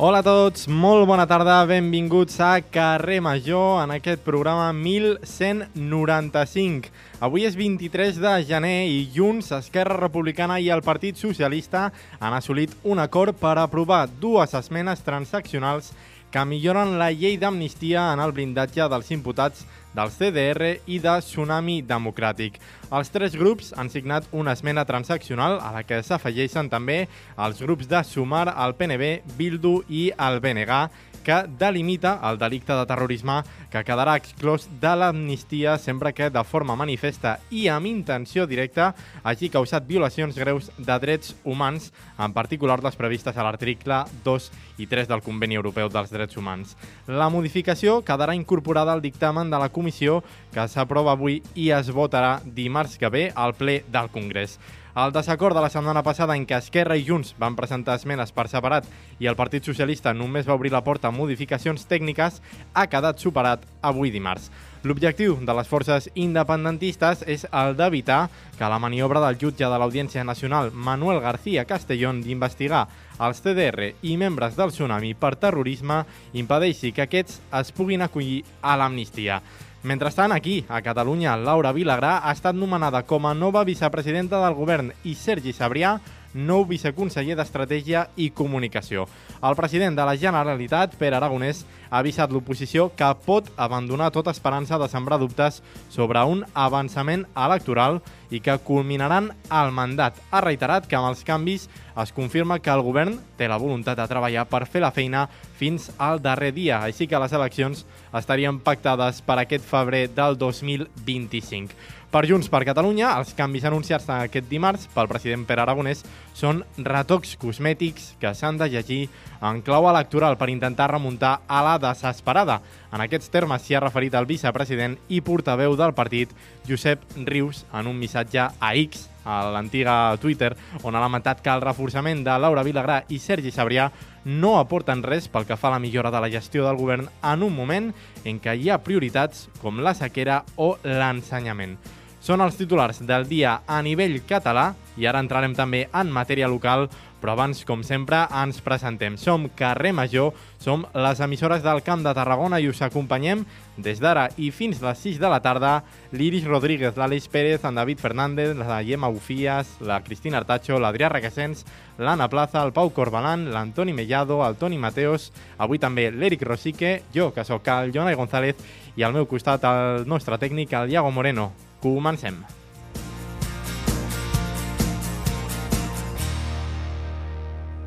Hola 0.00 0.22
a 0.22 0.24
tots, 0.24 0.70
molt 0.72 1.04
bona 1.04 1.26
tarda, 1.28 1.58
benvinguts 1.68 2.38
a 2.40 2.62
Carrer 2.64 3.18
Major 3.20 3.82
en 3.82 3.90
aquest 3.92 4.22
programa 4.24 4.70
1195. 4.72 6.88
Avui 7.20 7.44
és 7.44 7.52
23 7.60 8.16
de 8.22 8.32
gener 8.48 8.88
i 8.88 9.04
Junts, 9.12 9.52
Esquerra 9.52 10.00
Republicana 10.00 10.56
i 10.64 10.72
el 10.72 10.80
Partit 10.80 11.20
Socialista 11.20 11.92
han 12.18 12.32
assolit 12.32 12.72
un 12.88 13.04
acord 13.04 13.36
per 13.36 13.60
aprovar 13.60 14.08
dues 14.08 14.56
esmenes 14.56 15.04
transaccionals 15.04 15.92
que 16.32 16.40
milloren 16.48 16.96
la 16.96 17.12
llei 17.12 17.36
d'amnistia 17.36 18.08
en 18.14 18.20
el 18.24 18.32
blindatge 18.32 18.88
dels 18.88 19.12
imputats 19.12 19.68
del 19.92 20.08
CDR 20.08 20.80
i 20.88 21.04
de 21.04 21.20
Tsunami 21.20 21.84
Democràtic. 21.84 22.56
Els 22.92 23.08
tres 23.08 23.32
grups 23.40 23.70
han 23.80 23.88
signat 23.88 24.26
una 24.36 24.52
esmena 24.52 24.82
transaccional 24.84 25.54
a 25.64 25.70
la 25.72 25.80
que 25.88 26.02
s'afegeixen 26.04 26.68
també 26.68 27.06
els 27.40 27.62
grups 27.64 27.88
de 27.88 28.02
Sumar, 28.04 28.50
el 28.52 28.74
PNB, 28.76 29.08
Bildu 29.38 29.78
i 29.88 30.10
el 30.12 30.42
BNG, 30.44 30.82
que 31.22 31.44
delimita 31.58 32.20
el 32.28 32.38
delicte 32.38 32.74
de 32.74 32.86
terrorisme 32.86 33.38
que 33.72 33.82
quedarà 33.86 34.16
exclòs 34.18 34.66
de 34.82 34.92
l'amnistia 34.98 35.78
sempre 35.78 36.12
que 36.12 36.28
de 36.30 36.42
forma 36.44 36.76
manifesta 36.76 37.38
i 37.50 37.68
amb 37.72 37.88
intenció 37.88 38.44
directa 38.50 38.90
hagi 39.22 39.48
causat 39.48 39.86
violacions 39.88 40.36
greus 40.36 40.68
de 40.76 40.98
drets 41.00 41.36
humans, 41.44 41.92
en 42.18 42.34
particular 42.34 42.82
les 42.82 42.98
previstes 42.98 43.36
a 43.36 43.46
l'article 43.46 44.02
2 44.26 44.50
i 44.82 44.88
3 44.90 45.08
del 45.08 45.22
Conveni 45.22 45.56
Europeu 45.56 45.88
dels 45.88 46.10
Drets 46.10 46.36
Humans. 46.36 46.76
La 47.06 47.30
modificació 47.30 48.00
quedarà 48.02 48.34
incorporada 48.34 48.92
al 48.92 49.02
dictamen 49.02 49.50
de 49.50 49.60
la 49.62 49.70
comissió 49.70 50.20
que 50.52 50.66
s'aprova 50.68 51.14
avui 51.14 51.40
i 51.54 51.70
es 51.70 51.92
votarà 51.94 52.40
dimarts 52.44 52.81
que 52.98 53.08
ve 53.08 53.32
al 53.34 53.54
ple 53.54 53.84
del 53.92 54.10
Congrés. 54.10 54.58
El 54.94 55.12
desacord 55.12 55.56
de 55.56 55.62
la 55.64 55.70
setmana 55.72 56.02
passada 56.04 56.34
en 56.36 56.42
què 56.44 56.58
Esquerra 56.60 56.98
i 57.00 57.04
Junts 57.06 57.30
van 57.40 57.54
presentar 57.56 57.94
esmenes 57.96 58.28
per 58.36 58.44
separat 58.52 58.84
i 59.24 59.28
el 59.30 59.38
Partit 59.38 59.64
Socialista 59.64 60.12
només 60.12 60.44
va 60.44 60.52
obrir 60.58 60.72
la 60.74 60.82
porta 60.84 61.08
a 61.08 61.14
modificacions 61.16 61.86
tècniques 61.88 62.42
ha 62.74 62.84
quedat 62.92 63.16
superat 63.16 63.64
avui 63.80 64.12
dimarts. 64.12 64.50
L'objectiu 64.84 65.38
de 65.40 65.56
les 65.56 65.70
forces 65.70 66.10
independentistes 66.12 67.24
és 67.24 67.46
el 67.48 67.72
d'evitar 67.78 68.26
que 68.58 68.68
la 68.68 68.80
maniobra 68.82 69.24
del 69.24 69.40
jutge 69.40 69.64
de 69.64 69.80
l'Audiència 69.80 70.28
Nacional 70.28 70.72
Manuel 70.74 71.22
García 71.24 71.64
Castellón 71.64 72.20
d'investigar 72.20 72.84
els 73.22 73.40
CDR 73.40 73.94
i 74.02 74.18
membres 74.20 74.60
del 74.60 74.76
Tsunami 74.76 75.14
per 75.14 75.38
terrorisme 75.40 76.02
impedeixi 76.36 76.92
que 76.92 77.08
aquests 77.08 77.40
es 77.62 77.72
puguin 77.72 78.04
acollir 78.04 78.42
a 78.60 78.76
l'amnistia. 78.76 79.40
Mentrestant, 79.82 80.30
aquí, 80.30 80.64
a 80.68 80.78
Catalunya, 80.78 81.34
Laura 81.34 81.72
Vilagrà 81.74 82.20
ha 82.22 82.30
estat 82.36 82.54
nomenada 82.54 83.00
com 83.02 83.24
a 83.26 83.32
nova 83.34 83.64
vicepresidenta 83.66 84.38
del 84.44 84.54
govern 84.54 84.92
i 85.02 85.16
Sergi 85.18 85.50
Sabrià 85.50 85.96
nou 86.34 86.64
viceconseller 86.68 87.36
d'Estratègia 87.38 88.06
i 88.16 88.30
Comunicació. 88.30 89.06
El 89.42 89.56
president 89.58 89.96
de 89.98 90.06
la 90.06 90.16
Generalitat, 90.16 90.96
Pere 91.00 91.18
Aragonès, 91.18 91.64
ha 91.90 92.00
avisat 92.00 92.32
l'oposició 92.32 92.88
que 92.96 93.08
pot 93.26 93.50
abandonar 93.56 94.10
tota 94.14 94.32
esperança 94.32 94.78
de 94.80 94.88
sembrar 94.88 95.18
dubtes 95.20 95.60
sobre 95.92 96.22
un 96.24 96.44
avançament 96.54 97.26
electoral 97.36 98.00
i 98.32 98.40
que 98.40 98.56
culminaran 98.64 99.30
el 99.52 99.72
mandat. 99.76 100.16
Ha 100.30 100.40
reiterat 100.40 100.88
que 100.88 100.96
amb 100.96 101.10
els 101.10 101.24
canvis 101.24 101.68
es 102.00 102.12
confirma 102.16 102.58
que 102.64 102.72
el 102.72 102.80
govern 102.80 103.18
té 103.36 103.48
la 103.48 103.60
voluntat 103.60 103.98
de 104.00 104.08
treballar 104.08 104.46
per 104.48 104.64
fer 104.64 104.80
la 104.80 104.92
feina 104.96 105.26
fins 105.58 105.90
al 105.98 106.22
darrer 106.24 106.52
dia, 106.56 106.80
així 106.80 107.06
que 107.06 107.20
les 107.20 107.32
eleccions 107.36 107.84
estarien 108.16 108.60
pactades 108.64 109.20
per 109.20 109.38
aquest 109.42 109.66
febrer 109.68 110.06
del 110.16 110.38
2025. 110.40 111.76
Per 112.12 112.26
Junts 112.28 112.50
per 112.52 112.58
Catalunya, 112.68 113.14
els 113.16 113.30
canvis 113.32 113.64
anunciats 113.64 114.04
aquest 114.12 114.44
dimarts 114.50 114.82
pel 114.92 115.06
president 115.08 115.46
Pere 115.48 115.62
Aragonès 115.62 116.02
són 116.36 116.58
retocs 116.76 117.38
cosmètics 117.40 118.10
que 118.20 118.34
s'han 118.36 118.58
de 118.60 118.66
llegir 118.68 118.98
en 119.40 119.62
clau 119.64 119.88
electoral 119.88 120.36
per 120.36 120.50
intentar 120.52 120.90
remuntar 120.92 121.38
a 121.48 121.62
la 121.64 121.78
desesperada. 121.80 122.58
En 122.92 123.00
aquests 123.00 123.32
termes 123.32 123.64
s'hi 123.64 123.78
ha 123.78 123.80
referit 123.80 124.12
el 124.12 124.28
vicepresident 124.28 124.98
i 125.08 125.22
portaveu 125.24 125.72
del 125.80 125.94
partit, 125.96 126.34
Josep 126.68 127.06
Rius, 127.24 127.62
en 127.72 127.88
un 127.88 127.96
missatge 127.96 128.44
a 128.44 128.74
X, 128.82 129.08
a 129.24 129.38
l'antiga 129.54 129.96
Twitter, 130.20 130.52
on 130.82 130.92
ha 130.92 131.00
lamentat 131.00 131.40
que 131.40 131.48
el 131.54 131.64
reforçament 131.64 132.20
de 132.28 132.36
Laura 132.36 132.66
Vilagrà 132.66 133.00
i 133.08 133.22
Sergi 133.24 133.54
Sabrià 133.56 133.88
no 134.28 134.58
aporten 134.58 135.00
res 135.00 135.30
pel 135.32 135.48
que 135.48 135.56
fa 135.56 135.70
a 135.72 135.78
la 135.78 135.80
millora 135.80 136.12
de 136.12 136.20
la 136.20 136.28
gestió 136.36 136.68
del 136.68 136.76
govern 136.76 137.08
en 137.08 137.48
un 137.48 137.56
moment 137.56 137.88
en 138.28 138.36
què 138.36 138.58
hi 138.58 138.68
ha 138.68 138.82
prioritats 138.84 139.48
com 139.64 139.80
la 139.80 139.96
sequera 139.96 140.42
o 140.60 140.74
l'ensenyament. 140.84 141.78
Són 142.22 142.38
els 142.38 142.54
titulars 142.54 143.00
del 143.02 143.24
dia 143.26 143.56
a 143.66 143.80
nivell 143.82 144.20
català 144.22 144.68
i 144.94 145.08
ara 145.10 145.18
entrarem 145.18 145.56
també 145.58 145.88
en 145.90 146.10
matèria 146.14 146.46
local, 146.46 146.84
però 147.18 147.32
abans, 147.34 147.64
com 147.66 147.80
sempre, 147.82 148.20
ens 148.38 148.60
presentem. 148.62 149.16
Som 149.18 149.48
Carrer 149.58 149.90
Major, 149.94 150.30
som 150.62 150.84
les 150.94 151.18
emissores 151.18 151.64
del 151.64 151.82
Camp 151.82 152.04
de 152.06 152.12
Tarragona 152.14 152.60
i 152.62 152.68
us 152.70 152.82
acompanyem 152.86 153.42
des 153.74 153.98
d'ara 153.98 154.28
i 154.38 154.52
fins 154.54 154.78
les 154.84 155.02
6 155.02 155.18
de 155.18 155.30
la 155.32 155.40
tarda 155.42 155.72
l'Iris 156.12 156.46
Rodríguez, 156.46 156.94
l'Aleix 156.94 157.26
Pérez, 157.26 157.64
en 157.66 157.74
David 157.80 157.98
Fernández, 157.98 158.54
la 158.54 158.78
Gemma 158.86 159.10
Bufies, 159.10 159.74
la 159.82 159.98
Cristina 160.06 160.38
Artacho, 160.38 160.78
l'Adrià 160.78 161.10
Requesens, 161.10 161.64
l'Anna 161.98 162.30
Plaza, 162.30 162.62
el 162.62 162.70
Pau 162.70 162.94
Corbalan, 162.94 163.48
l'Antoni 163.50 163.96
Mellado, 163.98 164.44
el 164.46 164.60
Toni 164.62 164.78
Mateos, 164.78 165.32
avui 165.58 165.82
també 165.82 166.06
l'Eric 166.14 166.46
Rosique, 166.46 167.00
jo, 167.10 167.32
que 167.34 167.42
sóc 167.42 167.66
el 167.66 167.90
Jonai 167.90 168.14
González, 168.14 168.62
i 168.94 169.02
al 169.02 169.18
meu 169.18 169.26
costat 169.26 169.66
el 169.66 170.06
nostre 170.06 170.38
tècnic, 170.38 170.78
el 170.78 170.94
Iago 170.94 171.10
Moreno. 171.10 171.50
Comencem. 171.82 172.44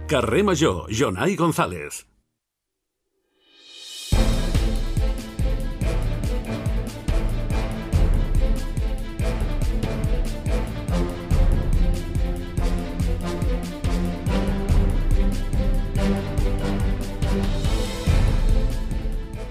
Carrer 0.10 0.44
Major, 0.44 0.88
Jonai 0.92 1.38
González. 1.38 2.06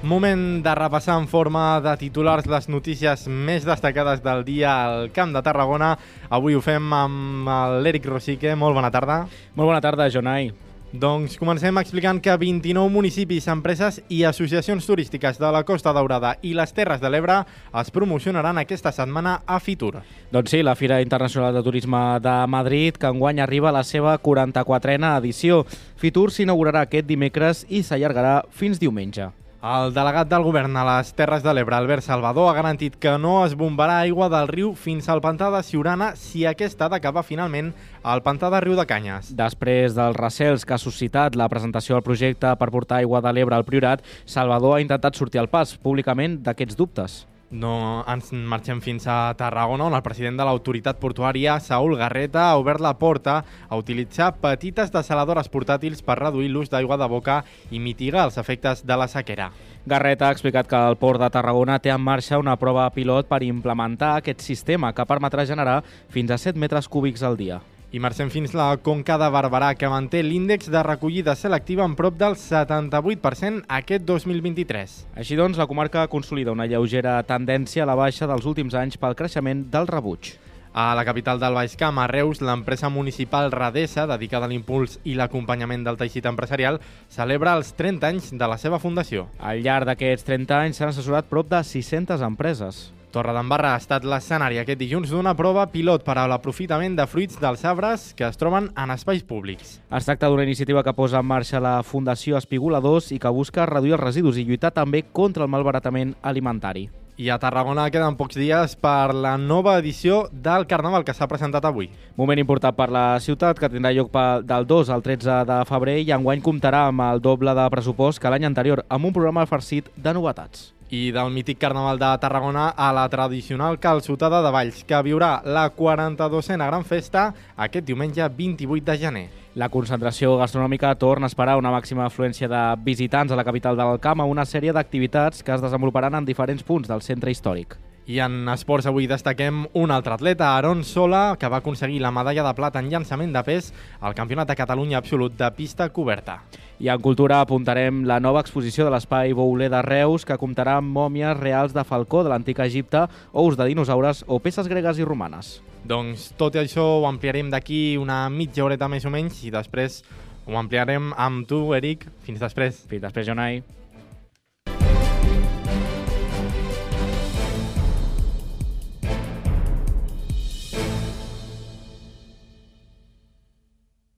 Moment 0.04 0.62
de 0.62 0.72
repassar 0.76 1.15
en 1.16 1.25
forma 1.32 1.81
de 1.81 1.94
titulars 1.97 2.44
les 2.44 2.66
notícies 2.69 3.22
més 3.25 3.65
destacades 3.65 4.20
del 4.20 4.42
dia 4.44 4.75
al 4.84 5.06
Camp 5.16 5.31
de 5.32 5.41
Tarragona. 5.41 5.94
Avui 6.28 6.53
ho 6.53 6.60
fem 6.60 6.91
amb 6.92 7.48
l'Eric 7.81 8.04
Rosique. 8.10 8.53
Molt 8.53 8.76
bona 8.76 8.91
tarda. 8.92 9.22
Molt 9.56 9.70
bona 9.70 9.81
tarda, 9.81 10.10
Jonai. 10.12 10.50
Doncs 10.92 11.38
comencem 11.41 11.81
explicant 11.81 12.20
que 12.20 12.34
29 12.37 12.92
municipis, 12.92 13.48
empreses 13.48 14.03
i 14.12 14.20
associacions 14.28 14.84
turístiques 14.84 15.41
de 15.41 15.53
la 15.56 15.62
Costa 15.65 15.94
Daurada 15.97 16.34
i 16.44 16.53
les 16.54 16.76
Terres 16.76 17.00
de 17.00 17.09
l'Ebre 17.09 17.38
es 17.81 17.91
promocionaran 17.91 18.60
aquesta 18.60 18.92
setmana 18.92 19.38
a 19.47 19.56
Fitur. 19.59 20.03
Doncs 20.31 20.53
sí, 20.53 20.60
la 20.62 20.76
Fira 20.76 21.00
Internacional 21.00 21.56
de 21.56 21.62
Turisme 21.65 22.03
de 22.21 22.34
Madrid, 22.47 23.00
que 23.00 23.09
enguany 23.09 23.41
arriba 23.41 23.72
a 23.72 23.78
la 23.80 23.83
seva 23.89 24.18
44a 24.21 25.16
edició. 25.22 25.65
Fitur 25.97 26.28
s'inaugurarà 26.28 26.84
aquest 26.84 27.09
dimecres 27.09 27.65
i 27.71 27.80
s'allargarà 27.80 28.42
fins 28.53 28.78
diumenge. 28.78 29.33
El 29.65 29.95
delegat 29.97 30.28
del 30.28 30.43
govern 30.45 30.75
a 30.77 30.83
les 30.84 31.15
Terres 31.16 31.41
de 31.41 31.55
l'Ebre, 31.57 31.72
Albert 31.78 32.05
Salvador, 32.05 32.51
ha 32.51 32.57
garantit 32.59 32.99
que 33.01 33.15
no 33.16 33.39
es 33.47 33.55
bombarà 33.57 33.95
aigua 34.03 34.28
del 34.28 34.51
riu 34.51 34.75
fins 34.77 35.09
al 35.09 35.22
pantà 35.25 35.49
de 35.55 35.63
Siurana 35.65 36.11
si 36.21 36.45
aquest 36.45 36.84
ha 36.84 36.91
d'acabar 36.93 37.25
finalment 37.25 37.72
al 38.03 38.21
pantà 38.21 38.53
de 38.53 38.61
Riu 38.61 38.77
de 38.77 38.84
Canyes. 38.84 39.33
Després 39.33 39.97
dels 39.97 40.21
recels 40.21 40.69
que 40.69 40.77
ha 40.77 40.83
suscitat 40.83 41.41
la 41.41 41.49
presentació 41.49 41.97
del 41.97 42.05
projecte 42.05 42.53
per 42.61 42.75
portar 42.77 43.01
aigua 43.01 43.25
de 43.25 43.33
l'Ebre 43.33 43.57
al 43.57 43.65
Priorat, 43.65 44.05
Salvador 44.28 44.77
ha 44.77 44.84
intentat 44.84 45.16
sortir 45.16 45.41
al 45.41 45.49
pas 45.49 45.78
públicament 45.81 46.43
d'aquests 46.45 46.77
dubtes. 46.77 47.22
No 47.54 48.03
ens 48.10 48.33
marxem 48.34 48.80
fins 48.83 49.04
a 49.06 49.30
Tarragona, 49.39 49.86
on 49.86 49.95
el 49.95 50.03
president 50.03 50.41
de 50.41 50.47
l'autoritat 50.47 50.98
portuària, 50.98 51.60
Saúl 51.62 51.95
Garreta, 52.01 52.48
ha 52.48 52.56
obert 52.59 52.83
la 52.83 52.97
porta 52.98 53.36
a 53.68 53.78
utilitzar 53.78 54.33
petites 54.42 54.91
desaladores 54.91 55.47
portàtils 55.53 56.03
per 56.03 56.18
reduir 56.18 56.48
l'ús 56.51 56.72
d'aigua 56.72 56.98
de 56.98 57.06
boca 57.12 57.36
i 57.71 57.78
mitigar 57.78 58.24
els 58.27 58.41
efectes 58.42 58.83
de 58.83 58.97
la 58.98 59.06
sequera. 59.06 59.53
Garreta 59.86 60.27
ha 60.27 60.34
explicat 60.34 60.66
que 60.66 60.80
el 60.89 60.98
Port 60.98 61.22
de 61.22 61.30
Tarragona 61.30 61.78
té 61.78 61.95
en 61.95 62.03
marxa 62.03 62.42
una 62.42 62.56
prova 62.59 62.89
pilot 62.91 63.30
per 63.30 63.45
implementar 63.47 64.16
aquest 64.16 64.42
sistema 64.42 64.91
que 64.92 65.07
permetrà 65.07 65.47
generar 65.47 65.84
fins 66.10 66.34
a 66.34 66.41
7 66.41 66.59
metres 66.59 66.91
cúbics 66.91 67.22
al 67.22 67.39
dia. 67.39 67.60
I 67.95 68.01
marxem 68.03 68.27
fins 68.27 68.51
la 68.59 68.73
Conca 68.83 69.15
de 69.23 69.27
Barberà, 69.31 69.69
que 69.79 69.87
manté 69.87 70.25
l'índex 70.25 70.67
de 70.67 70.81
recollida 70.83 71.37
selectiva 71.39 71.85
en 71.87 71.93
prop 71.95 72.17
del 72.19 72.35
78% 72.35 73.61
aquest 73.77 74.03
2023. 74.09 74.97
Així 75.15 75.39
doncs, 75.39 75.61
la 75.61 75.69
comarca 75.71 76.03
consolida 76.11 76.51
una 76.51 76.67
lleugera 76.67 77.21
tendència 77.29 77.85
a 77.85 77.87
la 77.87 77.95
baixa 77.95 78.27
dels 78.27 78.49
últims 78.51 78.75
anys 78.75 78.99
pel 78.99 79.15
creixement 79.15 79.63
del 79.71 79.87
rebuig. 79.87 80.33
A 80.75 80.89
la 80.99 81.05
capital 81.07 81.39
del 81.39 81.55
Baix 81.55 81.79
Camp, 81.79 82.03
a 82.03 82.09
Reus, 82.11 82.43
l'empresa 82.43 82.91
municipal 82.91 83.53
Radesa, 83.55 84.09
dedicada 84.11 84.51
a 84.51 84.51
l'impuls 84.51 84.99
i 85.07 85.15
l'acompanyament 85.15 85.87
del 85.87 86.01
teixit 86.03 86.27
empresarial, 86.27 86.81
celebra 87.07 87.55
els 87.55 87.71
30 87.79 88.11
anys 88.11 88.33
de 88.35 88.51
la 88.51 88.59
seva 88.59 88.83
fundació. 88.83 89.29
Al 89.39 89.63
llarg 89.63 89.87
d'aquests 89.93 90.27
30 90.27 90.61
anys 90.65 90.83
s'han 90.83 90.91
assessorat 90.91 91.31
prop 91.31 91.47
de 91.47 91.63
600 91.63 92.27
empreses. 92.27 92.89
Torredembarra 93.15 93.77
ha 93.77 93.78
estat 93.78 94.03
l'escenari 94.11 94.57
aquest 94.59 94.81
dilluns 94.81 95.13
d'una 95.15 95.37
prova 95.39 95.69
pilot 95.71 96.03
per 96.03 96.16
a 96.19 96.25
l'aprofitament 96.27 96.97
de 96.99 97.05
fruits 97.07 97.39
dels 97.39 97.63
arbres 97.71 98.09
que 98.19 98.27
es 98.27 98.41
troben 98.41 98.72
en 98.75 98.91
espais 98.91 99.22
públics. 99.22 99.77
Es 99.95 100.09
tracta 100.09 100.27
d'una 100.27 100.43
iniciativa 100.43 100.83
que 100.83 100.97
posa 100.99 101.21
en 101.22 101.28
marxa 101.31 101.63
la 101.63 101.77
Fundació 101.87 102.41
Espigoladors 102.41 103.13
i 103.15 103.21
que 103.22 103.31
busca 103.31 103.69
reduir 103.71 103.95
els 103.95 104.03
residus 104.03 104.43
i 104.43 104.45
lluitar 104.49 104.75
també 104.75 105.05
contra 105.07 105.47
el 105.47 105.55
malbaratament 105.55 106.16
alimentari. 106.22 106.89
I 107.15 107.31
a 107.31 107.39
Tarragona 107.39 107.87
queden 107.95 108.16
pocs 108.19 108.34
dies 108.34 108.75
per 108.83 109.15
la 109.15 109.37
nova 109.39 109.77
edició 109.78 110.25
del 110.33 110.67
Carnaval 110.67 111.07
que 111.07 111.15
s'ha 111.15 111.31
presentat 111.31 111.63
avui. 111.71 111.93
Moment 112.19 112.43
important 112.43 112.75
per 112.75 112.91
la 112.91 113.07
ciutat, 113.22 113.63
que 113.63 113.71
tindrà 113.71 113.95
lloc 113.95 114.10
del 114.43 114.67
2 114.67 114.91
al 114.91 115.07
13 115.07 115.45
de 115.47 115.63
febrer 115.71 116.01
i 116.03 116.10
enguany 116.10 116.43
comptarà 116.43 116.89
amb 116.89 117.07
el 117.07 117.22
doble 117.22 117.55
de 117.55 117.71
pressupost 117.71 118.19
que 118.19 118.34
l'any 118.34 118.51
anterior, 118.51 118.83
amb 118.89 119.07
un 119.07 119.15
programa 119.15 119.47
farcit 119.47 119.95
de 119.95 120.19
novetats. 120.19 120.73
I 120.91 121.10
del 121.13 121.31
mític 121.33 121.59
Carnaval 121.59 121.98
de 121.98 122.10
Tarragona 122.21 122.69
a 122.69 122.92
la 122.92 123.09
tradicional 123.09 123.78
calçotada 123.81 124.42
de 124.45 124.51
Valls, 124.53 124.83
que 124.84 125.01
viurà 125.07 125.41
la 125.45 125.71
42a 125.75 126.59
gran 126.66 126.84
festa 126.84 127.33
aquest 127.57 127.86
diumenge 127.86 128.28
28 128.28 128.84
de 128.91 128.98
gener. 128.98 129.25
La 129.54 129.71
concentració 129.71 130.36
gastronòmica 130.36 130.95
torna 130.98 131.27
a 131.27 131.33
esperar 131.33 131.57
una 131.57 131.71
màxima 131.71 132.04
afluència 132.07 132.48
de 132.51 132.63
visitants 132.84 133.33
a 133.33 133.36
la 133.36 133.45
capital 133.45 133.77
del 133.77 134.01
Camp 134.01 134.21
a 134.21 134.28
una 134.28 134.45
sèrie 134.45 134.75
d'activitats 134.75 135.42
que 135.42 135.54
es 135.54 135.63
desenvoluparan 135.63 136.15
en 136.15 136.25
diferents 136.25 136.63
punts 136.63 136.89
del 136.89 137.03
centre 137.03 137.31
històric. 137.31 137.78
I 138.04 138.18
en 138.21 138.51
esports 138.53 138.84
avui 138.84 139.06
destaquem 139.09 139.62
un 139.80 139.92
altre 139.95 140.12
atleta, 140.12 140.51
Aaron 140.59 140.83
Sola, 140.84 141.39
que 141.41 141.48
va 141.48 141.62
aconseguir 141.62 142.03
la 142.04 142.10
medalla 142.12 142.42
de 142.45 142.53
plata 142.53 142.83
en 142.83 142.91
llançament 142.92 143.33
de 143.33 143.41
pes 143.47 143.71
al 144.04 144.12
Campionat 144.15 144.51
de 144.51 144.56
Catalunya 144.59 144.98
Absolut 144.98 145.33
de 145.39 145.48
pista 145.56 145.89
coberta. 145.89 146.42
I 146.84 146.91
en 146.92 147.01
cultura 147.01 147.39
apuntarem 147.41 148.03
la 148.04 148.18
nova 148.21 148.42
exposició 148.45 148.84
de 148.84 148.92
l'Espai 148.92 149.33
Bouler 149.33 149.71
de 149.72 149.80
Reus, 149.86 150.27
que 150.28 150.36
comptarà 150.36 150.74
amb 150.83 150.92
mòmies 150.92 151.39
reals 151.41 151.72
de 151.72 151.84
falcó 151.89 152.21
de 152.24 152.28
l'antic 152.28 152.60
Egipte, 152.60 153.06
ous 153.33 153.56
de 153.56 153.68
dinosaures 153.71 154.21
o 154.28 154.36
peces 154.36 154.68
gregues 154.68 155.00
i 155.00 155.07
romanes. 155.09 155.62
Doncs 155.84 156.34
tot 156.36 156.59
això 156.60 156.84
ho 156.98 157.07
ampliarem 157.09 157.48
d'aquí 157.48 157.97
una 157.97 158.27
mitja 158.28 158.66
horeta 158.66 158.89
més 158.89 159.09
o 159.09 159.12
menys 159.15 159.41
i 159.48 159.54
després 159.54 160.03
ho 160.45 160.60
ampliarem 160.60 161.15
amb 161.16 161.48
tu, 161.48 161.71
Eric. 161.72 162.04
Fins 162.28 162.45
després. 162.45 162.84
Fins 162.91 163.00
després, 163.07 163.24
Jonai. 163.33 163.62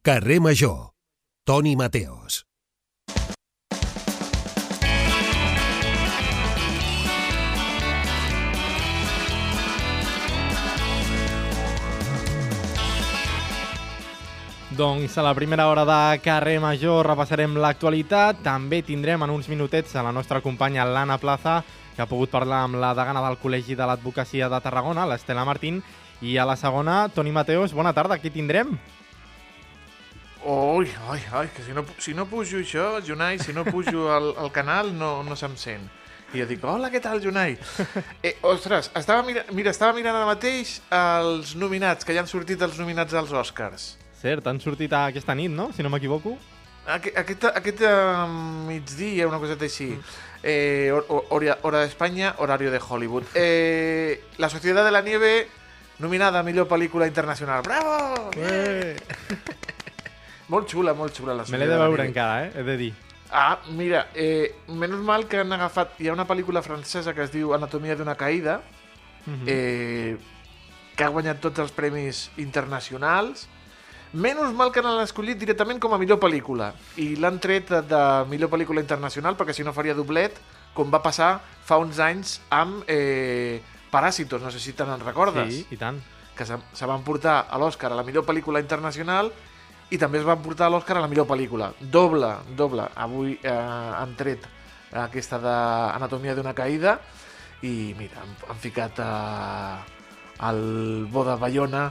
Carrer 0.06 0.38
Major. 0.40 0.92
Toni 1.44 1.74
Mateos. 1.74 2.46
Doncs 14.70 15.18
a 15.18 15.22
la 15.22 15.34
primera 15.34 15.66
hora 15.66 15.82
de 15.82 16.20
Carrer 16.22 16.60
Major 16.60 17.02
repassarem 17.02 17.56
l'actualitat. 17.58 18.44
També 18.46 18.84
tindrem 18.86 19.26
en 19.26 19.32
uns 19.34 19.48
minutets 19.50 19.96
a 19.96 20.04
la 20.06 20.12
nostra 20.14 20.38
companya 20.38 20.86
l'Anna 20.86 21.18
Plaza, 21.18 21.64
que 21.96 22.04
ha 22.04 22.06
pogut 22.06 22.30
parlar 22.30 22.62
amb 22.68 22.78
la 22.78 22.92
degana 22.94 23.26
del 23.26 23.40
Col·legi 23.42 23.74
de 23.74 23.90
l'Advocacia 23.90 24.46
de 24.46 24.62
Tarragona, 24.62 25.08
l'Estela 25.10 25.42
Martín, 25.42 25.82
i 26.22 26.38
a 26.38 26.46
la 26.46 26.54
segona, 26.54 27.08
Toni 27.10 27.34
Mateos, 27.34 27.74
bona 27.74 27.90
tarda, 27.90 28.20
qui 28.22 28.30
tindrem? 28.30 28.78
Ui, 30.46 30.86
ai, 31.10 31.20
ai, 31.32 31.48
que 31.50 31.62
si 31.66 31.72
no, 31.74 31.82
si 31.98 32.12
no 32.14 32.24
pujo 32.30 32.60
això, 32.62 33.00
Junai, 33.02 33.38
si 33.42 33.52
no 33.52 33.64
pujo 33.66 34.04
al, 34.14 34.28
al 34.38 34.52
canal 34.54 34.92
no, 34.94 35.22
no 35.26 35.34
se'm 35.34 35.56
sent. 35.58 35.88
I 36.34 36.38
jo 36.42 36.46
dic, 36.46 36.62
hola, 36.66 36.86
què 36.92 37.00
tal, 37.02 37.18
Junai? 37.22 37.56
Eh, 38.22 38.36
ostres, 38.46 38.92
estava 38.98 39.24
mira, 39.26 39.42
mira, 39.56 39.72
estava 39.74 39.94
mirant 39.96 40.14
ara 40.14 40.28
mateix 40.28 40.76
els 40.94 41.56
nominats, 41.58 42.06
que 42.06 42.14
ja 42.14 42.22
han 42.22 42.30
sortit 42.30 42.62
els 42.62 42.78
nominats 42.78 43.14
als 43.18 43.32
Oscars. 43.34 43.88
Cert, 44.20 44.46
han 44.46 44.60
sortit 44.62 44.92
aquesta 44.94 45.34
nit, 45.34 45.50
no?, 45.50 45.72
si 45.74 45.82
no 45.82 45.90
m'equivoco. 45.90 46.36
Aquest, 46.86 47.18
aquest, 47.18 47.48
aquest 47.50 47.82
uh, 47.82 48.28
migdia, 48.68 49.26
una 49.26 49.40
coseta 49.42 49.66
així. 49.66 49.90
Eh, 50.46 50.92
hor- 50.94 51.08
hor- 51.10 51.26
hora, 51.34 51.58
hora 51.66 51.80
d'Espanya, 51.82 52.36
horario 52.38 52.70
de 52.70 52.78
Hollywood. 52.78 53.24
Eh, 53.34 54.22
la 54.38 54.48
Sociedad 54.48 54.84
de 54.86 54.92
la 54.94 55.02
Nieve, 55.02 55.48
nominada 55.98 56.38
a 56.38 56.46
millor 56.46 56.68
pel·lícula 56.70 57.08
internacional. 57.10 57.62
Bravo! 57.66 58.30
Eh. 58.36 58.94
Molt 60.48 60.68
xula, 60.70 60.94
molt 60.94 61.14
xula 61.16 61.34
la 61.34 61.44
Me 61.50 61.58
l'he 61.58 61.66
de 61.66 61.76
veure 61.80 62.04
encara, 62.06 62.44
eh? 62.46 62.52
He 62.54 62.62
de 62.62 62.76
dir. 62.76 62.92
Ah, 63.32 63.58
mira, 63.74 64.04
eh, 64.14 64.54
menys 64.68 65.00
mal 65.02 65.26
que 65.26 65.40
han 65.42 65.52
agafat... 65.52 65.96
Hi 65.98 66.08
ha 66.08 66.12
una 66.14 66.26
pel·lícula 66.28 66.62
francesa 66.62 67.12
que 67.14 67.24
es 67.24 67.32
diu 67.34 67.52
Anatomia 67.56 67.96
d'una 67.98 68.14
caïda, 68.14 68.60
Mhm. 69.26 69.42
eh, 69.50 70.16
que 70.94 71.02
ha 71.04 71.08
guanyat 71.10 71.40
tots 71.42 71.58
els 71.58 71.72
premis 71.74 72.30
internacionals. 72.38 73.48
Menys 74.12 74.52
mal 74.54 74.70
que 74.70 74.80
l'han 74.80 75.00
escollit 75.02 75.36
directament 75.36 75.80
com 75.82 75.92
a 75.92 75.98
millor 75.98 76.20
pel·lícula. 76.22 76.70
I 76.96 77.16
l'han 77.16 77.40
tret 77.42 77.68
de 77.90 78.02
millor 78.30 78.48
pel·lícula 78.48 78.80
internacional, 78.80 79.34
perquè 79.36 79.52
si 79.52 79.64
no 79.66 79.72
faria 79.74 79.94
doblet, 79.98 80.38
com 80.74 80.92
va 80.94 81.02
passar 81.02 81.40
fa 81.64 81.76
uns 81.82 81.98
anys 81.98 82.40
amb 82.50 82.84
eh, 82.86 83.60
Paràsitos, 83.90 84.40
no 84.42 84.50
sé 84.50 84.60
si 84.60 84.72
te'n 84.74 85.00
recordes 85.00 85.52
Sí, 85.54 85.66
i 85.70 85.76
tant. 85.76 85.98
que 86.36 86.44
se, 86.46 86.56
se 86.72 86.86
van 86.86 87.02
portar 87.02 87.46
a 87.50 87.58
l'Oscar 87.58 87.90
a 87.92 87.96
la 87.96 88.02
millor 88.04 88.24
pel·lícula 88.24 88.60
internacional 88.60 89.32
i 89.90 89.98
també 89.98 90.18
es 90.18 90.26
van 90.26 90.40
portar 90.42 90.66
a 90.66 90.72
l'Oscar 90.74 90.96
a 90.98 91.04
la 91.04 91.10
millor 91.10 91.28
pel·lícula. 91.28 91.70
Doble, 91.80 92.32
doble. 92.58 92.88
Avui 92.96 93.36
eh, 93.42 93.52
han 93.52 94.16
tret 94.18 94.46
aquesta 94.96 95.38
d'Anatomia 95.42 96.34
d'una 96.34 96.54
caïda 96.56 96.96
i 97.66 97.94
mira, 97.98 98.22
han, 98.22 98.34
han 98.50 98.58
ficat 98.62 98.98
eh, 99.02 99.76
el 100.48 101.06
Bo 101.10 101.24
de 101.24 101.36
Bayona 101.40 101.86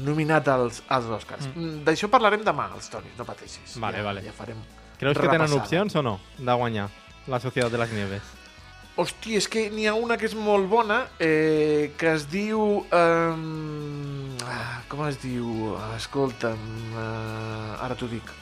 nominat 0.00 0.46
als, 0.48 0.82
als 0.88 1.06
Oscars. 1.10 1.48
Mm. 1.54 1.82
D'això 1.86 2.08
parlarem 2.12 2.44
demà, 2.46 2.68
els 2.76 2.88
Tonis, 2.92 3.16
no 3.18 3.26
pateixis. 3.26 3.74
Vale, 3.82 3.98
ja, 3.98 4.06
vale. 4.06 4.22
Ja 4.24 4.34
farem 4.36 4.60
Creus 5.00 5.16
que 5.16 5.24
tenen 5.26 5.46
repassada. 5.48 5.62
opcions 5.64 5.96
o 5.96 6.02
no 6.04 6.18
de 6.38 6.54
guanyar 6.60 6.88
la 7.26 7.40
Societat 7.40 7.72
de 7.72 7.78
les 7.82 7.92
Nieves? 7.96 8.36
Hosti, 8.96 9.36
és 9.38 9.46
que 9.48 9.68
n'hi 9.70 9.86
ha 9.86 9.94
una 9.94 10.16
que 10.18 10.26
és 10.26 10.34
molt 10.34 10.66
bona, 10.68 11.04
eh, 11.22 11.92
que 11.98 12.14
es 12.16 12.26
diu... 12.30 12.84
Eh, 12.90 13.34
com 14.90 15.04
es 15.06 15.20
diu? 15.22 15.76
Escolta'm, 15.94 16.64
eh, 16.98 17.84
ara 17.86 17.94
t'ho 17.94 18.08
dic. 18.10 18.32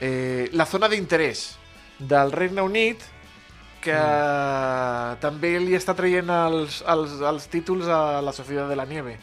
Eh, 0.00 0.48
la 0.56 0.66
zona 0.66 0.88
d'interès 0.88 1.52
del 1.98 2.32
Regne 2.32 2.64
Unit, 2.64 3.04
que 3.82 3.98
mm. 3.98 5.20
també 5.22 5.52
li 5.60 5.76
està 5.76 5.94
traient 5.98 6.30
els, 6.32 6.80
els, 6.88 7.20
els 7.28 7.46
títols 7.52 7.90
a 7.90 8.22
la 8.24 8.34
Societat 8.34 8.70
de 8.72 8.78
la 8.78 8.88
Nieve. 8.88 9.18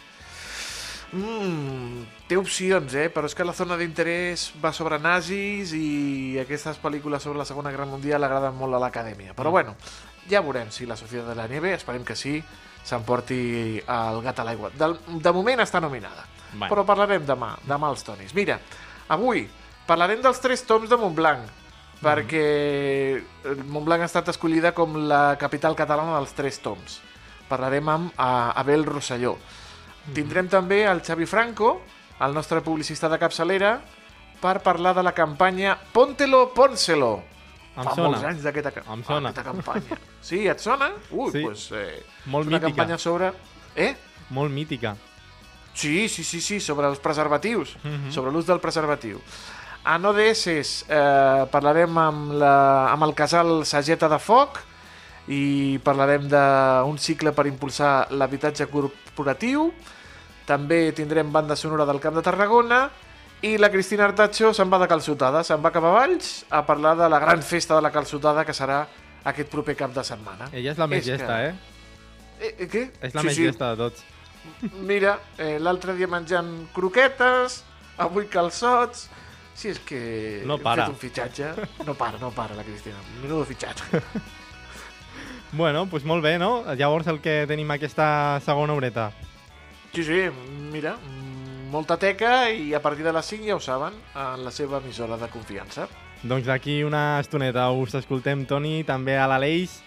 Mm, 1.10 2.04
té 2.30 2.38
opcions, 2.38 2.94
eh? 2.94 3.08
però 3.10 3.26
és 3.26 3.34
que 3.34 3.48
la 3.48 3.56
zona 3.58 3.80
d'interès 3.80 4.52
va 4.62 4.70
sobre 4.78 5.00
nazis 5.02 5.72
i 5.74 6.38
aquestes 6.44 6.78
pel·lícules 6.84 7.24
sobre 7.26 7.42
la 7.42 7.48
Segona 7.50 7.72
Guerra 7.74 7.90
Mundial 7.90 8.24
agraden 8.24 8.54
molt 8.60 8.78
a 8.78 8.82
l'acadèmia. 8.84 9.34
Però 9.34 9.50
bueno, 9.50 9.74
ja 10.30 10.42
veurem 10.42 10.70
si 10.72 10.86
la 10.86 10.96
Societat 10.96 11.30
de 11.30 11.36
la 11.36 11.48
Nieve, 11.48 11.74
esperem 11.74 12.04
que 12.06 12.16
sí, 12.16 12.44
s'emporti 12.84 13.82
el 13.86 14.22
gat 14.24 14.40
a 14.40 14.44
l'aigua. 14.48 14.70
Del- 14.78 15.00
De 15.08 15.32
moment 15.34 15.60
està 15.62 15.82
nominada, 15.82 16.26
Bueno. 16.54 16.70
però 16.74 16.86
parlarem 16.86 17.26
demà, 17.26 17.56
demà 17.68 17.88
als 17.88 18.04
tonis. 18.04 18.34
Mira, 18.34 18.60
avui 19.10 19.48
parlarem 19.86 20.22
dels 20.22 20.40
tres 20.40 20.64
toms 20.66 20.90
de 20.90 20.98
Montblanc, 20.98 21.48
perquè 22.02 23.22
el 23.46 23.64
Montblanc 23.66 24.02
ha 24.04 24.10
estat 24.10 24.30
escollida 24.30 24.72
com 24.74 24.96
la 25.10 25.36
capital 25.38 25.76
catalana 25.76 26.16
dels 26.18 26.34
tres 26.34 26.60
toms. 26.64 27.02
Parlarem 27.50 27.90
amb 27.90 28.12
a, 28.18 28.52
Abel 28.52 28.86
Rosselló. 28.86 29.38
Tindrem 30.14 30.48
també 30.50 30.84
el 30.86 31.02
Xavi 31.02 31.26
Franco, 31.26 31.82
el 32.22 32.34
nostre 32.34 32.62
publicista 32.62 33.10
de 33.10 33.20
capçalera, 33.20 33.80
per 34.42 34.62
parlar 34.64 34.94
de 34.96 35.04
la 35.04 35.12
campanya 35.14 35.78
Póntelo, 35.92 36.54
Pónselo. 36.54 37.24
Em 37.80 37.86
Fa 37.88 37.96
sona. 37.96 38.10
molts 38.10 38.24
anys 38.28 38.44
d'aquesta 38.44 38.84
Em 38.92 39.04
sona. 39.08 39.32
campanya. 39.34 39.98
Sí, 40.22 40.46
et 40.48 40.60
sona? 40.60 40.92
Ui, 41.12 41.32
Sí. 41.32 41.44
doncs... 41.46 41.72
Eh, 41.72 42.04
Molt 42.26 42.44
és 42.46 42.48
una 42.52 42.60
mítica. 42.60 42.68
campanya 42.68 42.98
sobre... 42.98 43.32
Eh? 43.76 43.96
Molt 44.36 44.52
mítica. 44.52 44.96
Sí, 45.74 46.10
sí, 46.10 46.24
sí, 46.24 46.42
sí, 46.42 46.60
sobre 46.60 46.88
els 46.88 47.00
preservatius, 47.00 47.78
Mhm. 47.84 48.12
sobre 48.12 48.32
l'ús 48.32 48.46
del 48.46 48.60
preservatiu. 48.60 49.22
En 49.86 50.06
ODS 50.06 50.86
eh, 50.90 51.46
parlarem 51.50 51.98
amb, 51.98 52.34
la, 52.34 52.92
amb 52.92 53.04
el 53.04 53.14
casal 53.16 53.66
Sageta 53.66 54.10
de 54.10 54.20
Foc 54.20 54.60
i 55.30 55.80
parlarem 55.84 56.28
d'un 56.28 56.98
cicle 56.98 57.32
per 57.32 57.48
impulsar 57.48 58.12
l'habitatge 58.12 58.68
corporatiu. 58.68 59.72
També 60.46 60.92
tindrem 60.92 61.32
banda 61.32 61.56
sonora 61.56 61.86
del 61.86 62.00
Camp 62.02 62.16
de 62.16 62.22
Tarragona 62.26 62.90
i 63.42 63.58
la 63.58 63.70
Cristina 63.72 64.04
Artacho 64.10 64.54
se'n 64.54 64.70
va 64.72 64.80
de 64.82 64.88
calçotada, 64.92 65.44
se'n 65.48 65.62
va 65.64 65.72
cap 65.72 65.84
a 65.88 65.92
Valls 65.96 66.46
a 66.50 66.64
parlar 66.68 66.96
de 67.00 67.08
la 67.10 67.20
gran 67.20 67.42
festa 67.44 67.76
de 67.78 67.82
la 67.86 67.92
calçotada 67.92 68.44
que 68.46 68.54
serà 68.54 68.82
aquest 69.32 69.50
proper 69.52 69.76
cap 69.80 69.94
de 69.96 70.04
setmana. 70.04 70.50
Ella 70.52 70.72
és 70.74 70.78
la 70.82 70.88
més 70.88 71.00
És 71.00 71.06
que- 71.06 71.18
llesta, 71.18 71.46
eh? 71.48 71.54
Eh, 72.40 72.56
eh, 72.60 72.68
què? 72.72 72.84
És 73.02 73.16
la 73.16 73.24
més 73.24 73.38
llesta 73.38 73.72
de 73.76 73.78
tots. 73.84 74.04
Mira, 74.82 75.18
eh, 75.38 75.58
l'altre 75.60 75.94
dia 75.96 76.08
menjant 76.08 76.68
croquetes, 76.74 77.64
avui 77.98 78.28
calçots... 78.28 79.10
Si 79.60 79.68
és 79.68 79.80
que 79.84 80.42
No 80.48 80.56
para. 80.58 80.86
fet 80.86 80.94
un 80.94 80.96
fitxatge... 81.02 81.50
No 81.86 81.94
para, 82.00 82.18
no 82.18 82.30
para, 82.32 82.56
la 82.56 82.64
Cristina. 82.64 82.96
Menudo 83.22 83.44
fitxatge. 83.46 83.84
Bueno, 85.52 85.86
doncs 85.90 86.06
molt 86.06 86.22
bé, 86.24 86.38
no? 86.38 86.62
Llavors 86.78 87.08
el 87.10 87.20
que 87.24 87.46
tenim 87.50 87.72
aquesta 87.74 88.40
segona 88.46 88.76
horeta. 88.78 89.08
Sí, 89.96 90.04
sí, 90.06 90.20
mira, 90.72 90.96
molta 91.70 91.98
teca 92.02 92.50
i 92.50 92.74
a 92.74 92.82
partir 92.84 93.06
de 93.06 93.14
les 93.16 93.32
5 93.32 93.48
ja 93.48 93.56
ho 93.58 93.64
saben, 93.64 93.96
en 94.16 94.44
la 94.46 94.52
seva 94.52 94.82
emissora 94.82 95.18
de 95.18 95.30
confiança. 95.32 95.88
Doncs 96.22 96.50
d'aquí 96.50 96.82
una 96.84 97.20
estoneta 97.22 97.70
us 97.72 97.96
escoltem, 97.96 98.44
Toni, 98.46 98.84
també 98.84 99.16
a 99.18 99.28
l'Aleix. 99.30 99.80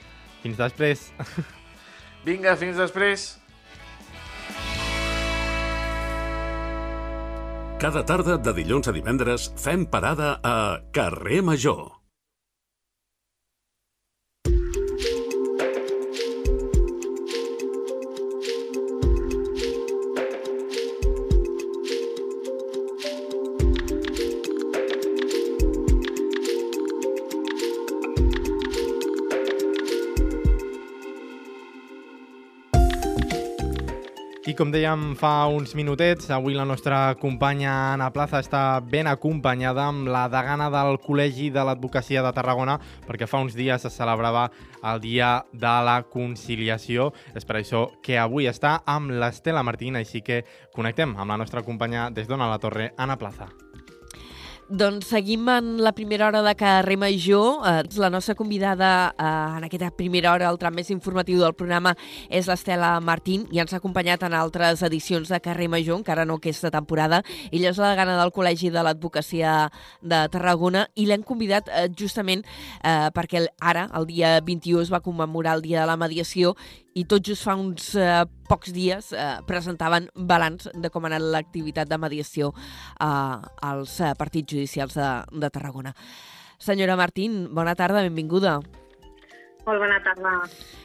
Fins 0.42 0.58
després. 0.58 1.10
Vinga, 2.26 2.56
fins 2.56 2.78
després. 2.80 3.32
Cada 7.82 8.04
tarda 8.06 8.38
de 8.38 8.54
dilluns 8.54 8.86
a 8.86 8.94
divendres 8.94 9.50
fem 9.58 9.84
parada 9.90 10.36
a 10.46 10.54
Carrer 10.94 11.42
Major. 11.42 12.01
I 34.52 34.54
com 34.54 34.68
dèiem 34.68 35.14
fa 35.16 35.46
uns 35.48 35.70
minutets, 35.72 36.26
avui 36.28 36.52
la 36.52 36.66
nostra 36.68 37.14
companya 37.16 37.94
Ana 37.94 38.10
Plaza 38.12 38.42
està 38.42 38.82
ben 38.84 39.08
acompanyada 39.08 39.86
amb 39.88 40.10
la 40.12 40.26
degana 40.28 40.66
del 40.74 40.98
Col·legi 41.00 41.48
de 41.54 41.64
l'Advocacia 41.64 42.20
de 42.20 42.34
Tarragona 42.36 42.76
perquè 43.06 43.24
fa 43.30 43.40
uns 43.40 43.56
dies 43.56 43.88
es 43.88 43.96
celebrava 43.96 44.50
el 44.92 45.00
Dia 45.00 45.32
de 45.56 45.74
la 45.88 46.02
Conciliació. 46.04 47.14
És 47.32 47.48
per 47.48 47.62
això 47.62 47.86
que 48.04 48.20
avui 48.20 48.50
està 48.50 48.82
amb 48.84 49.16
l'Estela 49.16 49.64
Martín, 49.64 49.96
així 49.96 50.20
que 50.20 50.42
connectem 50.76 51.16
amb 51.16 51.32
la 51.32 51.40
nostra 51.40 51.64
companya 51.64 52.10
des 52.12 52.28
d'on 52.28 52.44
a 52.44 52.52
la 52.52 52.60
Torre, 52.60 52.92
Ana 52.98 53.16
Plaza. 53.16 53.48
Doncs 54.72 55.10
seguim 55.12 55.50
en 55.52 55.82
la 55.84 55.90
primera 55.92 56.26
hora 56.26 56.40
de 56.40 56.54
Carrer 56.56 56.96
Major. 56.96 57.60
Eh, 57.68 57.82
la 57.98 58.08
nostra 58.08 58.34
convidada 58.34 59.14
eh, 59.18 59.58
en 59.58 59.64
aquesta 59.64 59.90
primera 59.90 60.32
hora, 60.32 60.48
el 60.48 60.56
tram 60.56 60.72
més 60.72 60.88
informatiu 60.88 61.42
del 61.42 61.52
programa, 61.52 61.92
és 62.32 62.48
l'Estela 62.48 62.94
Martín 63.04 63.44
i 63.52 63.60
ens 63.60 63.74
ha 63.74 63.82
acompanyat 63.82 64.24
en 64.24 64.32
altres 64.32 64.80
edicions 64.88 65.28
de 65.28 65.40
Carrer 65.44 65.68
Major, 65.68 65.98
encara 66.00 66.24
no 66.24 66.38
aquesta 66.40 66.70
temporada. 66.72 67.20
Ella 67.50 67.68
és 67.74 67.80
la 67.82 67.90
degana 67.90 68.16
del 68.16 68.32
Col·legi 68.32 68.70
de 68.72 68.80
l'Advocacia 68.80 69.68
de 70.00 70.22
Tarragona 70.32 70.86
i 70.96 71.04
l'hem 71.04 71.20
convidat 71.20 71.68
eh, 71.68 71.90
justament 71.92 72.40
eh, 72.80 73.10
perquè 73.12 73.44
ara, 73.60 73.90
el 73.92 74.08
dia 74.08 74.38
21, 74.40 74.86
es 74.86 74.94
va 74.94 75.04
commemorar 75.04 75.58
el 75.58 75.66
Dia 75.68 75.82
de 75.82 75.90
la 75.92 75.98
Mediació 76.00 76.56
i 76.94 77.04
tot 77.08 77.24
just 77.24 77.46
fa 77.46 77.54
uns 77.56 77.94
eh, 77.96 78.24
pocs 78.48 78.72
dies 78.74 79.12
eh, 79.16 79.38
presentaven 79.48 80.10
balanç 80.14 80.68
de 80.74 80.90
com 80.92 81.06
ha 81.06 81.12
anat 81.12 81.24
l'activitat 81.36 81.88
de 81.88 81.98
mediació 82.00 82.52
eh, 82.52 83.06
als 83.72 83.98
eh, 84.00 84.12
partits 84.18 84.52
judicials 84.52 84.98
de, 84.98 85.08
de 85.32 85.50
Tarragona. 85.50 85.94
Senyora 86.62 86.96
Martín, 86.96 87.48
bona 87.54 87.74
tarda, 87.74 88.04
benvinguda. 88.04 88.60
Molt 89.62 89.78
bona 89.78 89.98
tarda. 90.02 90.30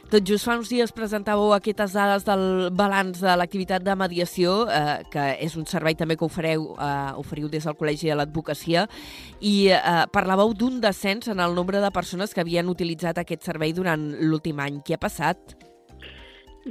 Tot 0.08 0.24
just 0.26 0.46
fa 0.46 0.54
uns 0.56 0.70
dies 0.70 0.92
presentàveu 0.94 1.50
aquestes 1.54 1.92
dades 1.96 2.24
del 2.26 2.70
balanç 2.78 3.20
de 3.24 3.34
l'activitat 3.36 3.82
de 3.84 3.96
mediació, 3.98 4.54
eh, 4.70 5.02
que 5.10 5.24
és 5.44 5.56
un 5.58 5.66
servei 5.66 5.98
també 5.98 6.16
que 6.16 6.26
ofereu, 6.26 6.70
eh, 6.78 7.12
oferiu 7.18 7.50
des 7.50 7.66
del 7.66 7.76
Col·legi 7.76 8.08
de 8.08 8.16
l'Advocacia, 8.18 8.86
i 9.40 9.68
eh, 9.74 10.04
parlàveu 10.14 10.54
d'un 10.54 10.80
descens 10.80 11.28
en 11.28 11.42
el 11.42 11.54
nombre 11.58 11.82
de 11.82 11.90
persones 11.90 12.32
que 12.32 12.40
havien 12.46 12.70
utilitzat 12.70 13.18
aquest 13.18 13.42
servei 13.42 13.74
durant 13.74 14.14
l'últim 14.22 14.62
any. 14.62 14.80
Què 14.86 14.94
ha 14.94 15.02
passat? 15.02 15.67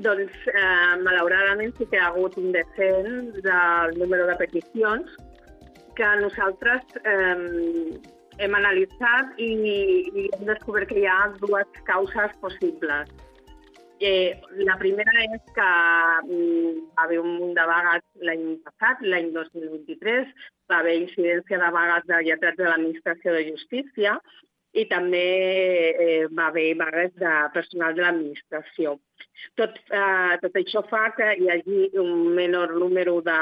Doncs, 0.05 0.33
eh, 0.53 0.97
malauradament, 1.01 1.71
sí 1.77 1.87
que 1.89 1.97
hi 1.97 2.01
ha 2.03 2.11
hagut 2.11 2.35
un 2.37 2.51
descens 2.53 3.37
del 3.45 3.95
número 3.97 4.27
de 4.29 4.35
peticions 4.37 5.15
que 5.97 6.09
nosaltres 6.21 6.99
eh, 7.01 7.97
hem 8.45 8.57
analitzat 8.59 9.39
i, 9.41 9.49
i 10.13 10.27
hem 10.35 10.43
descobert 10.51 10.91
que 10.91 10.99
hi 11.01 11.07
ha 11.09 11.31
dues 11.41 11.81
causes 11.89 12.35
possibles. 12.43 13.09
Eh, 13.97 14.37
la 14.61 14.75
primera 14.77 15.13
és 15.23 15.41
que 15.55 15.67
mm, 16.27 16.75
va 16.93 17.07
haver 17.07 17.17
un 17.23 17.31
munt 17.39 17.55
de 17.57 17.65
vagues 17.71 18.05
l'any 18.29 18.45
passat, 18.67 19.01
l'any 19.01 19.31
2023, 19.33 20.29
va 20.69 20.83
haver 20.83 20.99
incidència 20.99 21.57
de 21.63 21.71
vagues 21.73 22.05
de 22.11 22.21
lletrats 22.27 22.61
de 22.61 22.69
l'administració 22.69 23.33
de 23.33 23.47
justícia 23.49 24.19
i 24.73 24.85
també 24.89 25.27
eh, 25.93 26.25
va 26.37 26.49
haver 26.51 26.73
vagues 26.79 27.13
de 27.17 27.33
personal 27.53 27.95
de 27.95 28.03
l'administració. 28.03 28.97
Tot, 29.59 29.77
eh, 29.89 30.35
tot 30.43 30.59
això 30.59 30.83
fa 30.89 31.07
que 31.17 31.31
hi 31.39 31.49
hagi 31.53 31.87
un 32.01 32.35
menor 32.35 32.75
número 32.75 33.21
de 33.25 33.39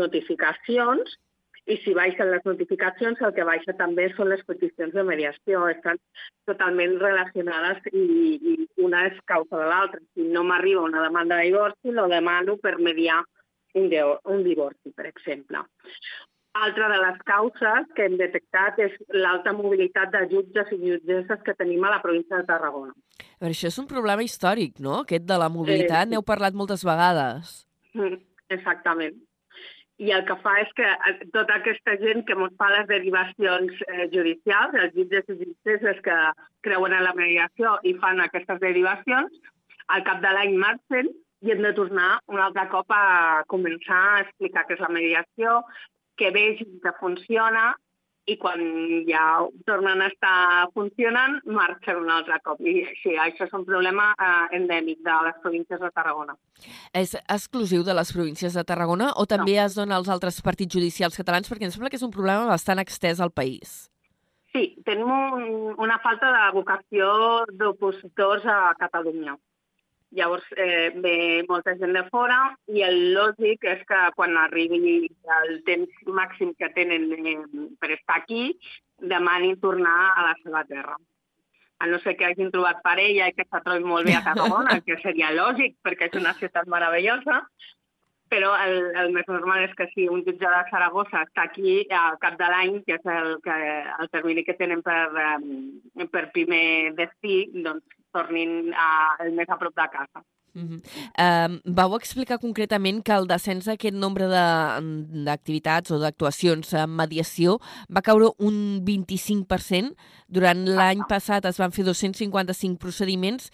notificacions 0.00 1.18
i 1.66 1.78
si 1.80 1.94
baixen 1.96 2.28
les 2.28 2.44
notificacions, 2.44 3.20
el 3.24 3.32
que 3.36 3.46
baixa 3.48 3.72
també 3.78 4.10
són 4.12 4.28
les 4.28 4.42
peticions 4.44 4.92
de 4.92 5.04
mediació. 5.10 5.62
Estan 5.72 6.00
totalment 6.50 6.98
relacionades 7.00 7.86
i, 7.92 8.04
i 8.36 8.56
una 8.84 9.06
és 9.08 9.16
causa 9.30 9.62
de 9.62 9.70
l'altra. 9.70 10.02
Si 10.12 10.28
no 10.34 10.44
m'arriba 10.44 10.84
una 10.84 11.06
demanda 11.06 11.40
de 11.40 11.48
divorci, 11.48 11.94
lo 11.96 12.04
demano 12.12 12.58
per 12.60 12.76
mediar 12.78 13.22
un, 13.80 13.88
un 14.34 14.44
divorci, 14.44 14.92
per 14.92 15.08
exemple. 15.08 15.64
Altra 16.54 16.88
de 16.92 16.98
les 17.02 17.16
causes 17.26 17.88
que 17.96 18.04
hem 18.06 18.14
detectat 18.20 18.78
és 18.78 18.92
l'alta 19.10 19.52
mobilitat 19.56 20.12
de 20.12 20.20
jutges 20.30 20.70
i 20.76 20.78
jutgesses 20.84 21.42
que 21.46 21.54
tenim 21.58 21.82
a 21.82 21.90
la 21.96 22.02
província 22.02 22.38
de 22.38 22.46
Tarragona. 22.46 22.94
A 22.94 23.42
veure, 23.42 23.54
això 23.56 23.70
és 23.72 23.80
un 23.82 23.88
problema 23.90 24.22
històric, 24.22 24.78
no?, 24.78 25.00
aquest 25.02 25.26
de 25.26 25.38
la 25.42 25.50
mobilitat. 25.50 26.04
Eh, 26.04 26.06
sí. 26.06 26.12
N'heu 26.12 26.22
parlat 26.22 26.54
moltes 26.54 26.86
vegades. 26.86 27.56
Mm, 27.98 28.20
Exactament. 28.54 29.16
I 30.02 30.10
el 30.10 30.24
que 30.26 30.34
fa 30.42 30.56
és 30.58 30.70
que 30.78 30.86
eh, 30.86 31.14
tota 31.34 31.60
aquesta 31.60 31.94
gent 32.00 32.24
que 32.26 32.34
ens 32.34 32.54
fa 32.58 32.70
les 32.72 32.86
derivacions 32.90 33.82
eh, 33.86 34.06
judicials, 34.14 34.74
els 34.82 34.94
jutges 34.96 35.28
i 35.30 35.36
jutgesses 35.42 36.00
que 36.06 36.16
creuen 36.66 36.96
en 36.96 37.04
la 37.06 37.14
mediació 37.18 37.76
i 37.86 37.94
fan 38.02 38.22
aquestes 38.22 38.58
derivacions, 38.62 39.36
al 39.94 40.02
cap 40.06 40.22
de 40.24 40.32
l'any 40.34 40.56
marxen 40.58 41.12
i 41.44 41.52
hem 41.52 41.62
de 41.62 41.74
tornar 41.76 42.18
un 42.32 42.40
altre 42.40 42.64
cop 42.72 42.90
a 42.96 43.44
començar 43.52 44.02
a 44.10 44.22
explicar 44.24 44.64
què 44.66 44.78
és 44.78 44.82
la 44.82 44.92
mediació, 44.96 45.60
que 46.18 46.30
vegin 46.34 46.78
que 46.82 46.92
funciona 47.00 47.72
i 48.24 48.36
quan 48.40 48.60
ja 49.04 49.44
tornen 49.68 50.00
a 50.00 50.08
estar 50.08 50.68
funcionant, 50.72 51.36
marxen 51.44 51.98
un 52.00 52.10
altre 52.10 52.38
cop. 52.44 52.60
I 52.64 52.86
sí, 53.02 53.12
això 53.20 53.44
és 53.44 53.56
un 53.56 53.66
problema 53.68 54.10
eh, 54.16 54.56
endèmic 54.56 55.02
de 55.04 55.16
les 55.26 55.40
províncies 55.42 55.80
de 55.80 55.90
Tarragona. 55.92 56.36
És 56.96 57.14
exclusiu 57.20 57.84
de 57.84 57.96
les 57.96 58.12
províncies 58.16 58.56
de 58.56 58.64
Tarragona 58.64 59.10
o 59.20 59.26
també 59.28 59.58
es 59.60 59.76
dona 59.76 59.98
als 60.00 60.08
altres 60.08 60.40
partits 60.44 60.72
judicials 60.72 61.18
catalans? 61.20 61.50
Perquè 61.50 61.68
em 61.68 61.74
sembla 61.74 61.92
que 61.92 62.00
és 62.00 62.06
un 62.06 62.14
problema 62.14 62.48
bastant 62.48 62.80
extès 62.80 63.20
al 63.20 63.34
país. 63.34 63.90
Sí, 64.54 64.70
tenim 64.86 65.10
un, 65.10 65.74
una 65.82 65.98
falta 66.00 66.30
de 66.30 66.44
vocació 66.54 67.08
d'opositors 67.58 68.46
a 68.46 68.72
Catalunya. 68.78 69.34
Llavors 70.14 70.46
eh, 70.56 70.92
ve 71.02 71.44
molta 71.48 71.74
gent 71.80 71.94
de 71.96 72.04
fora 72.10 72.38
i 72.70 72.84
el 72.86 72.98
lògic 73.16 73.66
és 73.72 73.80
que 73.88 74.00
quan 74.14 74.36
arribi 74.38 75.08
el 75.38 75.56
temps 75.66 76.04
màxim 76.06 76.52
que 76.58 76.70
tenen 76.76 77.08
eh, 77.18 77.34
per 77.80 77.90
estar 77.96 78.20
aquí, 78.20 78.52
demanin 78.98 79.58
tornar 79.60 79.96
a 80.14 80.28
la 80.30 80.34
seva 80.42 80.62
terra. 80.68 80.96
A 81.82 81.88
no 81.90 81.98
ser 81.98 82.14
que 82.16 82.28
hagin 82.28 82.52
trobat 82.54 82.82
parella 82.84 83.26
i 83.28 83.34
que 83.34 83.44
se 83.44 83.62
trobin 83.64 83.88
molt 83.90 84.06
bé 84.06 84.14
a 84.14 84.22
Tarragona, 84.26 84.78
que 84.86 85.00
seria 85.02 85.34
lògic 85.34 85.80
perquè 85.82 86.10
és 86.10 86.20
una 86.20 86.36
ciutat 86.38 86.70
meravellosa, 86.70 87.42
però 88.30 88.54
el, 88.64 88.78
el 88.98 89.10
més 89.14 89.26
normal 89.28 89.66
és 89.66 89.74
que 89.78 89.86
si 89.92 90.06
un 90.10 90.22
jutge 90.26 90.46
de 90.46 90.62
Saragossa 90.70 91.24
està 91.26 91.44
aquí 91.48 91.82
al 91.92 92.16
cap 92.22 92.38
de 92.38 92.48
l'any, 92.50 92.78
que 92.86 92.96
és 92.96 93.10
el, 93.16 93.36
que, 93.44 93.58
el 93.98 94.10
termini 94.14 94.46
que 94.46 94.56
tenen 94.58 94.82
per, 94.86 95.10
um, 95.34 96.08
per 96.14 96.24
primer 96.34 96.94
destí, 96.98 97.44
doncs 97.66 97.84
tornin 98.14 98.72
a, 98.72 98.88
el 99.24 99.34
més 99.36 99.50
a 99.50 99.58
prop 99.60 99.74
de 99.76 99.90
casa. 99.92 100.24
Uh 100.54 100.62
-huh. 100.62 100.80
um, 101.18 101.60
vau 101.74 101.96
explicar 101.96 102.38
concretament 102.38 103.02
que 103.02 103.12
el 103.12 103.26
descens 103.26 103.64
d'aquest 103.66 103.96
nombre 103.96 104.28
de- 104.28 105.24
d'activitats 105.26 105.90
o 105.90 105.98
d'actuacions 105.98 106.72
en 106.74 106.90
mediació 106.94 107.58
va 107.90 108.02
caure 108.02 108.30
un 108.38 108.84
25%. 108.84 109.96
Durant 110.28 110.64
l'any 110.64 111.02
passat 111.08 111.44
es 111.44 111.58
van 111.58 111.72
fer 111.72 111.84
255 111.84 112.78
procediments 112.78 113.50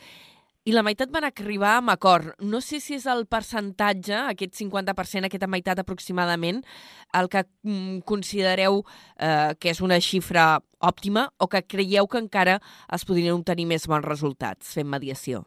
i 0.71 0.75
la 0.75 0.85
meitat 0.87 1.11
van 1.11 1.27
arribar 1.27 1.73
amb 1.81 1.91
acord. 1.91 2.35
No 2.47 2.61
sé 2.63 2.79
si 2.83 2.95
és 2.95 3.07
el 3.11 3.25
percentatge, 3.31 4.15
aquest 4.31 4.55
50%, 4.61 5.27
aquesta 5.27 5.49
meitat 5.51 5.81
aproximadament, 5.83 6.61
el 7.19 7.31
que 7.33 7.43
mm, 7.43 8.03
considereu 8.07 8.83
eh, 9.19 9.57
que 9.59 9.73
és 9.73 9.81
una 9.83 9.99
xifra 10.05 10.61
òptima 10.79 11.27
o 11.39 11.49
que 11.51 11.65
creieu 11.67 12.07
que 12.07 12.23
encara 12.23 12.61
es 12.95 13.07
podrien 13.09 13.35
obtenir 13.35 13.67
més 13.73 13.89
bons 13.91 14.07
resultats 14.07 14.77
fent 14.77 14.91
mediació. 14.93 15.43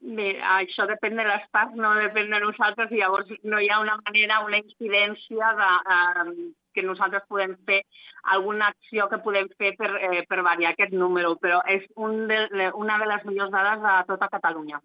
bé, 0.00 0.30
això 0.42 0.86
depèn 0.88 1.16
de 1.16 1.24
les 1.24 1.42
parts, 1.54 1.76
no 1.76 1.94
depèn 1.94 2.30
de 2.32 2.40
nosaltres, 2.42 2.90
i 2.90 3.00
llavors 3.00 3.28
no 3.44 3.60
hi 3.60 3.68
ha 3.70 3.80
una 3.80 3.96
manera, 4.04 4.40
una 4.44 4.58
incidència 4.58 5.52
de, 5.60 5.70
eh, 5.96 6.50
que 6.74 6.84
nosaltres 6.86 7.26
podem 7.28 7.56
fer, 7.66 7.82
alguna 8.34 8.70
acció 8.74 9.08
que 9.10 9.18
podem 9.24 9.48
fer 9.58 9.74
per, 9.78 9.90
eh, 9.96 10.22
per 10.28 10.42
variar 10.46 10.72
aquest 10.72 10.92
número, 10.92 11.36
però 11.42 11.60
és 11.66 11.84
un 11.96 12.26
de, 12.30 12.70
una 12.74 12.98
de 12.98 13.10
les 13.12 13.26
millors 13.28 13.52
dades 13.54 13.82
de 13.84 13.98
tota 14.12 14.30
Catalunya. 14.32 14.80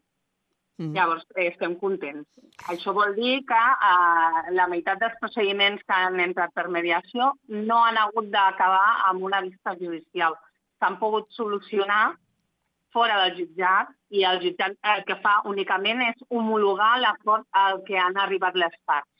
Mm. 0.77 0.91
Llavors, 0.91 1.23
eh, 1.35 1.47
estem 1.53 1.77
contents. 1.79 2.27
Això 2.71 2.91
vol 2.93 3.15
dir 3.15 3.37
que 3.47 3.61
eh, 3.89 4.51
la 4.57 4.67
meitat 4.67 4.99
dels 4.99 5.15
procediments 5.21 5.83
que 5.87 5.95
han 5.95 6.19
entrat 6.19 6.51
per 6.53 6.67
mediació 6.67 7.31
no 7.47 7.79
han 7.85 7.97
hagut 8.01 8.27
d'acabar 8.33 9.07
amb 9.09 9.23
una 9.23 9.39
vista 9.45 9.75
judicial. 9.79 10.35
S'han 10.79 10.99
pogut 10.99 11.31
solucionar 11.31 12.17
fora 12.95 13.15
del 13.23 13.37
jutjat 13.39 13.91
i 14.15 14.23
el 14.27 14.41
jutjat 14.43 14.75
el 14.93 15.03
que 15.07 15.17
fa 15.23 15.35
únicament 15.51 16.03
és 16.09 16.27
homologar 16.29 16.93
l'acord 16.99 17.47
al 17.63 17.81
que 17.87 17.97
han 17.99 18.19
arribat 18.25 18.59
les 18.59 18.75
parts. 18.87 19.14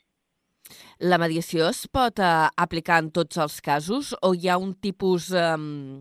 La 1.00 1.20
mediació 1.22 1.68
es 1.70 1.84
pot 1.92 2.20
eh, 2.24 2.32
aplicar 2.66 3.00
en 3.04 3.12
tots 3.16 3.38
els 3.42 3.60
casos 3.66 4.14
o 4.22 4.34
hi 4.34 4.50
ha 4.50 4.58
un 4.62 4.74
tipus, 4.82 5.30
eh, 5.32 5.56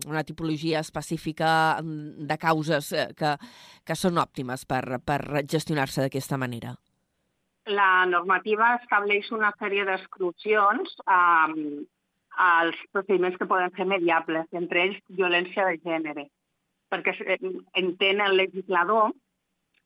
una 0.09 0.23
tipologia 0.27 0.81
específica 0.81 1.49
de 1.83 2.37
causes 2.41 2.91
eh, 2.91 3.07
que, 3.17 3.35
que 3.85 3.97
són 3.99 4.21
òptimes 4.21 4.65
per, 4.65 4.99
per 5.05 5.19
gestionar-se 5.43 6.05
d'aquesta 6.05 6.39
manera? 6.41 6.75
La 7.65 8.05
normativa 8.05 8.75
estableix 8.81 9.31
una 9.33 9.51
sèrie 9.59 9.85
d'exclusions 9.85 10.97
eh, 11.05 11.83
als 12.45 12.81
procediments 12.91 13.37
que 13.39 13.49
poden 13.49 13.71
ser 13.77 13.85
mediables, 13.89 14.49
entre 14.51 14.87
ells 14.87 15.03
violència 15.21 15.69
de 15.69 15.77
gènere 15.83 16.27
perquè 16.91 17.15
eh, 17.25 17.39
entén 17.81 18.21
el 18.21 18.37
legislador 18.37 19.13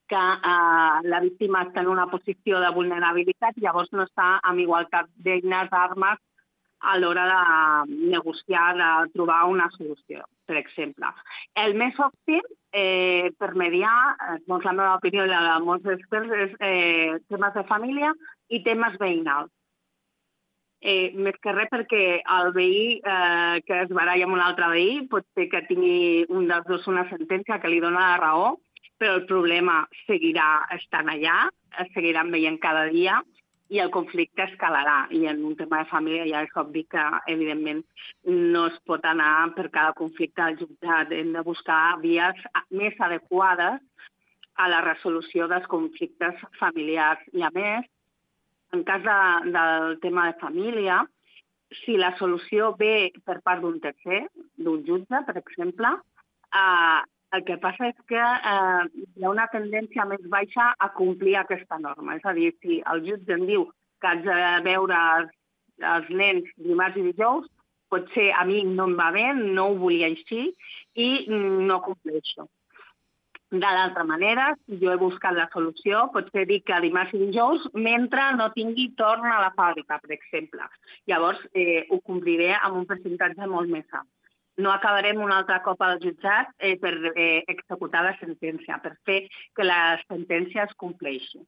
que 0.10 0.24
eh, 0.52 1.10
la 1.12 1.20
víctima 1.26 1.66
està 1.68 1.84
en 1.84 1.92
una 1.92 2.08
posició 2.12 2.62
de 2.64 2.72
vulnerabilitat 2.76 3.58
i 3.58 3.66
llavors 3.66 3.92
no 3.94 4.08
està 4.08 4.38
amb 4.42 4.64
igualtat 4.66 5.10
d'eines, 5.26 5.70
d'armes 5.72 6.20
a 6.80 6.96
l'hora 6.98 7.26
de 7.28 7.96
negociar, 8.14 8.70
de 8.80 8.90
trobar 9.14 9.44
una 9.52 9.68
solució, 9.76 10.24
per 10.48 10.56
exemple. 10.62 11.12
El 11.60 11.76
més 11.76 11.98
òptim 12.00 12.46
eh, 12.72 13.30
per 13.38 13.52
mediar, 13.60 13.96
eh, 14.16 14.40
doncs 14.48 14.66
la 14.66 14.76
meva 14.78 14.96
opinió 14.96 15.28
i 15.28 15.32
la 15.32 15.44
de 15.48 15.56
molts 15.66 15.92
experts, 15.98 16.36
és 16.46 16.58
eh, 16.60 17.20
temes 17.28 17.56
de 17.58 17.66
família 17.72 18.14
i 18.50 18.64
temes 18.64 18.96
veïnals 19.02 19.52
eh, 20.82 21.12
més 21.16 21.36
que 21.44 21.54
res 21.54 21.70
perquè 21.72 22.04
el 22.38 22.52
veí 22.56 23.00
eh, 23.00 23.60
que 23.66 23.82
es 23.84 23.92
baralla 23.96 24.28
amb 24.28 24.38
un 24.38 24.44
altre 24.44 24.70
veí 24.72 25.02
pot 25.12 25.28
ser 25.36 25.50
que 25.52 25.66
tingui 25.68 26.26
un 26.30 26.48
dels 26.52 26.68
dos 26.70 26.88
una 26.88 27.06
sentència 27.12 27.60
que 27.60 27.72
li 27.72 27.82
dona 27.84 28.14
la 28.14 28.20
raó, 28.22 28.58
però 29.00 29.16
el 29.18 29.26
problema 29.30 29.82
seguirà 30.06 30.68
estant 30.76 31.10
allà, 31.12 31.48
es 31.80 31.92
seguiran 31.96 32.32
veient 32.34 32.60
cada 32.62 32.88
dia 32.92 33.20
i 33.70 33.80
el 33.80 33.92
conflicte 33.94 34.44
escalarà. 34.48 35.04
I 35.14 35.26
en 35.30 35.44
un 35.46 35.56
tema 35.58 35.84
de 35.84 35.90
família 35.92 36.26
ja 36.28 36.42
és 36.46 36.56
obvi 36.58 36.84
que, 36.90 37.04
evidentment, 37.32 37.84
no 38.26 38.66
es 38.72 38.80
pot 38.90 39.06
anar 39.06 39.52
per 39.58 39.70
cada 39.70 39.94
conflicte 39.98 40.42
al 40.44 40.58
jutjat. 40.60 41.14
Hem 41.14 41.32
de 41.36 41.46
buscar 41.46 42.00
vies 42.02 42.42
més 42.74 42.98
adequades 43.00 43.80
a 44.60 44.68
la 44.74 44.82
resolució 44.84 45.48
dels 45.48 45.70
conflictes 45.72 46.42
familiars. 46.60 47.22
I, 47.32 47.46
a 47.46 47.54
més, 47.56 47.86
en 48.74 48.84
cas 48.90 49.06
de, 49.06 49.20
del 49.54 49.96
tema 50.02 50.28
de 50.32 50.40
família, 50.42 51.04
si 51.86 51.96
la 52.02 52.16
solució 52.18 52.74
ve 52.78 53.12
per 53.26 53.38
part 53.46 53.62
d'un 53.62 53.78
tercer, 53.80 54.26
d'un 54.58 54.82
jutge, 54.86 55.24
per 55.30 55.38
exemple, 55.38 55.94
eh, 56.50 57.02
el 57.36 57.44
que 57.46 57.58
passa 57.62 57.90
és 57.92 57.98
que 58.10 58.20
eh, 58.20 58.84
hi 59.18 59.26
ha 59.26 59.32
una 59.32 59.48
tendència 59.54 60.06
més 60.10 60.24
baixa 60.34 60.72
a 60.78 60.90
complir 60.98 61.36
aquesta 61.38 61.80
norma. 61.82 62.18
És 62.18 62.26
a 62.26 62.34
dir, 62.38 62.52
si 62.64 62.82
el 62.94 63.04
jutge 63.06 63.36
em 63.38 63.46
diu 63.50 63.68
que 64.02 64.12
haig 64.12 64.26
de 64.26 64.40
veure 64.66 65.00
els, 65.20 65.34
els 65.94 66.14
nens 66.22 66.54
dimarts 66.70 66.98
i 67.00 67.08
dijous, 67.12 67.50
potser 67.90 68.30
a 68.38 68.46
mi 68.46 68.64
no 68.68 68.88
em 68.90 68.96
va 69.00 69.10
bé, 69.16 69.28
no 69.34 69.70
ho 69.70 69.76
volia 69.82 70.10
així 70.12 70.50
i 70.96 71.10
no 71.30 71.82
compleixo. 71.86 72.48
De 73.50 73.66
l'altra 73.66 74.04
manera, 74.06 74.52
jo 74.82 74.92
he 74.94 74.98
buscat 75.02 75.34
la 75.34 75.48
solució, 75.54 76.04
potser 76.14 76.44
dir 76.46 76.60
que 76.62 76.78
dimarts 76.84 77.16
i 77.18 77.22
dijous, 77.24 77.66
mentre 77.74 78.28
no 78.38 78.52
tingui 78.54 78.92
torn 79.00 79.26
a 79.26 79.40
la 79.42 79.50
fàbrica, 79.58 79.98
per 80.04 80.14
exemple. 80.14 80.68
Llavors, 81.10 81.42
eh, 81.58 81.88
ho 81.90 81.98
compliré 82.06 82.52
amb 82.60 82.78
un 82.84 82.86
percentatge 82.92 83.50
molt 83.50 83.74
més 83.74 83.90
alt. 83.90 84.10
No 84.60 84.74
acabarem 84.74 85.22
un 85.24 85.32
altre 85.32 85.60
cop 85.64 85.80
al 85.86 86.02
jutjat 86.04 86.52
eh, 86.60 86.76
per 86.82 86.92
eh, 87.14 87.46
executar 87.48 88.04
la 88.04 88.16
sentència, 88.20 88.80
per 88.84 88.98
fer 89.08 89.22
que 89.56 89.64
la 89.64 89.98
sentència 90.04 90.66
es 90.68 90.76
compleixi. 90.76 91.40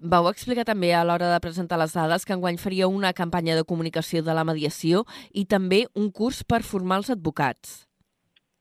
Vau 0.00 0.26
explicar 0.30 0.64
també 0.66 0.90
a 0.96 1.04
l'hora 1.04 1.28
de 1.30 1.40
presentar 1.44 1.78
les 1.78 1.94
dades 1.94 2.24
que 2.26 2.34
enguany 2.34 2.58
faria 2.58 2.88
una 2.88 3.12
campanya 3.12 3.54
de 3.58 3.66
comunicació 3.68 4.24
de 4.26 4.34
la 4.34 4.46
mediació 4.48 5.04
i 5.30 5.44
també 5.44 5.84
un 5.94 6.10
curs 6.10 6.42
per 6.42 6.62
formar 6.66 7.00
els 7.02 7.12
advocats. 7.14 7.84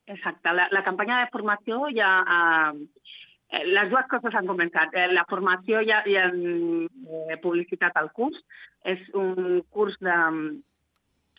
Exacte. 0.10 0.54
La, 0.54 0.67
la 0.71 0.86
campanya 0.86 1.23
de 1.23 1.32
formació 1.34 1.89
ja... 1.95 2.13
Eh, 2.30 3.63
les 3.65 3.89
dues 3.89 4.06
coses 4.12 4.36
han 4.38 4.45
començat. 4.45 4.93
Eh, 4.93 5.08
la 5.10 5.25
formació 5.30 5.82
ja, 5.86 6.04
ja 6.06 6.28
hem 6.30 6.86
eh, 6.86 7.38
publicitat 7.41 7.95
al 7.97 8.12
curs. 8.13 8.38
És 8.86 9.02
un 9.17 9.63
curs 9.73 9.97
de, 10.06 10.17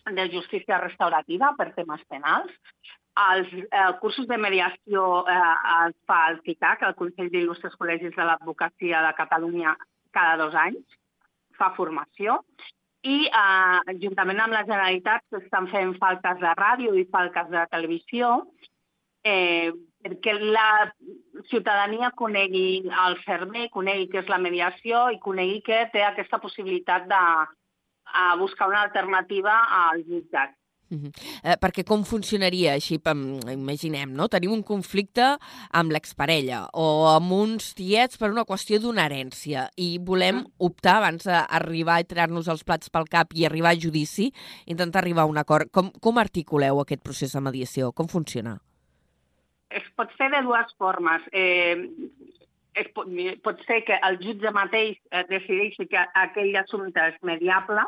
de 0.05 0.29
justícia 0.33 0.79
restaurativa 0.81 1.53
per 1.57 1.71
temes 1.75 2.03
penals. 2.09 2.51
Els 3.21 3.49
eh, 3.59 3.91
cursos 3.99 4.27
de 4.27 4.37
mediació 4.39 5.25
eh, 5.27 5.37
es 5.87 5.95
fa 6.07 6.19
al 6.29 6.39
CICAC, 6.45 6.85
el 6.87 6.97
Consell 6.99 7.31
d'Il·lustres 7.33 7.75
Col·legis 7.79 8.15
de 8.15 8.27
l'Advocacia 8.27 9.01
de 9.05 9.13
Catalunya, 9.17 9.75
cada 10.15 10.37
dos 10.39 10.55
anys, 10.55 10.97
fa 11.59 11.73
formació. 11.75 12.39
I 13.03 13.27
eh, 13.27 13.95
juntament 14.01 14.39
amb 14.39 14.55
la 14.55 14.63
Generalitat 14.63 15.25
s'estan 15.29 15.67
fent 15.73 15.95
faltes 15.99 16.39
de 16.39 16.55
ràdio 16.57 16.95
i 16.95 17.07
faltes 17.11 17.49
de 17.51 17.65
televisió 17.73 18.37
eh, 19.23 19.71
perquè 20.01 20.33
la 20.39 20.91
ciutadania 21.49 22.11
conegui 22.17 22.81
el 22.89 23.17
servei, 23.25 23.69
conegui 23.69 24.07
què 24.09 24.21
és 24.23 24.29
la 24.31 24.41
mediació 24.41 25.09
i 25.13 25.19
conegui 25.21 25.61
que 25.65 25.83
té 25.93 26.03
aquesta 26.05 26.39
possibilitat 26.41 27.07
de 27.09 27.21
a 28.13 28.35
buscar 28.35 28.67
una 28.69 28.81
alternativa 28.81 29.53
al 29.69 30.03
jutjat. 30.05 30.57
Uh 30.91 30.97
-huh. 30.97 31.11
eh, 31.43 31.55
perquè 31.55 31.85
com 31.85 32.03
funcionaria 32.03 32.73
així? 32.73 32.99
Imaginem, 33.53 34.13
no? 34.13 34.27
Tenim 34.27 34.51
un 34.51 34.61
conflicte 34.61 35.37
amb 35.71 35.91
l'exparella 35.91 36.67
o 36.73 37.07
amb 37.07 37.31
uns 37.31 37.73
tiets 37.73 38.17
per 38.17 38.29
una 38.29 38.43
qüestió 38.43 38.77
d'una 38.77 39.07
herència 39.07 39.69
i 39.77 39.99
volem 39.99 40.35
uh 40.35 40.43
-huh. 40.43 40.51
optar 40.57 40.97
abans 40.97 41.23
d'arribar 41.23 42.01
i 42.01 42.03
tirar-nos 42.03 42.47
els 42.47 42.63
plats 42.63 42.89
pel 42.89 43.07
cap 43.07 43.27
i 43.33 43.45
arribar 43.45 43.71
a 43.71 43.79
judici, 43.79 44.33
intentar 44.65 44.99
arribar 45.01 45.21
a 45.23 45.27
un 45.27 45.37
acord. 45.37 45.71
Com, 45.71 45.91
com 45.91 46.17
articuleu 46.17 46.79
aquest 46.79 47.01
procés 47.01 47.31
de 47.31 47.39
mediació? 47.39 47.93
Com 47.93 48.07
funciona? 48.07 48.59
es 49.71 49.87
pot 49.95 50.11
fer 50.19 50.29
de 50.31 50.41
dues 50.45 50.75
formes. 50.77 51.23
Eh, 51.31 51.75
es 52.81 52.87
pot, 52.95 53.07
pot 53.43 53.63
ser 53.67 53.81
que 53.87 53.97
el 54.07 54.19
jutge 54.21 54.51
mateix 54.55 54.99
eh, 55.11 55.23
decideixi 55.31 55.87
que 55.91 56.03
aquell 56.23 56.55
assumpte 56.61 57.03
és 57.11 57.17
mediable, 57.27 57.83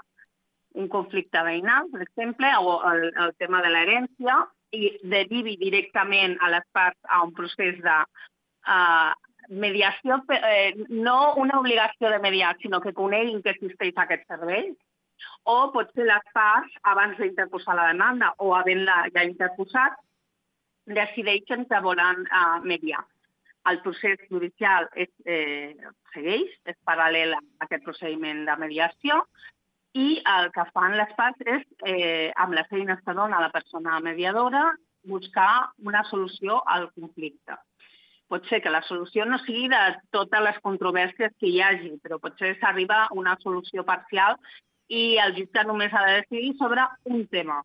un 0.74 0.88
conflicte 0.90 1.44
veïnal, 1.46 1.90
per 1.92 2.02
exemple, 2.06 2.50
o 2.60 2.80
el, 2.90 3.10
el 3.26 3.34
tema 3.42 3.62
de 3.66 3.72
l'herència, 3.74 4.40
i 4.74 4.90
derivi 5.06 5.56
directament 5.62 6.38
a 6.42 6.50
les 6.54 6.66
parts 6.74 6.98
a 7.10 7.22
un 7.26 7.34
procés 7.38 7.78
de 7.84 7.98
uh, 8.02 9.12
mediació, 9.50 10.18
eh, 10.34 10.74
no 10.90 11.36
una 11.38 11.60
obligació 11.60 12.10
de 12.10 12.20
mediar, 12.24 12.56
sinó 12.62 12.82
que 12.82 12.96
coneguin 12.98 13.44
que 13.44 13.54
existeix 13.54 13.94
aquest 14.02 14.26
servei, 14.28 14.72
o 15.46 15.58
potser 15.76 16.08
les 16.08 16.30
parts, 16.34 16.74
abans 16.90 17.18
d'interposar 17.20 17.76
la 17.78 17.90
demanda 17.92 18.34
o 18.40 18.54
havent-la 18.58 19.04
ja 19.14 19.26
interposat, 19.28 20.00
decideixen 20.90 21.68
que 21.70 21.82
volen 21.84 22.26
uh, 22.26 22.60
mediar. 22.64 23.04
El 23.70 23.80
procés 23.84 24.20
judicial 24.28 24.90
és, 25.00 25.08
eh, 25.24 25.72
segueix, 26.12 26.50
és 26.68 26.76
paral·lel 26.84 27.32
a 27.38 27.40
aquest 27.64 27.86
procediment 27.86 28.42
de 28.50 28.56
mediació 28.60 29.22
i 29.94 30.08
el 30.36 30.50
que 30.56 30.66
fan 30.74 30.98
les 30.98 31.12
parts 31.18 31.44
és, 31.46 31.66
eh, 31.86 32.32
amb 32.36 32.56
les 32.58 32.72
eines 32.72 33.02
que 33.06 33.14
dona 33.14 33.42
la 33.42 33.52
persona 33.54 34.00
mediadora, 34.00 34.64
buscar 35.04 35.70
una 35.78 36.04
solució 36.10 36.62
al 36.66 36.90
conflicte. 36.94 37.58
Pot 38.28 38.48
ser 38.50 38.62
que 38.64 38.72
la 38.74 38.82
solució 38.88 39.26
no 39.26 39.38
sigui 39.44 39.68
de 39.70 39.82
totes 40.12 40.42
les 40.42 40.58
controvèrsies 40.64 41.36
que 41.40 41.52
hi 41.52 41.62
hagi, 41.62 41.92
però 42.02 42.18
potser 42.20 42.56
s'arriba 42.60 43.04
a 43.04 43.14
una 43.14 43.36
solució 43.44 43.84
parcial 43.86 44.40
i 44.88 45.18
el 45.22 45.36
jutge 45.38 45.64
només 45.68 45.94
ha 45.94 46.06
de 46.08 46.18
decidir 46.22 46.56
sobre 46.58 46.88
un 47.06 47.28
tema 47.28 47.62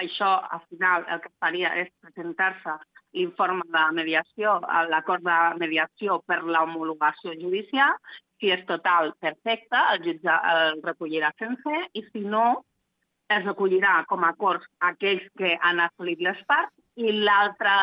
això, 0.00 0.30
al 0.50 0.62
final, 0.68 1.04
el 1.08 1.20
que 1.20 1.32
faria 1.38 1.72
és 1.82 1.90
presentar-se 2.04 2.76
l'informe 3.16 3.66
de 3.74 3.84
mediació, 3.96 4.58
l'acord 4.90 5.24
de 5.26 5.38
mediació 5.60 6.20
per 6.26 6.42
l'homologació 6.42 7.34
judicial. 7.40 7.96
Si 8.40 8.50
és 8.54 8.62
total, 8.68 9.12
perfecte, 9.20 9.78
el 9.94 10.04
jutge 10.06 10.36
el 10.52 10.80
recollirà 10.84 11.32
sense 11.38 11.82
i 11.92 12.04
si 12.08 12.22
no, 12.24 12.62
es 13.30 13.44
recollirà 13.44 14.00
com 14.10 14.24
a 14.24 14.32
acords 14.34 14.64
aquells 14.88 15.26
que 15.38 15.52
han 15.62 15.82
assolit 15.84 16.22
les 16.24 16.40
parts 16.50 16.72
i 16.98 17.12
l'altre 17.12 17.74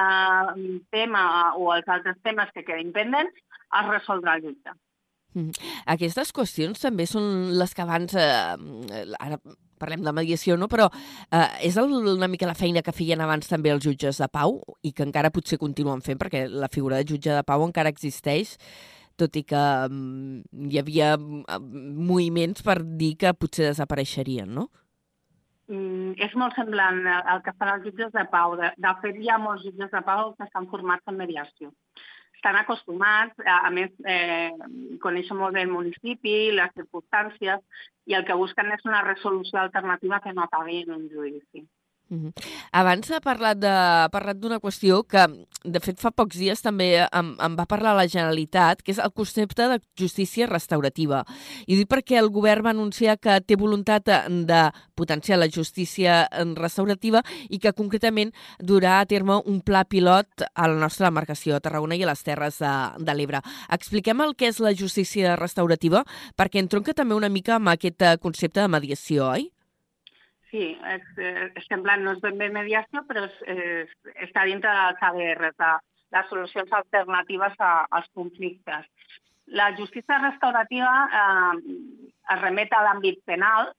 tema 0.92 1.22
o 1.56 1.70
els 1.76 1.88
altres 1.88 2.18
temes 2.26 2.52
que 2.56 2.66
quedin 2.68 2.92
pendents 2.96 3.38
es 3.38 3.88
resoldrà 3.92 4.36
el 4.38 4.50
jutge. 4.50 4.76
Mm. 5.38 5.54
Aquestes 5.94 6.34
qüestions 6.34 6.82
també 6.84 7.06
són 7.08 7.54
les 7.60 7.74
que 7.78 7.86
abans, 7.86 8.16
eh, 8.18 9.06
ara 9.20 9.40
parlem 9.80 10.04
de 10.06 10.13
mediació, 10.16 10.58
no? 10.60 10.70
però 10.72 10.90
eh, 10.90 11.48
és 11.70 11.78
el, 11.80 11.94
una 12.13 12.30
mica 12.32 12.50
la 12.50 12.58
feina 12.58 12.84
que 12.86 12.96
feien 12.96 13.22
abans 13.24 13.50
també 13.50 13.74
els 13.74 13.86
jutges 13.86 14.22
de 14.22 14.28
pau 14.32 14.60
i 14.84 14.94
que 14.94 15.06
encara 15.06 15.34
potser 15.34 15.60
continuen 15.62 16.04
fent, 16.06 16.20
perquè 16.22 16.48
la 16.50 16.72
figura 16.74 17.00
de 17.00 17.08
jutge 17.13 17.34
de 17.34 17.46
pau 17.48 17.66
encara 17.66 17.94
existeix, 17.94 18.58
tot 19.18 19.34
i 19.40 19.44
que 19.50 19.63
um, 19.90 20.44
hi 20.70 20.78
havia 20.78 21.16
moviments 21.18 22.62
per 22.66 22.80
dir 22.84 23.16
que 23.18 23.34
potser 23.34 23.72
desapareixerien, 23.72 24.52
no? 24.54 24.68
Mm, 25.68 26.13
és 26.24 26.36
molt 26.40 26.56
semblant 26.56 27.02
al 27.10 27.42
que 27.44 27.52
fan 27.58 27.74
els 27.74 27.88
jutges 27.90 28.13
de 28.13 28.24
pau. 28.32 28.54
De, 28.60 28.70
de 28.78 28.94
fet, 29.02 29.18
hi 29.20 29.32
ha 29.34 29.42
molts 29.42 29.66
jutges 29.66 29.90
de 29.92 30.02
pau 30.06 30.32
que 30.38 30.46
estan 30.46 30.70
formats 30.72 31.10
en 31.12 31.18
mediació 31.20 31.74
estan 32.38 32.56
acostumats, 32.60 33.36
a, 33.45 33.60
a 33.67 33.71
més, 33.73 33.91
eh, 34.06 34.54
coneixen 35.04 35.39
molt 35.41 35.58
bé 35.58 35.65
el 35.65 35.73
municipi, 35.73 36.38
les 36.56 36.73
circumstàncies, 36.78 37.63
i 38.08 38.15
el 38.17 38.26
que 38.28 38.38
busquen 38.39 38.71
és 38.78 38.86
una 38.88 39.04
resolució 39.06 39.60
alternativa 39.65 40.21
que 40.23 40.34
no 40.34 40.45
acabi 40.45 40.84
en 40.86 40.95
un 41.00 41.10
judici. 41.12 41.65
Mm. 42.10 42.32
Abans 42.72 43.10
ha 43.12 43.20
parlat 43.20 43.60
de 43.60 43.74
parlat 44.13 44.38
d'una 44.39 44.62
qüestió 44.63 45.02
que, 45.04 45.26
de 45.67 45.80
fet, 45.84 45.98
fa 46.00 46.13
pocs 46.15 46.38
dies 46.39 46.62
també 46.63 46.88
em, 47.04 47.34
em 47.43 47.58
va 47.58 47.65
parlar 47.67 47.98
la 47.98 48.08
Generalitat, 48.08 48.82
que 48.84 48.93
és 48.93 49.02
el 49.04 49.12
concepte 49.12 49.67
de 49.67 49.80
justícia 50.00 50.48
restaurativa. 50.48 51.24
I 51.67 51.76
ho 51.76 51.82
dic 51.82 51.89
perquè 51.91 52.20
el 52.22 52.32
govern 52.32 52.63
va 52.67 52.72
anunciar 52.76 53.17
que 53.20 53.39
té 53.43 53.58
voluntat 53.60 54.08
de 54.08 54.62
potenciar 54.96 55.39
la 55.41 55.50
justícia 55.52 56.24
restaurativa 56.56 57.24
i 57.50 57.60
que 57.60 57.76
concretament 57.76 58.32
durà 58.60 59.02
a 59.02 59.10
terme 59.10 59.41
un 59.46 59.60
pla 59.62 59.84
pilot 59.84 60.48
a 60.54 60.70
la 60.72 60.80
nostra 60.80 61.10
demarcació, 61.10 61.58
a 61.58 61.63
Tarragona 61.63 62.00
i 62.00 62.06
a 62.06 62.12
les 62.12 62.24
Terres 62.24 62.62
de, 62.63 62.74
de 63.04 63.17
l'Ebre. 63.17 63.43
Expliquem 63.74 64.24
el 64.24 64.34
que 64.39 64.48
és 64.48 64.62
la 64.63 64.74
justícia 64.78 65.36
restaurativa 65.36 66.06
perquè 66.39 66.63
entronca 66.63 66.96
també 66.96 67.17
una 67.17 67.30
mica 67.30 67.58
amb 67.58 67.76
aquest 67.76 68.08
concepte 68.24 68.63
de 68.63 68.72
mediació, 68.72 69.28
oi? 69.34 69.50
Sí, 70.58 70.72
és, 70.89 71.04
és 71.22 71.58
eh, 71.62 71.65
semblant, 71.67 72.02
no 72.02 72.15
és 72.15 72.22
ben 72.24 72.38
bé 72.39 72.48
mediació, 72.50 73.04
però 73.06 73.28
és, 73.28 73.34
és, 73.54 73.89
està 74.26 74.46
dintre 74.50 74.72
dels 74.74 75.04
ADR, 75.06 75.52
de 75.54 75.74
les 76.15 76.30
solucions 76.32 76.72
alternatives 76.74 77.60
a, 77.62 77.74
als 77.93 78.08
conflictes. 78.17 78.88
La 79.60 79.67
justícia 79.78 80.17
restaurativa 80.24 80.93
eh, 81.20 81.76
es 82.34 82.41
remet 82.41 82.74
a 82.74 82.80
l'àmbit 82.88 83.22
penal 83.30 83.70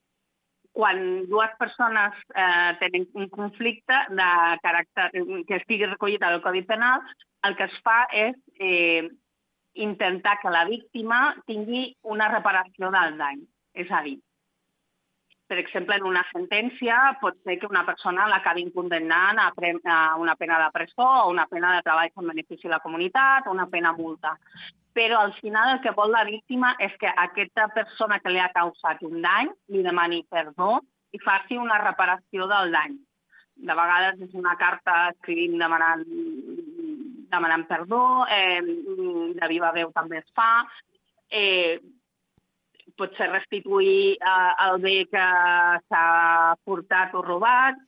quan 0.79 1.03
dues 1.33 1.57
persones 1.59 2.15
eh, 2.31 2.71
tenen 2.85 3.09
un 3.19 3.27
conflicte 3.33 3.99
de 4.15 4.31
caràcter 4.63 5.09
que 5.49 5.59
estigui 5.59 5.91
recollit 5.91 6.23
al 6.23 6.39
Codi 6.47 6.63
Penal, 6.69 7.03
el 7.49 7.59
que 7.59 7.67
es 7.67 7.83
fa 7.83 8.05
és 8.15 8.39
eh, 8.63 9.11
intentar 9.89 10.39
que 10.39 10.55
la 10.55 10.63
víctima 10.71 11.35
tingui 11.51 11.89
una 12.15 12.31
reparació 12.31 12.95
del 12.95 13.19
dany. 13.19 13.43
És 13.75 13.91
a 13.91 14.05
dir, 14.07 14.21
per 15.49 15.57
exemple, 15.59 15.97
en 15.97 16.05
una 16.05 16.23
sentència 16.29 16.97
pot 17.23 17.39
ser 17.43 17.57
que 17.59 17.71
una 17.71 17.83
persona 17.89 18.27
l'acabin 18.29 18.69
condemnant 18.75 19.41
a, 19.41 19.49
a 19.49 20.01
una 20.21 20.35
pena 20.37 20.59
de 20.61 20.69
presó 20.75 21.07
o 21.23 21.31
una 21.33 21.47
pena 21.49 21.73
de 21.75 21.81
treball 21.87 22.13
en 22.13 22.29
benefici 22.35 22.69
de 22.69 22.75
la 22.75 22.83
comunitat 22.85 23.49
o 23.49 23.55
una 23.57 23.67
pena 23.73 23.95
multa. 23.97 24.35
Però 24.93 25.23
al 25.23 25.33
final 25.41 25.73
el 25.73 25.81
que 25.81 25.95
vol 25.97 26.13
la 26.13 26.27
víctima 26.29 26.75
és 26.79 26.93
que 27.01 27.09
aquesta 27.09 27.69
persona 27.73 28.21
que 28.21 28.35
li 28.35 28.45
ha 28.45 28.53
causat 28.53 29.01
un 29.09 29.23
dany 29.25 29.49
li 29.73 29.83
demani 29.83 30.21
perdó 30.29 30.83
i 31.17 31.21
faci 31.25 31.57
una 31.57 31.81
reparació 31.81 32.47
del 32.51 32.75
dany. 32.77 32.99
De 33.57 33.75
vegades 33.75 34.21
és 34.29 34.35
una 34.37 34.53
carta 34.61 35.09
escrivint 35.15 35.57
demanant, 35.59 36.05
demanant 37.33 37.65
perdó, 37.73 38.27
eh, 38.29 38.61
de 38.61 39.49
viva 39.49 39.73
veu 39.73 39.97
també 39.97 40.21
es 40.21 40.29
fa, 40.37 40.67
eh, 41.31 41.81
pot 42.99 43.15
ser 43.17 43.29
restituir 43.31 44.17
eh, 44.19 44.53
el 44.67 44.81
bé 44.83 44.97
que 45.11 45.27
s'ha 45.89 46.07
portat 46.67 47.15
o 47.15 47.23
robat, 47.23 47.79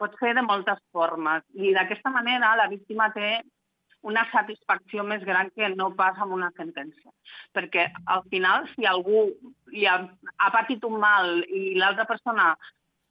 pot 0.00 0.16
ser 0.20 0.34
de 0.38 0.44
moltes 0.46 0.80
formes. 0.92 1.44
I 1.54 1.74
d'aquesta 1.76 2.12
manera 2.14 2.54
la 2.58 2.70
víctima 2.72 3.10
té 3.14 3.42
una 4.04 4.24
satisfacció 4.30 5.02
més 5.08 5.22
gran 5.24 5.48
que 5.56 5.70
no 5.72 5.90
pas 5.96 6.18
amb 6.20 6.36
una 6.36 6.50
sentència. 6.58 7.10
Perquè 7.56 7.86
al 8.14 8.24
final, 8.32 8.68
si 8.74 8.84
algú 8.88 9.26
li 9.72 9.86
ha, 9.88 9.96
ha 10.36 10.50
patit 10.52 10.84
un 10.84 10.98
mal 11.00 11.40
i 11.48 11.72
l'altra 11.78 12.04
persona 12.10 12.52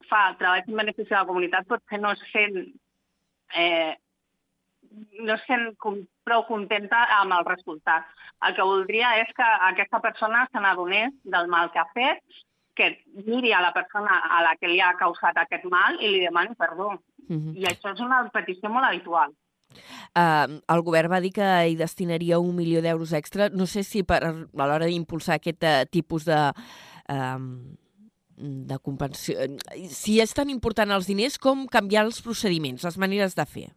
fa 0.09 0.23
treball 0.37 0.61
en 0.67 0.81
benefici 0.83 1.09
de 1.09 1.17
la 1.17 1.25
comunitat, 1.29 1.67
potser 1.69 1.99
no 2.01 2.13
es 2.13 2.21
sent 2.29 2.59
eh, 3.57 3.93
no 5.21 5.33
es 5.33 5.45
sent 5.47 5.71
prou 6.25 6.45
contenta 6.47 7.03
amb 7.19 7.35
el 7.37 7.45
resultat. 7.47 8.07
El 8.47 8.55
que 8.57 8.65
voldria 8.67 9.13
és 9.21 9.29
que 9.35 9.49
aquesta 9.69 10.01
persona 10.03 10.47
se 10.51 10.63
n'adonés 10.63 11.13
del 11.23 11.47
mal 11.51 11.71
que 11.71 11.79
ha 11.79 11.87
fet, 11.93 12.23
que 12.75 12.89
miri 13.27 13.53
a 13.53 13.61
la 13.61 13.71
persona 13.73 14.17
a 14.37 14.41
la 14.43 14.55
que 14.57 14.67
li 14.67 14.81
ha 14.81 14.93
causat 14.99 15.37
aquest 15.37 15.65
mal 15.69 15.99
i 16.01 16.09
li 16.09 16.23
demani 16.25 16.55
perdó. 16.57 16.97
Uh 17.29 17.37
-huh. 17.37 17.53
I 17.55 17.65
això 17.69 17.93
és 17.93 17.99
una 17.99 18.27
petició 18.33 18.69
molt 18.69 18.85
habitual. 18.85 19.31
Uh, 20.13 20.61
el 20.69 20.81
govern 20.81 21.11
va 21.11 21.19
dir 21.19 21.31
que 21.33 21.45
hi 21.67 21.75
destinaria 21.75 22.39
un 22.39 22.55
milió 22.55 22.81
d'euros 22.81 23.13
extra. 23.13 23.49
No 23.49 23.65
sé 23.65 23.83
si 23.83 24.03
per, 24.03 24.23
a 24.23 24.67
l'hora 24.67 24.85
d'impulsar 24.85 25.35
aquest 25.35 25.63
uh, 25.63 25.85
tipus 25.89 26.25
de... 26.25 26.51
Uh, 27.09 27.77
de 28.35 28.79
compensació. 28.79 29.37
Si 29.89 30.19
és 30.19 30.33
tan 30.33 30.49
important 30.49 30.89
els 30.89 31.05
diners 31.05 31.37
com 31.37 31.67
canviar 31.67 32.03
els 32.05 32.19
procediments, 32.19 32.83
les 32.83 32.97
maneres 32.97 33.35
de 33.35 33.45
fer 33.45 33.67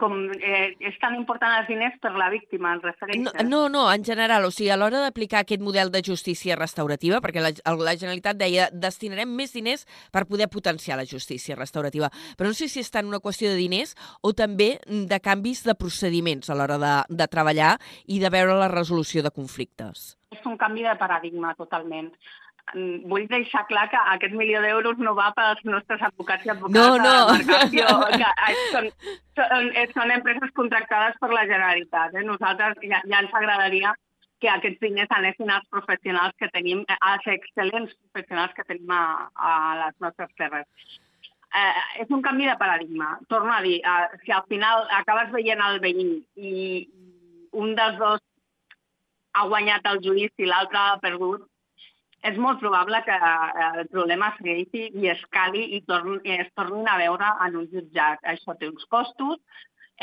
com 0.00 0.14
eh, 0.38 0.74
és 0.80 0.96
tan 1.02 1.16
important 1.18 1.52
els 1.58 1.68
diners 1.68 1.96
per 2.02 2.14
la 2.16 2.30
víctima, 2.32 2.72
en 2.74 2.82
referència. 2.84 3.44
No, 3.44 3.50
no, 3.50 3.62
no, 3.72 3.84
en 3.92 4.04
general, 4.06 4.46
o 4.48 4.52
sigui, 4.54 4.70
a 4.72 4.78
l'hora 4.80 5.02
d'aplicar 5.04 5.42
aquest 5.44 5.62
model 5.64 5.92
de 5.92 6.02
justícia 6.06 6.56
restaurativa, 6.56 7.20
perquè 7.24 7.42
la, 7.44 7.52
la 7.52 7.96
Generalitat 8.00 8.40
deia 8.40 8.70
destinarem 8.72 9.30
més 9.36 9.52
diners 9.54 9.84
per 10.14 10.24
poder 10.30 10.48
potenciar 10.52 10.96
la 11.00 11.06
justícia 11.08 11.58
restaurativa, 11.58 12.10
però 12.38 12.50
no 12.50 12.56
sé 12.56 12.70
si 12.72 12.80
està 12.84 13.02
en 13.04 13.12
una 13.12 13.20
qüestió 13.24 13.50
de 13.52 13.60
diners 13.60 13.94
o 14.22 14.32
també 14.32 14.78
de 14.88 15.20
canvis 15.20 15.64
de 15.68 15.76
procediments 15.76 16.48
a 16.48 16.56
l'hora 16.58 16.80
de, 16.80 16.94
de 17.12 17.28
treballar 17.28 17.74
i 18.06 18.20
de 18.22 18.32
veure 18.32 18.56
la 18.58 18.70
resolució 18.72 19.24
de 19.24 19.34
conflictes. 19.34 20.14
És 20.34 20.42
un 20.48 20.56
canvi 20.58 20.82
de 20.82 20.96
paradigma 20.98 21.52
totalment 21.58 22.10
vull 22.72 23.26
deixar 23.28 23.66
clar 23.68 23.84
que 23.92 23.98
aquest 24.14 24.34
milió 24.34 24.62
d'euros 24.64 24.98
no 24.98 25.14
va 25.18 25.28
pels 25.36 25.60
nostres 25.68 26.02
advocats 26.08 26.46
i 26.46 26.52
advocats 26.54 26.78
no, 26.78 26.96
no. 26.98 27.34
de 27.36 27.58
que 27.74 27.84
són, 28.72 28.88
són, 29.36 29.68
són 29.92 30.14
empreses 30.16 30.54
contractades 30.56 31.20
per 31.20 31.30
la 31.34 31.44
Generalitat. 31.50 32.16
Eh? 32.16 32.24
Nosaltres 32.24 32.80
ja, 32.82 33.02
ja 33.04 33.20
ens 33.20 33.36
agradaria 33.42 33.94
que 34.40 34.50
aquests 34.50 34.80
diners 34.80 35.12
anessin 35.16 35.52
als 35.52 35.68
professionals 35.70 36.34
que 36.40 36.50
tenim, 36.56 36.82
als 37.00 37.30
excel·lents 37.36 37.94
professionals 38.10 38.56
que 38.56 38.66
tenim 38.68 38.90
a, 38.92 39.04
a 39.36 39.54
les 39.84 39.96
nostres 40.04 40.32
terres. 40.40 40.68
Eh, 41.54 42.02
és 42.02 42.10
un 42.10 42.22
canvi 42.22 42.48
de 42.50 42.58
paradigma. 42.58 43.14
Torno 43.30 43.52
a 43.54 43.62
dir, 43.62 43.78
eh, 43.78 44.20
si 44.24 44.32
al 44.34 44.42
final 44.50 44.88
acabes 44.98 45.30
veient 45.36 45.62
el 45.62 45.80
veí 45.84 46.06
i 46.34 46.54
un 47.54 47.76
dels 47.78 48.00
dos 48.00 48.24
ha 49.34 49.46
guanyat 49.50 49.86
el 49.90 50.00
judici 50.02 50.44
i 50.44 50.50
l'altre 50.50 50.80
ha 50.80 50.98
perdut, 51.02 51.46
és 52.24 52.38
molt 52.40 52.60
probable 52.62 53.00
que 53.04 53.14
eh, 53.14 53.68
el 53.82 53.88
problema 53.92 54.32
segueixi 54.38 54.88
i 54.96 55.10
escali 55.12 55.66
i, 55.76 55.82
torn, 55.88 56.18
i 56.24 56.38
es 56.38 56.50
tornin 56.56 56.88
a 56.88 56.96
veure 57.00 57.30
en 57.46 57.60
un 57.60 57.68
jutjat. 57.72 58.22
Això 58.32 58.56
té 58.56 58.70
uns 58.70 58.86
costos 58.92 59.40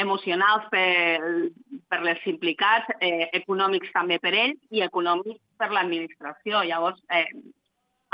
emocionals 0.02 0.68
per, 0.72 1.50
per 1.92 2.00
les 2.06 2.22
implicats, 2.30 2.94
eh, 3.02 3.28
econòmics 3.42 3.92
també 3.96 4.20
per 4.24 4.36
ells 4.38 4.62
i 4.70 4.84
econòmics 4.86 5.42
per 5.58 5.72
l'administració. 5.74 6.62
Llavors, 6.70 7.02
eh, 7.10 7.26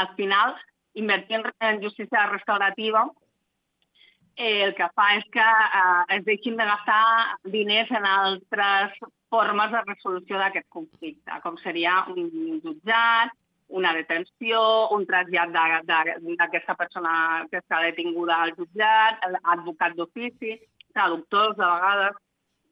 al 0.01 0.13
final, 0.15 0.55
invertir 0.97 1.43
en 1.59 1.81
justícia 1.83 2.25
restaurativa 2.31 3.03
eh, 4.37 4.63
el 4.63 4.73
que 4.77 4.87
fa 4.95 5.09
és 5.17 5.27
que 5.33 5.43
eh, 5.43 6.15
es 6.15 6.23
deixin 6.25 6.55
de 6.57 6.65
gastar 6.69 7.03
diners 7.57 7.91
en 7.91 8.07
altres 8.07 8.95
formes 9.29 9.73
de 9.75 9.83
resolució 9.83 10.39
d'aquest 10.39 10.69
conflicte, 10.71 11.41
com 11.43 11.59
seria 11.59 11.99
un 12.13 12.61
jutjat, 12.63 13.35
una 13.67 13.93
detenció, 13.93 14.61
un 14.95 15.05
trasllat 15.05 15.51
d'aquesta 15.87 16.75
persona 16.79 17.11
que 17.51 17.59
està 17.59 17.81
detinguda 17.83 18.39
al 18.43 18.53
jutjat, 18.57 19.25
advocat 19.43 19.97
d'ofici, 19.97 20.55
traductors 20.95 21.57
de 21.57 21.65
vegades. 21.65 22.23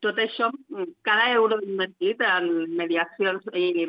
Tot 0.04 0.20
això, 0.22 0.50
cada 1.08 1.30
euro 1.34 1.60
invertit 1.66 2.22
en 2.22 2.50
mediacions 2.78 3.46
i, 3.54 3.68
i 3.84 3.88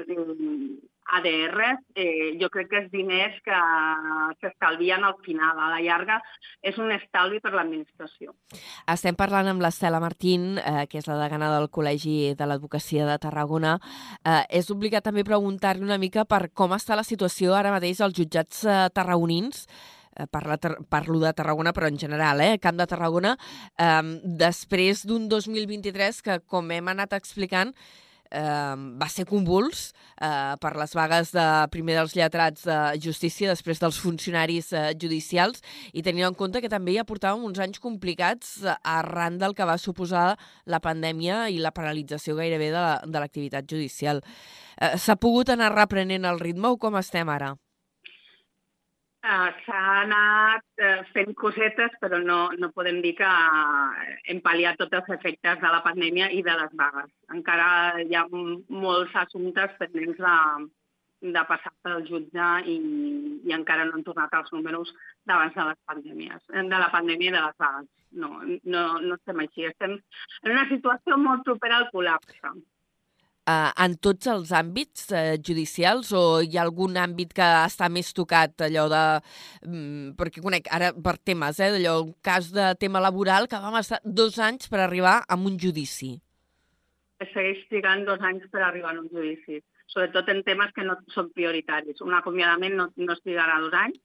ADR, 1.06 1.78
eh, 1.94 2.36
jo 2.40 2.48
crec 2.50 2.68
que 2.70 2.80
és 2.84 2.90
diners 2.90 3.36
que 3.44 3.58
s'estalvien 4.40 5.04
al 5.04 5.16
final. 5.24 5.58
A 5.58 5.70
la 5.74 5.80
llarga 5.80 6.20
és 6.62 6.78
un 6.82 6.90
estalvi 6.94 7.40
per 7.40 7.52
l'administració. 7.54 8.34
Estem 8.90 9.16
parlant 9.18 9.48
amb 9.52 9.62
l'Estela 9.62 10.00
Martín, 10.02 10.58
eh, 10.58 10.86
que 10.90 10.98
és 10.98 11.06
la 11.06 11.18
degana 11.22 11.52
del 11.54 11.70
Col·legi 11.70 12.34
de 12.36 12.46
l'Advocacia 12.46 13.06
de 13.06 13.18
Tarragona. 13.18 13.78
Eh, 14.24 14.42
és 14.60 14.70
obligat 14.70 15.04
també 15.04 15.24
preguntar-li 15.24 15.84
una 15.84 15.98
mica 15.98 16.24
per 16.24 16.50
com 16.52 16.72
està 16.72 16.96
la 16.96 17.06
situació 17.06 17.54
ara 17.54 17.74
mateix 17.74 18.00
als 18.00 18.16
jutjats 18.16 18.64
eh, 18.64 18.88
tarragonins 18.92 19.66
eh, 20.16 20.26
parla, 20.26 20.58
parlo 20.88 21.20
de 21.20 21.32
Tarragona, 21.32 21.72
però 21.72 21.88
en 21.88 21.98
general, 21.98 22.40
eh, 22.40 22.58
Camp 22.58 22.76
de 22.76 22.86
Tarragona, 22.86 23.36
eh, 23.78 24.02
després 24.24 25.04
d'un 25.06 25.28
2023 25.28 26.22
que, 26.22 26.40
com 26.46 26.70
hem 26.70 26.88
anat 26.88 27.12
explicant, 27.12 27.74
eh, 28.30 28.76
va 29.00 29.08
ser 29.12 29.26
convuls 29.28 29.90
eh, 30.20 30.54
per 30.62 30.72
les 30.78 30.94
vagues 30.96 31.32
de 31.34 31.46
primer 31.72 31.98
dels 31.98 32.16
lletrats 32.16 32.66
de 32.66 32.78
justícia, 33.02 33.50
després 33.50 33.82
dels 33.82 33.98
funcionaris 34.02 34.72
eh, 34.72 34.86
judicials, 35.00 35.62
i 35.92 36.04
tenint 36.06 36.28
en 36.30 36.38
compte 36.38 36.62
que 36.62 36.72
també 36.72 36.96
ja 36.96 37.06
portàvem 37.08 37.44
uns 37.48 37.60
anys 37.62 37.82
complicats 37.82 38.56
arran 38.82 39.38
del 39.42 39.56
que 39.56 39.68
va 39.68 39.78
suposar 39.78 40.32
la 40.66 40.80
pandèmia 40.80 41.46
i 41.50 41.60
la 41.62 41.74
paralització 41.74 42.36
gairebé 42.38 42.72
de 42.72 43.20
l'activitat 43.20 43.68
judicial. 43.68 44.22
Eh, 44.80 44.96
S'ha 45.00 45.16
pogut 45.16 45.50
anar 45.52 45.74
reprenent 45.74 46.24
el 46.28 46.40
ritme 46.40 46.72
o 46.72 46.80
com 46.80 46.98
estem 47.00 47.28
ara? 47.32 47.54
Uh, 49.26 49.50
S'ha 49.64 49.78
anat 50.04 50.82
uh, 50.86 51.00
fent 51.10 51.32
cosetes, 51.34 51.94
però 51.98 52.20
no, 52.22 52.36
no 52.62 52.68
podem 52.76 53.00
dir 53.02 53.10
que 53.18 53.26
uh, 53.26 54.04
hem 54.30 54.38
pal·liat 54.44 54.78
tots 54.78 54.94
els 55.00 55.08
efectes 55.16 55.58
de 55.64 55.72
la 55.74 55.80
pandèmia 55.82 56.28
i 56.30 56.44
de 56.46 56.54
les 56.60 56.76
vagues. 56.78 57.08
Encara 57.34 57.66
hi 58.04 58.14
ha 58.14 58.22
molts 58.30 59.16
assumptes 59.24 59.74
pendents 59.80 60.20
de, 60.22 60.36
de 61.34 61.44
passar 61.50 61.74
pel 61.82 62.06
jutge 62.06 62.52
i, 62.70 62.78
i 63.50 63.56
encara 63.58 63.88
no 63.88 63.98
han 63.98 64.06
tornat 64.06 64.38
els 64.38 64.54
números 64.54 64.94
d'abans 65.26 65.58
de 65.58 65.66
les 65.72 65.82
pandèmies, 65.90 66.46
de 66.54 66.82
la 66.84 66.92
pandèmia 66.94 67.32
i 67.32 67.36
de 67.40 67.44
les 67.48 67.60
vagues. 67.66 67.90
No, 68.22 68.30
no, 68.46 68.86
no 69.02 69.18
estem 69.18 69.42
així. 69.42 69.66
Estem 69.72 69.98
en 69.98 70.54
una 70.54 70.68
situació 70.70 71.18
molt 71.18 71.42
propera 71.50 71.82
al 71.82 71.90
col·lapse 71.90 72.54
eh, 73.46 73.70
en 73.84 73.94
tots 74.02 74.28
els 74.32 74.52
àmbits 74.56 75.06
eh, 75.14 75.36
judicials 75.48 76.12
o 76.16 76.22
hi 76.42 76.58
ha 76.58 76.64
algun 76.66 76.98
àmbit 77.00 77.34
que 77.36 77.46
està 77.62 77.88
més 77.92 78.12
tocat, 78.16 78.66
allò 78.66 78.86
de... 78.92 79.04
Mm, 79.66 80.14
perquè 80.18 80.42
conec 80.44 80.70
ara 80.74 80.92
per 80.92 81.16
temes, 81.18 81.60
eh, 81.60 81.70
d'allò, 81.76 81.96
un 82.08 82.14
cas 82.26 82.50
de 82.54 82.72
tema 82.80 83.02
laboral 83.02 83.48
que 83.50 83.60
vam 83.62 83.78
estar 83.80 84.00
dos 84.04 84.38
anys 84.38 84.70
per 84.72 84.82
arribar 84.82 85.20
a 85.26 85.38
un 85.38 85.58
judici. 85.62 86.16
Segueix 87.32 87.62
trigant 87.70 88.04
dos 88.04 88.20
anys 88.20 88.44
per 88.52 88.60
arribar 88.62 88.92
a 88.92 89.00
un 89.00 89.08
judici, 89.12 89.62
sobretot 89.88 90.28
en 90.28 90.42
temes 90.44 90.74
que 90.76 90.84
no 90.84 90.98
són 91.14 91.30
prioritaris. 91.32 92.02
Un 92.04 92.18
acomiadament 92.18 92.76
no, 92.76 92.90
no 92.96 93.14
es 93.14 93.22
trigarà 93.24 93.56
dos 93.62 93.72
anys, 93.72 94.02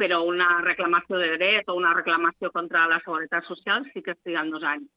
però 0.00 0.22
una 0.24 0.60
reclamació 0.64 1.18
de 1.20 1.34
dret 1.36 1.68
o 1.68 1.76
una 1.76 1.92
reclamació 1.96 2.50
contra 2.52 2.86
la 2.88 3.00
seguretat 3.04 3.44
social 3.48 3.84
sí 3.92 4.02
que 4.02 4.14
es 4.16 4.20
triguen 4.24 4.52
dos 4.52 4.64
anys 4.64 4.88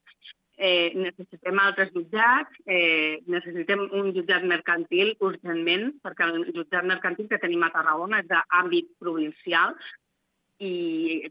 eh, 0.56 0.92
necessitem 0.94 1.58
altres 1.58 1.90
jutjats, 1.94 2.62
eh, 2.66 3.20
necessitem 3.26 3.88
un 3.90 4.12
jutjat 4.14 4.46
mercantil 4.46 5.14
urgentment, 5.20 5.92
perquè 6.04 6.30
el 6.30 6.48
jutjat 6.54 6.86
mercantil 6.86 7.28
que 7.28 7.40
tenim 7.42 7.62
a 7.66 7.72
Tarragona 7.74 8.22
és 8.22 8.30
d'àmbit 8.30 8.90
provincial 8.98 9.74
i 10.62 11.28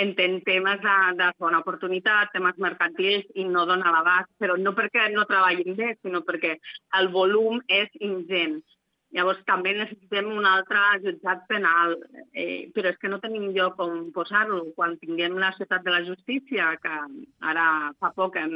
entén 0.00 0.38
temes 0.46 0.80
de, 0.80 0.94
de 1.18 1.26
bona 1.38 1.60
oportunitat, 1.60 2.32
temes 2.32 2.56
mercantils 2.56 3.26
i 3.34 3.44
no 3.44 3.66
dona 3.68 3.92
l'abast, 3.92 4.30
però 4.40 4.56
no 4.56 4.72
perquè 4.72 5.10
no 5.12 5.26
treballin 5.28 5.76
bé, 5.76 5.92
sinó 6.00 6.22
perquè 6.24 6.56
el 7.00 7.10
volum 7.12 7.60
és 7.68 7.90
ingent. 8.00 8.62
Llavors 9.14 9.42
també 9.46 9.72
necessitem 9.76 10.26
un 10.34 10.46
altre 10.50 10.80
jutjat 11.04 11.44
penal, 11.50 11.94
eh, 12.34 12.66
però 12.74 12.90
és 12.90 12.98
que 12.98 13.10
no 13.12 13.20
tenim 13.22 13.46
lloc 13.54 13.78
on 13.84 14.10
posar-lo. 14.16 14.64
Quan 14.74 14.96
tinguem 14.98 15.38
la 15.38 15.52
ciutat 15.54 15.84
de 15.86 15.94
la 15.94 16.02
justícia, 16.08 16.72
que 16.82 16.94
ara 17.52 17.66
fa 18.02 18.10
poc 18.16 18.40
hem, 18.40 18.54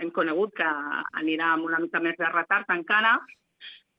hem 0.00 0.12
conegut 0.16 0.56
que 0.56 0.70
anirà 1.20 1.52
amb 1.52 1.68
una 1.68 1.82
mica 1.84 2.00
més 2.00 2.16
de 2.20 2.32
retard 2.32 2.72
encara, 2.72 3.18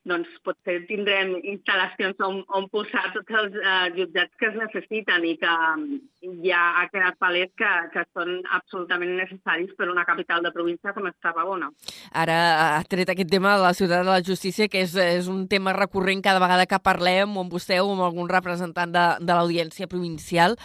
doncs 0.05 0.29
potser 0.45 0.77
tindrem 0.89 1.33
instal·lacions 1.41 2.19
on, 2.25 2.43
on 2.53 2.67
posar 2.73 3.07
tots 3.15 3.37
els 3.39 3.57
uh, 3.57 3.87
jutjats 3.95 4.37
que 4.39 4.49
es 4.51 4.57
necessiten 4.59 5.25
i 5.25 5.33
que 5.41 5.55
ja 6.45 6.61
ha 6.79 6.85
quedat 6.93 7.17
palès 7.21 7.51
que, 7.57 7.71
que 7.93 8.05
són 8.13 8.37
absolutament 8.53 9.15
necessaris 9.17 9.73
per 9.77 9.89
una 9.89 10.05
capital 10.05 10.45
de 10.45 10.53
província 10.53 10.93
com 10.93 11.09
és 11.09 11.17
Tarragona. 11.25 11.71
Ara 12.13 12.37
ha 12.77 12.83
tret 12.89 13.09
aquest 13.11 13.33
tema 13.33 13.55
de 13.57 13.65
la 13.65 13.73
ciutat 13.77 14.05
de 14.05 14.11
la 14.11 14.21
justícia, 14.25 14.69
que 14.69 14.85
és, 14.85 14.95
és 14.95 15.29
un 15.31 15.47
tema 15.51 15.73
recurrent 15.73 16.21
cada 16.25 16.43
vegada 16.43 16.69
que 16.69 16.81
parlem 16.85 17.37
amb 17.41 17.53
vostè 17.53 17.81
o 17.81 17.89
amb 17.93 18.05
algun 18.05 18.29
representant 18.29 18.93
de, 18.93 19.07
de 19.25 19.33
l'audiència 19.33 19.89
provincial 19.89 20.59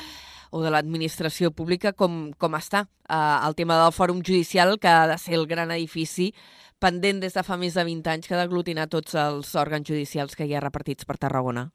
o 0.50 0.60
de 0.64 0.70
l'administració 0.74 1.52
pública, 1.54 1.94
com, 1.94 2.32
com 2.36 2.56
està 2.58 2.84
uh, 2.84 3.46
el 3.46 3.54
tema 3.56 3.78
del 3.80 3.94
fòrum 3.94 4.20
judicial, 4.26 4.76
que 4.82 4.90
ha 4.90 5.06
de 5.08 5.16
ser 5.22 5.38
el 5.38 5.46
gran 5.48 5.70
edifici 5.70 6.32
pendent 6.80 7.20
des 7.22 7.36
de 7.36 7.44
fa 7.46 7.58
més 7.60 7.76
de 7.76 7.84
20 7.86 8.10
anys 8.14 8.26
que 8.26 8.34
ha 8.36 8.40
d'aglutinar 8.40 8.88
tots 8.92 9.14
els 9.14 9.54
òrgans 9.62 9.86
judicials 9.86 10.36
que 10.36 10.48
hi 10.48 10.56
ha 10.56 10.64
repartits 10.64 11.06
per 11.08 11.18
Tarragona. 11.20 11.68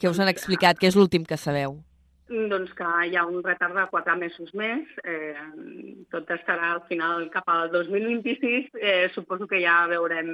Què 0.00 0.08
us 0.08 0.20
han 0.22 0.30
explicat? 0.32 0.78
Què 0.80 0.88
és 0.88 0.96
l'últim 0.96 1.26
que 1.28 1.36
sabeu? 1.36 1.76
Doncs 2.30 2.70
que 2.78 2.88
hi 3.10 3.16
ha 3.18 3.26
un 3.26 3.42
retard 3.42 3.74
de 3.74 3.84
quatre 3.90 4.14
mesos 4.16 4.54
més. 4.54 4.86
Eh, 5.02 5.34
tot 6.14 6.30
estarà 6.30 6.72
al 6.76 6.84
final 6.88 7.26
cap 7.34 7.50
al 7.50 7.72
2026. 7.74 8.70
Eh, 8.78 9.08
suposo 9.16 9.50
que 9.50 9.60
ja 9.60 9.82
veurem 9.90 10.30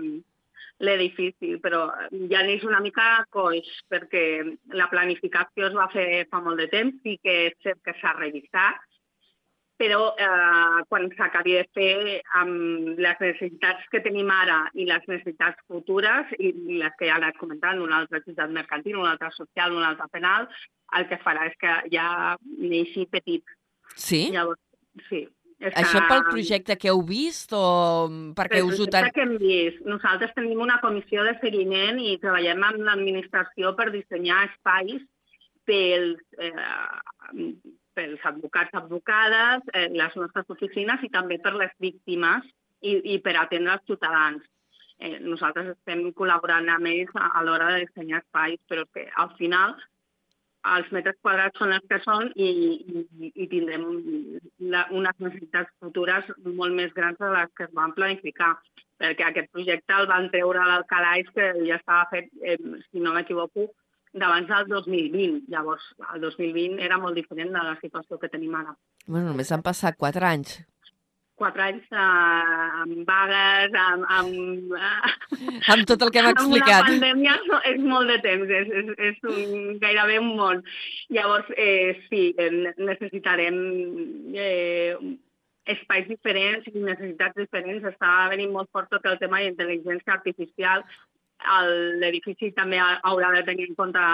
l'edifici, 0.84 1.56
però 1.64 1.86
ja 2.30 2.42
neix 2.44 2.64
una 2.68 2.82
mica 2.84 3.24
coix, 3.32 3.68
perquè 3.88 4.22
la 4.76 4.90
planificació 4.92 5.70
es 5.70 5.76
va 5.76 5.88
fer 5.92 6.26
fa 6.30 6.42
molt 6.44 6.60
de 6.60 6.68
temps 6.72 7.08
i 7.08 7.16
que 7.22 7.36
és 7.48 7.56
cert 7.64 7.80
que 7.86 7.96
s'ha 8.00 8.12
revisat, 8.18 8.85
però 9.76 10.14
eh, 10.16 10.82
quan 10.88 11.06
s'acabi 11.16 11.56
de 11.58 11.64
fer 11.76 12.20
amb 12.40 12.96
les 12.96 13.20
necessitats 13.20 13.84
que 13.92 14.00
tenim 14.04 14.30
ara 14.32 14.62
i 14.74 14.86
les 14.88 15.04
necessitats 15.10 15.60
futures 15.68 16.32
i, 16.38 16.52
les 16.80 16.96
que 16.98 17.10
ja 17.10 17.18
anat 17.20 17.36
comentant, 17.40 17.82
una 17.84 18.00
altra 18.02 18.22
ciutat 18.24 18.52
mercantil, 18.56 18.96
una 18.96 19.12
altra 19.14 19.30
social, 19.36 19.76
una 19.76 19.90
altra 19.92 20.08
penal, 20.12 20.48
el 20.96 21.08
que 21.10 21.20
farà 21.22 21.48
és 21.50 21.56
que 21.60 21.78
ja 21.92 22.08
neixi 22.56 23.06
petit. 23.12 23.56
Sí? 23.94 24.26
Llavors, 24.32 24.62
sí. 25.10 25.26
És 25.56 25.72
Això 25.80 26.02
que... 26.02 26.08
pel 26.10 26.24
projecte 26.28 26.76
que 26.76 26.90
heu 26.92 27.00
vist 27.08 27.52
o 27.56 27.64
perquè 28.36 28.60
us 28.64 28.80
ho... 28.80 28.88
Tan... 28.92 29.08
que 29.16 29.24
hem 29.24 29.36
vist. 29.40 29.80
Nosaltres 29.88 30.34
tenim 30.36 30.60
una 30.60 30.76
comissió 30.82 31.24
de 31.24 31.32
seguiment 31.40 32.00
i 32.02 32.18
treballem 32.20 32.64
amb 32.64 32.84
l'administració 32.84 33.72
per 33.78 33.88
dissenyar 33.94 34.42
espais 34.50 35.00
pels, 35.66 36.20
eh, 36.38 37.46
pels 37.96 38.22
advocats, 38.28 38.74
advocades, 38.76 39.64
eh, 39.72 39.88
les 39.92 40.20
nostres 40.20 40.52
oficines 40.54 41.02
i 41.02 41.10
també 41.12 41.40
per 41.42 41.54
les 41.56 41.72
víctimes 41.82 42.44
i, 42.82 42.94
i 43.16 43.18
per 43.24 43.36
atendre 43.40 43.78
els 43.78 43.88
ciutadans. 43.90 44.44
Eh, 44.98 45.18
nosaltres 45.20 45.74
estem 45.74 46.06
col·laborant 46.16 46.70
amb 46.72 46.88
ells 46.92 47.12
a, 47.16 47.30
a 47.36 47.44
l'hora 47.44 47.72
de 47.74 47.84
dissenyar 47.84 48.22
espais, 48.22 48.60
però 48.70 48.86
que 48.94 49.08
al 49.24 49.32
final 49.40 49.76
els 50.74 50.88
metres 50.94 51.16
quadrats 51.22 51.60
són 51.60 51.72
els 51.76 51.84
que 51.90 51.98
són 52.02 52.30
i, 52.34 52.48
i, 52.48 53.30
i 53.44 53.46
tindrem 53.50 53.84
la, 54.72 54.86
unes 54.98 55.18
necessitats 55.22 55.70
futures 55.82 56.30
molt 56.44 56.74
més 56.74 56.94
grans 56.96 57.20
de 57.22 57.30
les 57.34 57.52
que 57.56 57.66
es 57.68 57.74
van 57.76 57.94
planificar, 57.98 58.54
perquè 59.00 59.28
aquest 59.28 59.52
projecte 59.54 59.98
el 60.00 60.08
van 60.10 60.30
treure 60.32 60.64
del 60.72 60.86
calaix 60.90 61.30
que 61.36 61.50
ja 61.68 61.78
estava 61.78 62.08
fet, 62.12 62.32
eh, 62.42 62.58
si 62.90 63.04
no 63.04 63.14
m'equivoco, 63.14 63.68
d'abans 64.20 64.48
del 64.48 64.70
2020. 64.72 65.44
Llavors, 65.52 65.84
el 66.14 66.24
2020 66.24 66.80
era 66.84 66.98
molt 67.02 67.18
diferent 67.18 67.52
de 67.54 67.66
la 67.68 67.76
situació 67.82 68.18
que 68.22 68.30
tenim 68.32 68.54
ara. 68.58 68.74
Bueno, 69.06 69.28
només 69.30 69.52
han 69.52 69.64
passat 69.66 69.98
quatre 70.00 70.26
anys. 70.28 70.58
Quatre 71.36 71.66
anys 71.66 71.90
eh, 71.92 72.04
amb 72.82 73.02
vagues, 73.08 73.74
amb... 73.76 74.06
Amb, 74.18 74.70
uh, 74.72 75.66
amb 75.74 75.84
tot 75.90 76.06
el 76.06 76.12
que 76.14 76.22
hem 76.22 76.30
explicat. 76.30 76.86
Amb 76.86 76.94
una 76.94 77.10
pandèmia 77.10 77.34
és 77.72 77.82
molt 77.84 78.08
de 78.08 78.16
temps, 78.24 78.54
és, 78.60 78.72
és, 78.80 78.94
és 79.10 79.28
un, 79.28 79.76
gairebé 79.82 80.16
un 80.22 80.32
món. 80.38 80.64
Llavors, 81.12 81.52
eh, 81.60 81.92
sí, 82.08 82.30
necessitarem 82.80 83.60
eh, 84.32 84.96
espais 85.76 86.08
diferents 86.08 86.64
i 86.72 86.78
necessitats 86.78 87.36
diferents. 87.36 87.84
Està 87.92 88.14
venint 88.32 88.56
molt 88.56 88.72
fort 88.72 88.88
tot 88.94 89.04
el 89.10 89.20
tema 89.20 89.42
d'intel·ligència 89.44 90.16
artificial 90.16 90.86
l'edifici 92.00 92.52
també 92.56 92.78
haurà 92.80 93.32
de 93.34 93.44
tenir 93.46 93.68
en 93.68 93.78
compte 93.78 94.04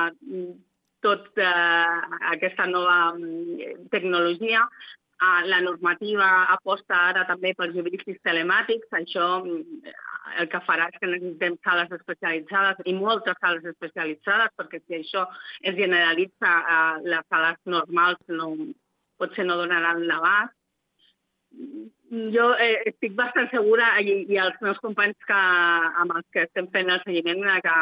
tota 1.03 1.43
eh, 1.43 2.19
aquesta 2.35 2.67
nova 2.67 3.13
mm, 3.15 3.89
tecnologia. 3.91 4.67
Uh, 5.23 5.47
la 5.47 5.61
normativa 5.63 6.49
aposta 6.51 6.97
ara 7.13 7.23
també 7.29 7.53
per 7.55 7.69
judicis 7.71 8.19
telemàtics. 8.27 8.89
Això 8.99 9.27
mm, 9.45 9.93
el 10.43 10.49
que 10.51 10.61
farà 10.67 10.89
és 10.91 10.99
que 10.99 11.11
necessitem 11.11 11.59
sales 11.63 11.95
especialitzades 11.99 12.83
i 12.91 12.95
moltes 12.97 13.39
sales 13.39 13.69
especialitzades, 13.71 14.55
perquè 14.59 14.83
si 14.83 14.99
això 14.99 15.27
es 15.61 15.79
generalitza, 15.79 16.51
uh, 16.63 16.97
les 17.07 17.29
sales 17.31 17.61
normals 17.77 18.35
no, 18.35 18.51
potser 19.19 19.47
no 19.47 19.61
donaran 19.63 20.03
l'abast 20.11 20.59
jo 22.13 22.51
eh, 22.61 22.83
estic 22.91 23.15
bastant 23.17 23.49
segura, 23.51 23.87
i, 24.05 24.19
i 24.29 24.39
els 24.41 24.59
meus 24.65 24.77
companys 24.85 25.17
que, 25.29 25.39
amb 26.03 26.13
els 26.19 26.27
que 26.35 26.45
estem 26.45 26.69
fent 26.75 26.91
el 26.93 27.01
seguiment, 27.07 27.41
que 27.65 27.77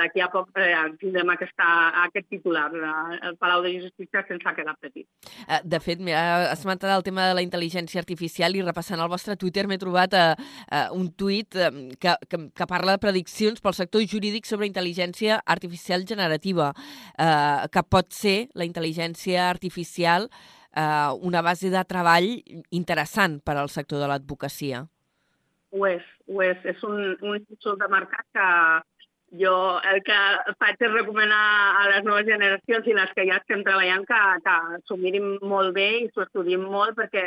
d'aquí 0.00 0.24
a 0.24 0.28
poc 0.32 0.50
eh, 0.58 0.74
tindrem 1.00 1.30
aquesta, 1.30 1.68
aquest 2.02 2.26
titular, 2.32 2.66
el 2.74 3.36
Palau 3.38 3.62
de 3.62 3.76
Justícia 3.84 4.24
sense 4.26 4.54
quedar 4.56 4.74
petit. 4.82 5.06
Eh, 5.46 5.60
De 5.62 5.80
fet, 5.82 6.02
mira, 6.02 6.50
has 6.50 6.64
comentat 6.66 6.90
el 6.96 7.06
tema 7.06 7.28
de 7.28 7.38
la 7.38 7.44
intel·ligència 7.46 8.02
artificial 8.02 8.58
i 8.58 8.64
repassant 8.66 9.02
el 9.02 9.12
vostre 9.12 9.38
Twitter 9.38 9.66
m'he 9.70 9.78
trobat 9.78 10.18
eh, 10.18 10.26
eh, 10.66 10.86
un 10.96 11.12
tuit 11.14 11.54
que, 11.54 12.16
que, 12.26 12.42
que 12.50 12.66
parla 12.66 12.96
de 12.96 13.04
prediccions 13.06 13.62
pel 13.62 13.76
sector 13.78 14.02
jurídic 14.02 14.50
sobre 14.50 14.66
intel·ligència 14.66 15.38
artificial 15.46 16.02
generativa, 16.08 16.72
eh, 17.18 17.70
que 17.70 17.86
pot 17.86 18.10
ser 18.10 18.38
la 18.58 18.66
intel·ligència 18.66 19.46
artificial 19.46 20.26
eh, 20.26 20.56
una 20.76 21.42
base 21.42 21.70
de 21.72 21.82
treball 21.88 22.26
interessant 22.70 23.40
per 23.44 23.56
al 23.56 23.70
sector 23.72 24.02
de 24.02 24.10
l'advocacia. 24.10 24.84
Ho 25.72 25.86
és, 25.88 26.04
ho 26.28 26.42
és. 26.44 26.58
És 26.64 26.82
un, 26.84 27.16
un 27.22 27.38
insult 27.38 27.80
de 27.80 27.88
mercat 27.92 28.26
que 28.36 28.50
jo 29.40 29.54
el 29.90 30.02
que 30.06 30.18
faig 30.60 30.80
és 30.80 30.92
recomanar 30.92 31.42
a 31.80 31.88
les 31.90 32.04
noves 32.06 32.28
generacions 32.28 32.86
i 32.86 32.94
les 32.94 33.12
que 33.16 33.26
ja 33.28 33.40
estem 33.40 33.64
treballant 33.66 34.06
que, 34.06 34.22
que 34.44 34.56
s'ho 34.86 34.96
mirin 35.00 35.36
molt 35.42 35.74
bé 35.74 35.88
i 36.04 36.08
s'ho 36.12 36.26
estudiem 36.26 36.62
molt 36.70 36.96
perquè 37.00 37.26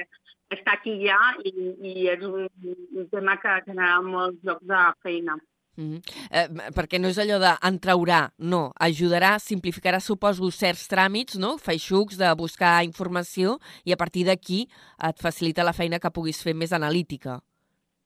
està 0.56 0.78
aquí 0.78 0.96
ja 1.04 1.20
i, 1.46 1.52
i 1.92 2.08
és 2.14 2.24
un, 2.26 2.48
un 2.96 3.10
tema 3.12 3.38
que 3.42 3.60
genera 3.68 4.00
molts 4.06 4.40
llocs 4.44 4.66
de 4.70 4.84
feina. 5.06 5.38
Mm 5.80 5.96
-hmm. 5.96 6.02
eh, 6.36 6.48
perquè 6.76 7.00
no 7.00 7.08
és 7.08 7.18
allò 7.18 7.38
d'entraurà, 7.40 8.22
no. 8.38 8.72
Ajudarà, 8.76 9.40
simplificarà, 9.40 10.00
suposo, 10.00 10.52
certs 10.52 10.88
tràmits, 10.92 11.40
no? 11.40 11.58
feixucs 11.58 12.18
de 12.18 12.30
buscar 12.36 12.84
informació 12.84 13.58
i 13.86 13.94
a 13.94 13.98
partir 13.98 14.26
d'aquí 14.26 14.68
et 15.10 15.18
facilita 15.26 15.64
la 15.64 15.78
feina 15.80 16.00
que 16.00 16.12
puguis 16.12 16.44
fer 16.44 16.54
més 16.54 16.74
analítica. 16.74 17.40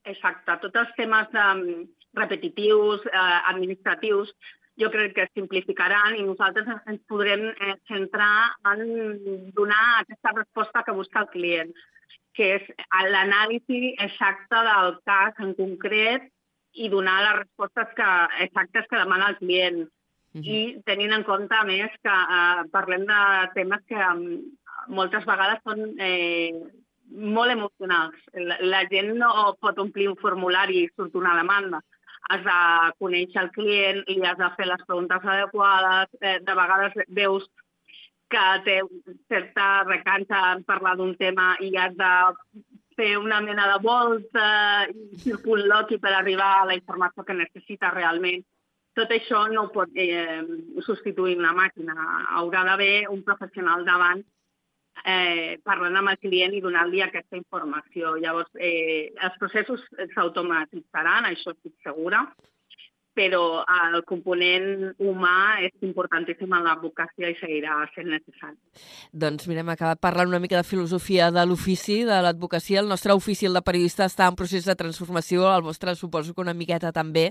Exacte. 0.05 0.51
Tots 0.61 0.79
els 0.81 0.91
temes 0.95 1.27
de, 1.31 1.87
repetitius, 2.13 3.05
eh, 3.05 3.39
administratius, 3.45 4.33
jo 4.77 4.89
crec 4.89 5.13
que 5.15 5.29
simplificaran 5.33 6.15
i 6.17 6.25
nosaltres 6.25 6.69
ens 6.87 7.01
podrem 7.09 7.49
eh, 7.51 7.75
centrar 7.89 8.53
en 8.73 9.51
donar 9.53 9.99
aquesta 10.01 10.33
resposta 10.35 10.83
que 10.83 10.95
busca 10.97 11.21
el 11.21 11.29
client, 11.33 11.73
que 12.33 12.55
és 12.55 12.69
l'anàlisi 13.13 13.93
exacta 14.01 14.63
del 14.69 14.95
cas 15.05 15.37
en 15.45 15.53
concret 15.57 16.29
i 16.73 16.89
donar 16.89 17.19
les 17.21 17.35
respostes 17.43 17.93
que, 17.97 18.09
exactes 18.45 18.87
que 18.89 19.01
demana 19.01 19.29
el 19.31 19.37
client. 19.37 19.83
Uh 20.33 20.41
-huh. 20.41 20.45
I 20.57 20.81
tenint 20.85 21.13
en 21.13 21.23
compte, 21.23 21.55
a 21.55 21.63
més, 21.63 21.91
que 22.01 22.15
eh, 22.37 22.63
parlem 22.71 23.05
de 23.05 23.21
temes 23.53 23.81
que 23.87 23.95
um, 23.95 24.41
moltes 24.87 25.25
vegades 25.25 25.59
són 25.63 25.95
eh, 25.99 26.51
molt 27.11 27.51
emocionals. 27.51 28.15
La, 28.33 28.57
la 28.61 28.83
gent 28.89 29.13
no 29.17 29.55
pot 29.61 29.77
omplir 29.77 30.09
un 30.09 30.17
formulari 30.17 30.83
i 30.83 30.89
surt 30.95 31.15
una 31.15 31.35
demanda. 31.37 31.81
Has 32.29 32.43
de 32.43 32.59
conèixer 32.99 33.41
el 33.41 33.51
client 33.51 34.03
i 34.07 34.21
has 34.25 34.37
de 34.37 34.49
fer 34.57 34.65
les 34.65 34.85
preguntes 34.87 35.23
adequades. 35.23 36.09
Eh, 36.21 36.39
de 36.39 36.53
vegades 36.53 36.93
veus 37.09 37.47
que 38.33 38.45
té 38.65 38.81
certa 39.29 39.83
recança 39.83 40.39
en 40.55 40.63
parlar 40.63 40.95
d'un 40.97 41.13
tema 41.15 41.53
i 41.61 41.75
has 41.77 41.93
de 41.99 42.13
fer 42.97 43.13
una 43.17 43.39
mena 43.41 43.67
de 43.71 43.79
volta 43.83 44.47
i 44.89 45.19
circunloqui 45.23 45.99
per 45.99 46.13
arribar 46.13 46.51
a 46.59 46.67
la 46.71 46.77
informació 46.77 47.25
que 47.27 47.37
necessita 47.37 47.91
realment. 47.93 48.43
Tot 48.93 49.09
això 49.09 49.47
no 49.49 49.69
pot 49.73 49.89
eh, 49.97 50.41
substituir 50.85 51.39
una 51.39 51.53
màquina. 51.57 51.95
Haurà 52.37 52.61
d'haver 52.67 53.07
un 53.09 53.23
professional 53.25 53.85
davant 53.87 54.21
eh, 55.05 55.59
parlant 55.65 55.97
amb 55.97 56.13
el 56.13 56.19
client 56.21 56.53
i 56.53 56.61
donant-li 56.61 57.01
aquesta 57.01 57.37
informació. 57.39 58.15
Llavors, 58.21 58.51
eh, 58.59 59.11
els 59.17 59.37
processos 59.41 59.83
s'automatitzaran, 60.13 61.29
això 61.29 61.55
estic 61.55 61.73
segura, 61.83 62.23
però 63.13 63.63
el 63.93 64.01
component 64.09 64.93
humà 65.01 65.61
és 65.65 65.73
importantíssim 65.85 66.51
en 66.53 66.65
l'advocacia 66.65 67.29
i 67.29 67.37
seguirà 67.39 67.77
sent 67.93 68.09
necessari. 68.09 68.57
Doncs 69.13 69.47
mira, 69.49 69.61
hem 69.61 69.71
acabat 69.73 70.01
parlant 70.01 70.31
una 70.31 70.41
mica 70.41 70.57
de 70.57 70.65
filosofia 70.67 71.29
de 71.31 71.45
l'ofici, 71.45 72.01
de 72.07 72.19
l'advocacia. 72.25 72.81
El 72.81 72.89
nostre 72.89 73.13
ofici, 73.13 73.45
el 73.45 73.53
de 73.57 73.61
periodista, 73.65 74.07
està 74.09 74.27
en 74.27 74.37
procés 74.39 74.65
de 74.65 74.75
transformació, 74.75 75.45
el 75.53 75.61
vostre 75.65 75.93
suposo 75.95 76.33
que 76.33 76.41
una 76.41 76.55
miqueta 76.57 76.91
també, 76.95 77.29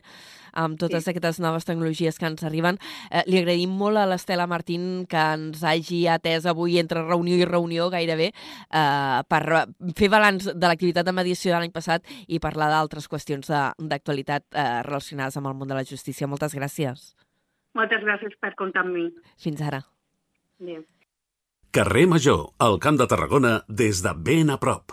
amb 0.52 0.78
totes 0.78 1.04
sí. 1.04 1.10
aquestes 1.10 1.40
noves 1.42 1.66
tecnologies 1.66 2.18
que 2.18 2.28
ens 2.30 2.44
arriben. 2.46 2.78
Eh, 3.10 3.24
li 3.26 3.40
agraïm 3.40 3.72
molt 3.74 3.98
a 3.98 4.06
l'Estela 4.06 4.46
Martín 4.46 5.06
que 5.10 5.26
ens 5.34 5.64
hagi 5.66 6.04
atès 6.12 6.46
avui 6.46 6.78
entre 6.78 7.02
reunió 7.02 7.38
i 7.40 7.48
reunió 7.48 7.88
gairebé 7.90 8.30
eh, 8.30 9.20
per 9.28 9.42
fer 9.98 10.10
balanç 10.12 10.52
de 10.52 10.66
l'activitat 10.68 11.08
de 11.08 11.16
mediació 11.16 11.52
de 11.52 11.58
l'any 11.58 11.74
passat 11.74 12.06
i 12.28 12.40
parlar 12.42 12.70
d'altres 12.70 13.08
qüestions 13.10 13.50
d'actualitat 13.50 14.46
eh, 14.52 14.68
relacionades 14.86 15.38
amb 15.40 15.50
el 15.50 15.58
món 15.58 15.71
de 15.72 15.80
la 15.80 15.88
justícia. 15.88 16.28
Moltes 16.28 16.54
gràcies. 16.54 17.12
Moltes 17.74 18.04
gràcies 18.04 18.36
per 18.40 18.54
comptar 18.58 18.84
amb 18.84 18.94
mi. 18.94 19.08
Fins 19.40 19.62
ara. 19.64 19.80
Adéu. 20.60 20.84
Carrer 21.72 22.04
Major, 22.06 22.50
al 22.60 22.76
Camp 22.84 22.98
de 23.00 23.06
Tarragona, 23.08 23.62
des 23.68 24.02
de 24.04 24.12
ben 24.12 24.52
a 24.52 24.58
prop. 24.60 24.92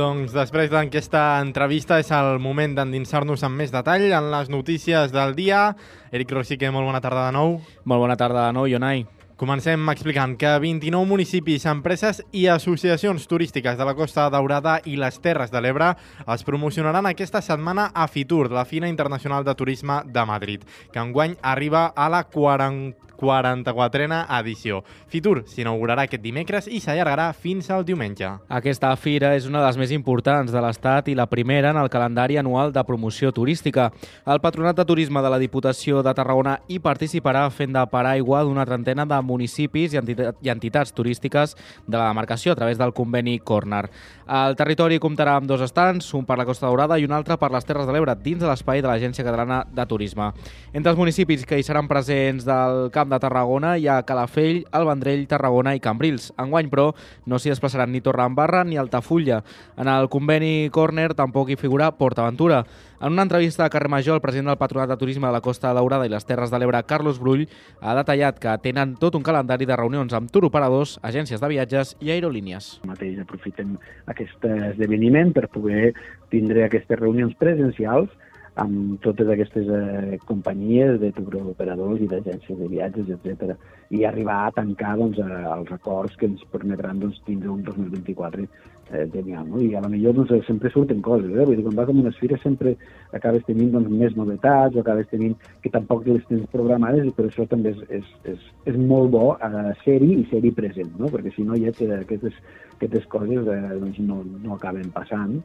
Doncs 0.00 0.32
després 0.32 0.70
d'aquesta 0.70 1.42
entrevista 1.42 1.98
és 2.00 2.08
el 2.14 2.38
moment 2.40 2.78
d'endinsar-nos 2.78 3.42
amb 3.44 3.58
més 3.60 3.74
detall 3.74 4.06
en 4.06 4.30
les 4.32 4.48
notícies 4.48 5.12
del 5.12 5.34
dia. 5.36 5.74
Eric 6.14 6.30
Rosique, 6.38 6.70
molt 6.72 6.88
bona 6.88 7.02
tarda 7.04 7.26
de 7.26 7.34
nou. 7.36 7.58
Molt 7.84 8.06
bona 8.06 8.16
tarda 8.16 8.46
de 8.46 8.54
nou, 8.56 8.70
Ionai. 8.70 9.04
Comencem 9.40 9.88
explicant 9.88 10.34
que 10.36 10.50
29 10.60 11.08
municipis, 11.08 11.64
empreses 11.64 12.18
i 12.36 12.42
associacions 12.52 13.24
turístiques 13.24 13.78
de 13.78 13.86
la 13.88 13.94
Costa 13.96 14.26
Daurada 14.28 14.74
i 14.84 14.98
les 15.00 15.16
Terres 15.24 15.48
de 15.48 15.62
l'Ebre 15.64 15.94
es 16.34 16.44
promocionaran 16.44 17.08
aquesta 17.08 17.40
setmana 17.40 17.86
a 17.94 18.04
Fitur, 18.04 18.50
la 18.52 18.66
Fina 18.68 18.90
Internacional 18.92 19.46
de 19.48 19.54
Turisme 19.56 20.02
de 20.04 20.26
Madrid, 20.28 20.68
que 20.92 21.00
enguany 21.00 21.38
arriba 21.40 21.86
a 21.96 22.10
la 22.12 22.26
40 22.28 23.09
44a 23.20 24.24
edició. 24.40 24.80
Fitur 25.12 25.44
s'inaugurarà 25.46 26.06
aquest 26.08 26.22
dimecres 26.24 26.66
i 26.66 26.80
s'allargarà 26.80 27.30
fins 27.36 27.70
al 27.70 27.84
diumenge. 27.84 28.30
Aquesta 28.48 28.94
fira 28.96 29.34
és 29.36 29.46
una 29.46 29.60
de 29.60 29.66
les 29.66 29.78
més 29.80 29.92
importants 29.94 30.52
de 30.52 30.62
l'Estat 30.64 31.10
i 31.12 31.16
la 31.18 31.28
primera 31.30 31.74
en 31.74 31.80
el 31.80 31.90
calendari 31.92 32.38
anual 32.40 32.72
de 32.72 32.84
promoció 32.84 33.32
turística. 33.32 33.90
El 34.26 34.40
Patronat 34.40 34.78
de 34.78 34.86
Turisme 34.88 35.22
de 35.22 35.30
la 35.30 35.38
Diputació 35.38 36.02
de 36.02 36.14
Tarragona 36.16 36.56
hi 36.68 36.80
participarà 36.80 37.44
fent 37.52 37.74
de 37.76 37.84
paraigua 37.92 38.42
d'una 38.46 38.64
trentena 38.66 39.04
de 39.06 39.20
municipis 39.22 39.94
i, 39.94 40.00
i 40.00 40.52
entitats 40.52 40.94
turístiques 40.96 41.56
de 41.86 41.98
la 41.98 42.08
demarcació 42.08 42.52
a 42.52 42.58
través 42.58 42.78
del 42.78 42.94
conveni 42.96 43.38
Corner. 43.38 43.84
El 44.30 44.54
territori 44.54 45.00
comptarà 45.02 45.34
amb 45.36 45.48
dos 45.50 45.62
estants, 45.64 46.06
un 46.14 46.22
per 46.26 46.36
la 46.38 46.46
Costa 46.46 46.68
Daurada 46.68 47.00
i 47.00 47.06
un 47.06 47.14
altre 47.16 47.34
per 47.40 47.50
les 47.50 47.66
Terres 47.66 47.88
de 47.88 47.94
l'Ebre, 47.96 48.14
dins 48.14 48.38
de 48.38 48.46
l'espai 48.46 48.78
de 48.78 48.86
l'Agència 48.86 49.26
Catalana 49.26 49.64
de 49.66 49.86
Turisme. 49.90 50.30
Entre 50.72 50.92
els 50.92 50.98
municipis 50.98 51.42
que 51.46 51.58
hi 51.58 51.66
seran 51.66 51.90
presents 51.90 52.46
del 52.46 52.92
Camp 52.94 53.09
de 53.10 53.18
Tarragona 53.20 53.74
hi 53.78 53.88
ha 53.90 54.02
Calafell, 54.06 54.62
el 54.72 54.86
Vendrell, 54.86 55.26
Tarragona 55.28 55.74
i 55.74 55.82
Cambrils. 55.82 56.30
Enguany, 56.38 56.70
però, 56.70 56.90
no 57.26 57.38
s'hi 57.38 57.52
desplaçaran 57.52 57.90
ni 57.92 58.00
Torredembarra 58.00 58.62
ni 58.64 58.78
Altafulla. 58.80 59.42
En 59.76 59.90
el 59.90 60.08
conveni 60.08 60.70
Corner 60.70 61.10
tampoc 61.18 61.50
hi 61.50 61.58
figura 61.60 61.90
PortAventura. 61.98 62.62
En 63.00 63.12
una 63.12 63.22
entrevista 63.22 63.64
a 63.64 63.70
Carrer 63.70 63.88
Major, 63.88 64.14
el 64.14 64.20
president 64.20 64.48
del 64.50 64.58
Patronat 64.60 64.90
de 64.90 64.96
Turisme 65.00 65.26
de 65.26 65.32
la 65.32 65.40
Costa 65.40 65.74
Daurada 65.74 66.06
i 66.06 66.12
les 66.12 66.26
Terres 66.28 66.50
de 66.52 66.58
l'Ebre, 66.60 66.82
Carlos 66.86 67.18
Brull, 67.18 67.46
ha 67.80 67.94
detallat 67.96 68.38
que 68.38 68.56
tenen 68.62 68.96
tot 69.00 69.16
un 69.16 69.24
calendari 69.24 69.66
de 69.66 69.76
reunions 69.76 70.12
amb 70.14 70.30
turoperadors, 70.30 70.98
agències 71.02 71.40
de 71.40 71.48
viatges 71.48 71.94
i 72.00 72.12
aerolínies. 72.12 72.74
Mateix 72.88 73.18
aprofitem 73.22 73.78
aquest 74.12 74.44
esdeveniment 74.44 75.32
per 75.32 75.48
poder 75.48 75.94
tindre 76.30 76.66
aquestes 76.66 77.00
reunions 77.00 77.32
presencials 77.40 78.12
amb 78.58 78.98
totes 79.04 79.28
aquestes 79.30 79.68
eh, 79.70 80.18
companyies 80.26 80.98
de 81.00 81.12
turoperadors 81.14 82.00
i 82.02 82.08
d'agències 82.10 82.58
de 82.58 82.68
viatges, 82.68 83.12
etc. 83.14 83.54
i 83.94 84.04
arribar 84.04 84.46
a 84.46 84.50
tancar 84.56 84.96
doncs, 84.98 85.20
eh, 85.22 85.44
els 85.54 85.70
acords 85.72 86.16
que 86.16 86.26
ens 86.26 86.42
permetran 86.50 86.98
doncs, 87.00 87.20
tindre 87.26 87.50
un 87.52 87.62
2024 87.62 88.42
eh, 88.90 89.06
genial. 89.12 89.46
No? 89.48 89.60
I 89.62 89.74
a 89.74 89.84
la 89.84 89.88
millor 89.88 90.16
doncs, 90.18 90.34
sempre 90.46 90.70
surten 90.74 91.00
coses. 91.00 91.30
Eh? 91.30 91.46
Vull 91.46 91.56
dir, 91.56 91.64
quan 91.68 91.78
vas 91.78 91.88
a 91.88 91.94
unes 91.94 92.18
fires 92.18 92.42
sempre 92.42 92.74
acabes 93.16 93.46
tenint 93.46 93.70
doncs, 93.76 93.94
més 94.02 94.18
novetats 94.18 94.76
o 94.76 94.82
acabes 94.82 95.08
tenint 95.14 95.38
que 95.62 95.70
tampoc 95.70 96.04
les 96.10 96.26
tens 96.28 96.50
programades 96.50 97.06
i 97.06 97.14
per 97.14 97.28
això 97.28 97.46
també 97.48 97.76
és, 97.76 97.86
és, 98.00 98.12
és, 98.34 98.52
és 98.74 98.76
molt 98.76 99.14
bo 99.14 99.24
eh, 99.38 99.72
ser-hi 99.84 100.12
i 100.18 100.28
ser-hi 100.32 100.52
present, 100.58 100.92
no? 100.98 101.08
perquè 101.14 101.32
si 101.36 101.46
no 101.46 101.54
hi 101.54 101.68
ha 101.68 101.74
aquestes, 102.00 102.38
aquestes 102.76 103.06
coses 103.14 103.46
eh, 103.46 103.60
doncs, 103.78 104.02
no, 104.02 104.24
no 104.42 104.58
acaben 104.58 104.90
passant 104.90 105.38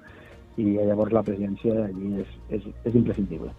i 0.58 0.76
llavors 0.76 1.14
la 1.16 1.24
presència 1.24 1.88
allí 1.88 2.22
és, 2.24 2.36
és, 2.60 2.70
és 2.86 2.96
imprescindible. 2.96 3.52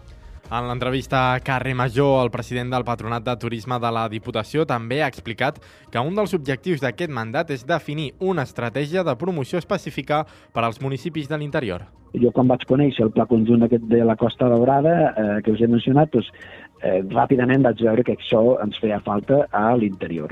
En 0.47 0.63
l'entrevista 0.63 1.33
a 1.33 1.39
Carrer 1.43 1.73
Major, 1.75 2.21
el 2.23 2.29
president 2.31 2.69
del 2.71 2.85
Patronat 2.87 3.25
de 3.25 3.33
Turisme 3.35 3.75
de 3.83 3.89
la 3.91 4.05
Diputació 4.07 4.63
també 4.69 5.01
ha 5.03 5.09
explicat 5.11 5.57
que 5.91 5.99
un 5.99 6.15
dels 6.15 6.31
objectius 6.37 6.79
d'aquest 6.79 7.11
mandat 7.11 7.51
és 7.51 7.65
definir 7.67 8.13
una 8.23 8.45
estratègia 8.47 9.03
de 9.03 9.15
promoció 9.19 9.59
específica 9.59 10.21
per 10.55 10.63
als 10.63 10.79
municipis 10.79 11.27
de 11.27 11.41
l'interior. 11.41 11.83
Jo 12.15 12.31
quan 12.31 12.47
vaig 12.47 12.63
conèixer 12.69 13.03
el 13.03 13.11
pla 13.11 13.27
conjunt 13.27 13.67
aquest 13.67 13.83
de 13.91 13.99
la 14.07 14.15
Costa 14.15 14.47
Daurada, 14.47 14.95
eh, 15.09 15.41
que 15.43 15.51
us 15.51 15.59
he 15.59 15.67
mencionat, 15.67 16.15
doncs, 16.15 16.31
eh, 16.79 17.01
ràpidament 17.11 17.67
vaig 17.67 17.83
veure 17.83 18.07
que 18.07 18.15
això 18.15 18.55
ens 18.63 18.79
feia 18.79 19.03
falta 19.03 19.49
a 19.51 19.75
l'interior, 19.75 20.31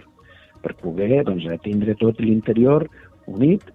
per 0.63 0.77
poder 0.79 1.25
doncs, 1.27 1.43
tindre 1.67 1.99
tot 1.99 2.23
l'interior 2.23 2.87
unit 3.27 3.67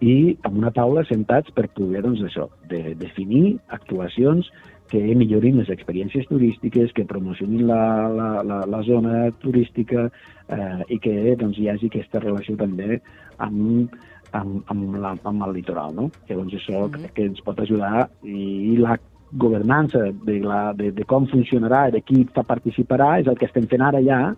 i 0.00 0.36
amb 0.48 0.58
una 0.58 0.72
taula 0.72 1.04
sentats 1.08 1.52
per 1.56 1.68
poder 1.76 2.02
doncs, 2.04 2.22
això, 2.24 2.48
de, 2.70 2.94
definir 3.00 3.58
actuacions 3.68 4.48
que 4.90 5.00
millorin 5.14 5.60
les 5.60 5.70
experiències 5.70 6.26
turístiques, 6.26 6.90
que 6.96 7.06
promocionin 7.06 7.66
la, 7.68 7.82
la, 8.10 8.30
la, 8.42 8.62
la 8.66 8.80
zona 8.82 9.28
turística 9.42 10.08
eh, 10.08 10.80
i 10.90 10.98
que 10.98 11.36
doncs, 11.38 11.60
hi 11.60 11.68
hagi 11.70 11.90
aquesta 11.90 12.22
relació 12.24 12.56
també 12.58 12.98
amb, 13.38 13.94
amb, 14.32 14.64
amb, 14.72 14.96
la, 14.98 15.14
amb 15.30 15.46
el 15.46 15.54
litoral. 15.60 15.94
No? 15.94 16.10
Llavors 16.28 16.56
això 16.58 16.88
mm 16.88 16.92
-hmm. 16.94 17.12
que 17.14 17.28
ens 17.30 17.40
pot 17.46 17.60
ajudar 17.60 18.08
i 18.24 18.76
la 18.78 18.98
governança 19.32 20.10
de, 20.24 20.40
la, 20.40 20.72
de, 20.72 20.90
de 20.90 21.04
com 21.04 21.26
funcionarà 21.26 21.88
i 21.88 21.92
de 21.92 22.00
qui 22.00 22.26
participarà 22.34 23.20
és 23.20 23.26
el 23.26 23.38
que 23.38 23.46
estem 23.46 23.66
fent 23.70 23.82
ara 23.82 24.02
ja 24.02 24.34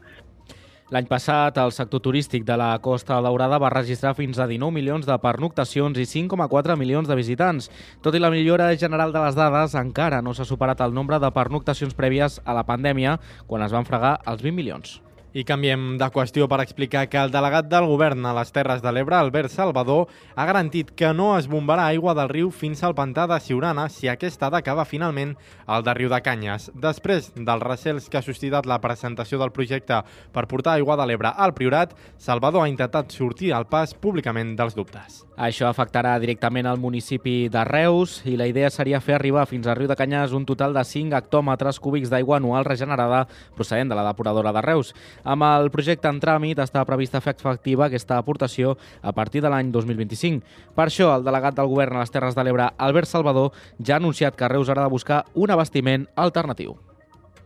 L'any 0.92 1.06
passat, 1.08 1.56
el 1.56 1.70
sector 1.72 2.02
turístic 2.04 2.42
de 2.44 2.52
la 2.60 2.74
Costa 2.84 3.16
Daurada 3.24 3.56
va 3.62 3.70
registrar 3.72 4.10
fins 4.18 4.36
a 4.36 4.44
19 4.50 4.74
milions 4.76 5.06
de 5.08 5.14
pernoctacions 5.22 5.96
i 5.96 6.04
5,4 6.04 6.76
milions 6.76 7.08
de 7.08 7.16
visitants. 7.16 7.70
Tot 8.04 8.12
i 8.12 8.20
la 8.20 8.28
millora 8.34 8.66
general 8.76 9.14
de 9.14 9.22
les 9.24 9.38
dades, 9.38 9.72
encara 9.80 10.20
no 10.20 10.34
s'ha 10.36 10.44
superat 10.44 10.82
el 10.84 10.92
nombre 10.92 11.16
de 11.22 11.30
pernoctacions 11.32 11.96
prèvies 11.96 12.42
a 12.44 12.58
la 12.58 12.66
pandèmia, 12.68 13.16
quan 13.48 13.64
es 13.64 13.72
van 13.72 13.88
fregar 13.88 14.18
els 14.26 14.44
20 14.44 14.60
milions. 14.60 14.98
I 15.32 15.46
canviem 15.48 15.94
de 15.96 16.04
qüestió 16.12 16.44
per 16.44 16.58
explicar 16.60 17.06
que 17.08 17.16
el 17.16 17.30
delegat 17.32 17.64
del 17.72 17.86
govern 17.88 18.26
a 18.28 18.34
les 18.36 18.50
Terres 18.52 18.82
de 18.84 18.90
l'Ebre, 18.92 19.16
Albert 19.16 19.48
Salvador, 19.48 20.10
ha 20.36 20.44
garantit 20.44 20.90
que 20.92 21.08
no 21.16 21.30
es 21.38 21.46
bombarà 21.48 21.86
aigua 21.88 22.12
del 22.12 22.28
riu 22.28 22.50
fins 22.52 22.82
al 22.84 22.92
pantà 22.92 23.24
de 23.30 23.38
Siurana 23.40 23.86
si 23.88 24.10
aquesta 24.12 24.50
ha 24.50 24.52
d'acabar 24.52 24.84
finalment 24.84 25.32
al 25.64 25.86
de 25.86 25.94
Riu 25.96 26.12
de 26.12 26.18
Canyes. 26.20 26.68
Després 26.76 27.30
dels 27.32 27.64
recels 27.64 28.10
que 28.12 28.20
ha 28.20 28.22
suscitat 28.26 28.68
la 28.68 28.76
presentació 28.84 29.40
del 29.40 29.54
projecte 29.56 30.02
per 30.36 30.44
portar 30.50 30.74
aigua 30.76 30.98
de 31.00 31.08
l'Ebre 31.08 31.32
al 31.32 31.56
Priorat, 31.56 31.96
Salvador 32.20 32.66
ha 32.66 32.68
intentat 32.68 33.16
sortir 33.16 33.54
al 33.56 33.64
pas 33.72 33.96
públicament 33.96 34.52
dels 34.58 34.76
dubtes. 34.76 35.22
Això 35.40 35.70
afectarà 35.70 36.18
directament 36.20 36.68
al 36.68 36.76
municipi 36.76 37.48
de 37.48 37.64
Reus 37.64 38.18
i 38.28 38.36
la 38.36 38.50
idea 38.52 38.68
seria 38.68 39.00
fer 39.00 39.16
arribar 39.16 39.46
fins 39.48 39.64
a 39.64 39.72
Riu 39.78 39.88
de 39.88 39.96
Canyes 39.96 40.36
un 40.36 40.44
total 40.44 40.76
de 40.76 40.84
5 40.84 41.16
hectòmetres 41.16 41.80
cúbics 41.80 42.12
d'aigua 42.12 42.36
anual 42.36 42.68
regenerada 42.68 43.24
procedent 43.56 43.88
de 43.88 43.96
la 43.96 44.04
depuradora 44.10 44.52
de 44.52 44.60
Reus. 44.60 44.92
Amb 45.22 45.46
el 45.46 45.70
projecte 45.70 46.10
en 46.10 46.18
tràmit 46.22 46.58
està 46.62 46.82
prevista 46.86 47.20
fer 47.22 47.36
efectiva 47.38 47.86
aquesta 47.86 48.18
aportació 48.18 48.76
a 49.02 49.12
partir 49.14 49.42
de 49.42 49.50
l'any 49.52 49.70
2025. 49.74 50.42
Per 50.74 50.86
això, 50.88 51.12
el 51.14 51.26
delegat 51.26 51.58
del 51.58 51.70
govern 51.70 51.96
a 51.96 52.02
les 52.02 52.10
Terres 52.10 52.34
de 52.34 52.44
l'Ebre, 52.44 52.70
Albert 52.76 53.10
Salvador, 53.10 53.52
ja 53.78 53.96
ha 53.96 54.02
anunciat 54.02 54.36
que 54.36 54.48
Reus 54.50 54.68
haurà 54.68 54.88
de 54.88 54.94
buscar 54.94 55.24
un 55.34 55.54
abastiment 55.54 56.08
alternatiu. 56.16 56.74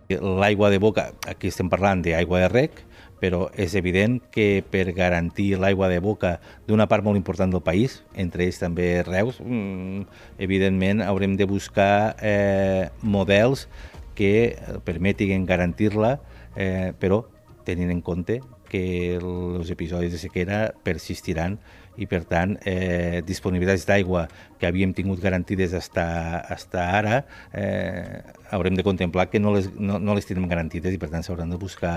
L'aigua 0.08 0.70
de 0.70 0.78
boca, 0.78 1.10
aquí 1.26 1.50
estem 1.50 1.68
parlant 1.68 2.04
d'aigua 2.04 2.44
de 2.44 2.48
rec, 2.48 2.84
però 3.20 3.46
és 3.56 3.74
evident 3.74 4.20
que 4.32 4.62
per 4.70 4.92
garantir 4.94 5.56
l'aigua 5.58 5.88
de 5.90 5.98
boca 6.04 6.36
d'una 6.68 6.86
part 6.86 7.04
molt 7.04 7.18
important 7.18 7.50
del 7.52 7.64
país, 7.64 8.02
entre 8.14 8.44
ells 8.46 8.60
també 8.60 9.02
Reus, 9.02 9.40
mm, 9.40 10.06
evidentment 10.38 11.02
haurem 11.02 11.36
de 11.36 11.44
buscar 11.44 12.16
eh, 12.20 12.88
models 13.02 13.68
que 14.14 14.56
permetin 14.84 15.44
garantir-la, 15.44 16.20
eh, 16.56 16.92
però 16.98 17.24
tenint 17.66 17.90
en 17.92 18.02
compte 18.04 18.38
que 18.70 18.84
els 19.18 19.70
episodis 19.74 20.14
de 20.14 20.20
sequera 20.22 20.60
persistiran 20.86 21.58
i, 21.96 22.06
per 22.08 22.22
tant, 22.28 22.56
eh, 22.68 23.22
disponibilitats 23.26 23.86
d'aigua 23.88 24.26
que 24.60 24.68
havíem 24.68 24.92
tingut 24.96 25.22
garantides 25.22 25.74
hasta 25.76 26.82
ara, 26.84 27.22
eh, 27.52 28.20
haurem 28.52 28.76
de 28.76 28.84
contemplar 28.86 29.28
que 29.32 29.40
no 29.40 29.54
les, 29.56 29.70
no, 29.74 29.98
no 29.98 30.16
les 30.16 30.28
tenim 30.28 30.48
garantides 30.50 30.94
i, 30.94 31.00
per 31.00 31.10
tant, 31.12 31.24
s'hauran 31.24 31.52
de 31.52 31.60
buscar 31.60 31.96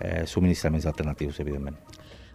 eh, 0.00 0.24
subministraments 0.26 0.86
alternatius, 0.90 1.40
evidentment. 1.44 1.80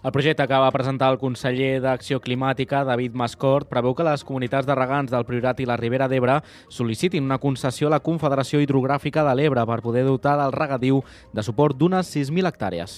El 0.04 0.12
projecte 0.12 0.44
que 0.52 0.58
va 0.60 0.72
presentar 0.76 1.08
el 1.14 1.18
conseller 1.20 1.78
d'Acció 1.80 2.18
Climàtica, 2.20 2.82
David 2.84 3.14
Mascort, 3.16 3.70
preveu 3.72 3.94
que 3.96 4.04
les 4.04 4.26
comunitats 4.28 4.68
de 4.68 4.76
regants 4.76 5.14
del 5.14 5.24
Priorat 5.24 5.62
i 5.64 5.68
la 5.70 5.78
Ribera 5.80 6.10
d'Ebre 6.12 6.42
sol·licitin 6.68 7.24
una 7.24 7.40
concessió 7.40 7.88
a 7.88 7.94
la 7.96 8.02
Confederació 8.04 8.60
Hidrogràfica 8.60 9.24
de 9.24 9.38
l'Ebre 9.40 9.64
per 9.64 9.80
poder 9.88 10.04
dotar 10.04 10.36
del 10.44 10.52
regadiu 10.60 11.00
de 11.32 11.48
suport 11.48 11.80
d'unes 11.80 12.12
6.000 12.18 12.52
hectàrees. 12.52 12.98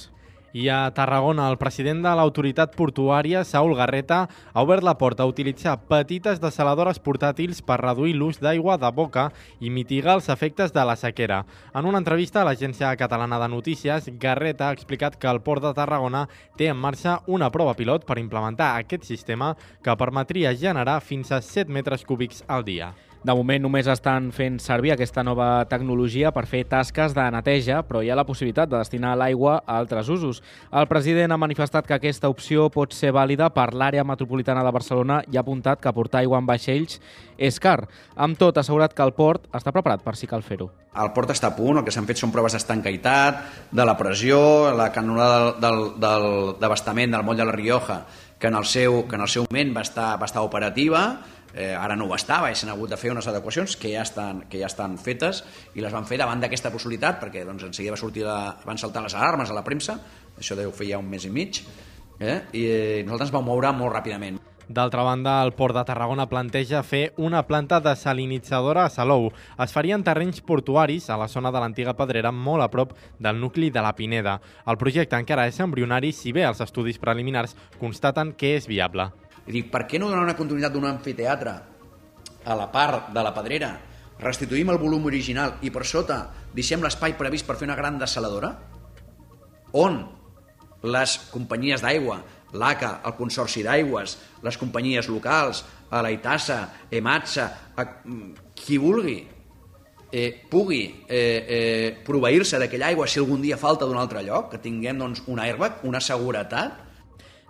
I 0.55 0.69
a 0.71 0.87
Tarragona, 0.95 1.49
el 1.51 1.57
president 1.59 1.99
de 1.99 2.11
l'autoritat 2.15 2.77
portuària, 2.79 3.41
Saul 3.43 3.73
Garreta, 3.75 4.21
ha 4.53 4.61
obert 4.63 4.85
la 4.87 4.93
porta 4.95 5.25
a 5.25 5.27
utilitzar 5.27 5.73
petites 5.89 6.39
desaladores 6.39 7.01
portàtils 7.03 7.59
per 7.59 7.81
reduir 7.81 8.13
l'ús 8.15 8.39
d'aigua 8.39 8.77
de 8.79 8.87
boca 8.95 9.25
i 9.59 9.67
mitigar 9.67 10.13
els 10.15 10.29
efectes 10.31 10.71
de 10.71 10.85
la 10.87 10.95
sequera. 10.95 11.41
En 11.75 11.83
una 11.83 11.99
entrevista 11.99 12.39
a 12.39 12.45
l'Agència 12.47 12.93
Catalana 12.95 13.41
de 13.41 13.49
Notícies, 13.51 14.07
Garreta 14.15 14.69
ha 14.69 14.77
explicat 14.77 15.17
que 15.19 15.27
el 15.27 15.41
Port 15.43 15.65
de 15.65 15.73
Tarragona 15.75 16.23
té 16.55 16.69
en 16.71 16.79
marxa 16.79 17.17
una 17.27 17.51
prova 17.51 17.73
pilot 17.75 18.07
per 18.07 18.15
implementar 18.23 18.77
aquest 18.77 19.03
sistema 19.03 19.57
que 19.83 19.97
permetria 19.99 20.55
generar 20.55 21.01
fins 21.01 21.35
a 21.35 21.41
7 21.43 21.67
metres 21.67 22.07
cúbics 22.07 22.45
al 22.47 22.63
dia. 22.63 22.93
De 23.25 23.33
moment 23.33 23.63
només 23.63 23.87
estan 23.89 24.27
fent 24.29 24.59
servir 24.61 24.91
aquesta 24.93 25.23
nova 25.25 25.63
tecnologia 25.65 26.29
per 26.29 26.43
fer 26.45 26.59
tasques 26.69 27.15
de 27.17 27.23
neteja, 27.33 27.79
però 27.81 28.03
hi 28.05 28.11
ha 28.13 28.17
la 28.19 28.25
possibilitat 28.27 28.69
de 28.69 28.77
destinar 28.77 29.15
l'aigua 29.17 29.55
a 29.65 29.79
altres 29.79 30.11
usos. 30.13 30.43
El 30.69 30.85
president 30.85 31.33
ha 31.33 31.39
manifestat 31.41 31.87
que 31.89 31.95
aquesta 31.95 32.29
opció 32.29 32.67
pot 32.69 32.93
ser 32.93 33.15
vàlida 33.17 33.47
per 33.55 33.71
l'àrea 33.73 34.03
metropolitana 34.05 34.61
de 34.61 34.73
Barcelona 34.75 35.23
i 35.25 35.39
ha 35.39 35.41
apuntat 35.41 35.81
que 35.81 35.93
portar 35.95 36.21
aigua 36.21 36.37
en 36.37 36.45
vaixells 36.45 36.99
és 37.41 37.57
car. 37.57 37.87
Amb 38.13 38.37
tot, 38.37 38.59
ha 38.59 38.61
assegurat 38.61 38.93
que 38.93 39.01
el 39.01 39.15
port 39.17 39.49
està 39.57 39.73
preparat 39.73 40.05
per 40.05 40.13
si 40.19 40.29
cal 40.29 40.45
fer-ho. 40.45 40.69
El 40.93 41.09
port 41.17 41.33
està 41.33 41.49
a 41.49 41.55
punt, 41.57 41.79
el 41.79 41.87
que 41.87 41.95
s'han 41.95 42.05
fet 42.05 42.21
són 42.21 42.31
proves 42.31 42.53
d'estancaïtat, 42.53 43.41
de 43.73 43.87
la 43.89 43.97
pressió, 43.97 44.37
la 44.77 44.91
canonada 44.93 45.55
del, 45.65 45.81
del, 45.97 46.29
d'abastament 46.61 47.17
del 47.17 47.25
moll 47.25 47.41
de 47.41 47.49
la 47.49 47.57
Rioja, 47.57 48.03
que 48.37 48.53
en 48.53 48.55
el 48.59 48.69
seu, 48.69 49.01
que 49.09 49.17
en 49.17 49.25
el 49.25 49.31
seu 49.31 49.47
moment 49.49 49.73
va 49.73 49.81
estar, 49.81 50.13
va 50.21 50.29
estar 50.29 50.45
operativa, 50.45 51.07
eh, 51.55 51.73
ara 51.73 51.95
no 51.95 52.09
ho 52.09 52.15
estava 52.15 52.51
i 52.51 52.55
s'han 52.59 52.73
hagut 52.73 52.91
de 52.91 52.99
fer 52.99 53.13
unes 53.15 53.27
adequacions 53.31 53.77
que 53.79 53.93
ja 53.95 54.03
estan, 54.03 54.43
que 54.51 54.59
ja 54.59 54.67
estan 54.67 54.99
fetes 55.01 55.41
i 55.73 55.83
les 55.83 55.93
van 55.95 56.05
fer 56.05 56.19
davant 56.21 56.43
d'aquesta 56.43 56.73
possibilitat 56.73 57.21
perquè 57.23 57.45
doncs, 57.47 57.63
en 57.63 57.73
seguida 57.73 57.95
va 57.95 58.01
sortir 58.01 58.27
la, 58.27 58.57
van 58.67 58.77
saltar 58.81 59.05
les 59.05 59.15
alarmes 59.15 59.49
a 59.49 59.57
la 59.57 59.63
premsa, 59.63 59.97
això 60.37 60.59
deu 60.59 60.75
fer 60.75 60.91
ja 60.91 60.99
un 60.99 61.07
mes 61.09 61.25
i 61.25 61.31
mig, 61.31 61.63
eh? 62.19 62.41
i 62.51 62.65
eh, 62.67 62.99
nosaltres 63.05 63.31
ens 63.31 63.39
vam 63.39 63.47
moure 63.47 63.71
molt 63.73 63.95
ràpidament. 63.95 64.43
D'altra 64.67 65.03
banda, 65.05 65.43
el 65.45 65.51
Port 65.53 65.75
de 65.77 65.83
Tarragona 65.85 66.25
planteja 66.25 66.81
fer 66.81 67.11
una 67.21 67.43
planta 67.45 67.77
desalinitzadora 67.85 68.87
a 68.87 68.89
Salou. 68.89 69.27
Es 69.61 69.75
farien 69.75 70.01
terrenys 70.03 70.41
portuaris 70.41 71.11
a 71.13 71.19
la 71.21 71.27
zona 71.29 71.51
de 71.53 71.61
l'antiga 71.61 71.93
Pedrera 71.93 72.31
molt 72.33 72.65
a 72.65 72.71
prop 72.73 72.95
del 73.21 73.37
nucli 73.39 73.69
de 73.69 73.83
la 73.85 73.93
Pineda. 73.93 74.39
El 74.65 74.79
projecte 74.81 75.19
encara 75.21 75.45
és 75.45 75.61
embrionari, 75.61 76.09
si 76.11 76.33
bé 76.33 76.47
els 76.49 76.65
estudis 76.65 76.97
preliminars 76.97 77.53
constaten 77.77 78.33
que 78.33 78.55
és 78.57 78.65
viable. 78.65 79.11
I 79.45 79.53
dic, 79.53 79.69
per 79.71 79.85
què 79.89 79.99
no 80.01 80.09
donar 80.09 80.25
una 80.25 80.37
continuïtat 80.37 80.73
d'un 80.73 80.87
amfiteatre 80.89 81.53
a 82.45 82.55
la 82.57 82.69
part 82.73 83.11
de 83.13 83.23
la 83.25 83.33
pedrera, 83.35 83.75
restituïm 84.21 84.71
el 84.71 84.79
volum 84.81 85.05
original 85.09 85.57
i 85.65 85.71
per 85.75 85.83
sota 85.85 86.21
deixem 86.55 86.83
l'espai 86.83 87.17
previst 87.19 87.45
per 87.45 87.57
fer 87.59 87.67
una 87.67 87.77
gran 87.77 87.99
desaladora? 88.01 88.53
On 89.75 89.99
les 90.85 91.17
companyies 91.33 91.81
d'aigua, 91.83 92.19
l'ACA, 92.55 92.99
el 93.05 93.15
Consorci 93.17 93.63
d'Aigües, 93.65 94.17
les 94.45 94.57
companyies 94.57 95.09
locals, 95.09 95.63
a 95.89 96.01
la 96.05 96.11
Itassa, 96.13 96.59
EMATSA, 96.91 97.45
a, 97.75 97.85
qui 98.55 98.77
vulgui, 98.81 99.17
eh, 100.11 100.29
pugui 100.49 100.83
eh, 101.07 101.19
eh, 101.19 101.97
proveir-se 102.05 102.59
d'aquella 102.61 102.91
aigua 102.93 103.07
si 103.07 103.19
algun 103.19 103.41
dia 103.43 103.57
falta 103.57 103.85
d'un 103.85 103.99
altre 103.99 104.23
lloc, 104.23 104.51
que 104.53 104.61
tinguem 104.63 105.01
doncs, 105.01 105.25
una 105.27 105.47
airbag, 105.49 105.83
una 105.83 105.99
seguretat, 105.99 106.84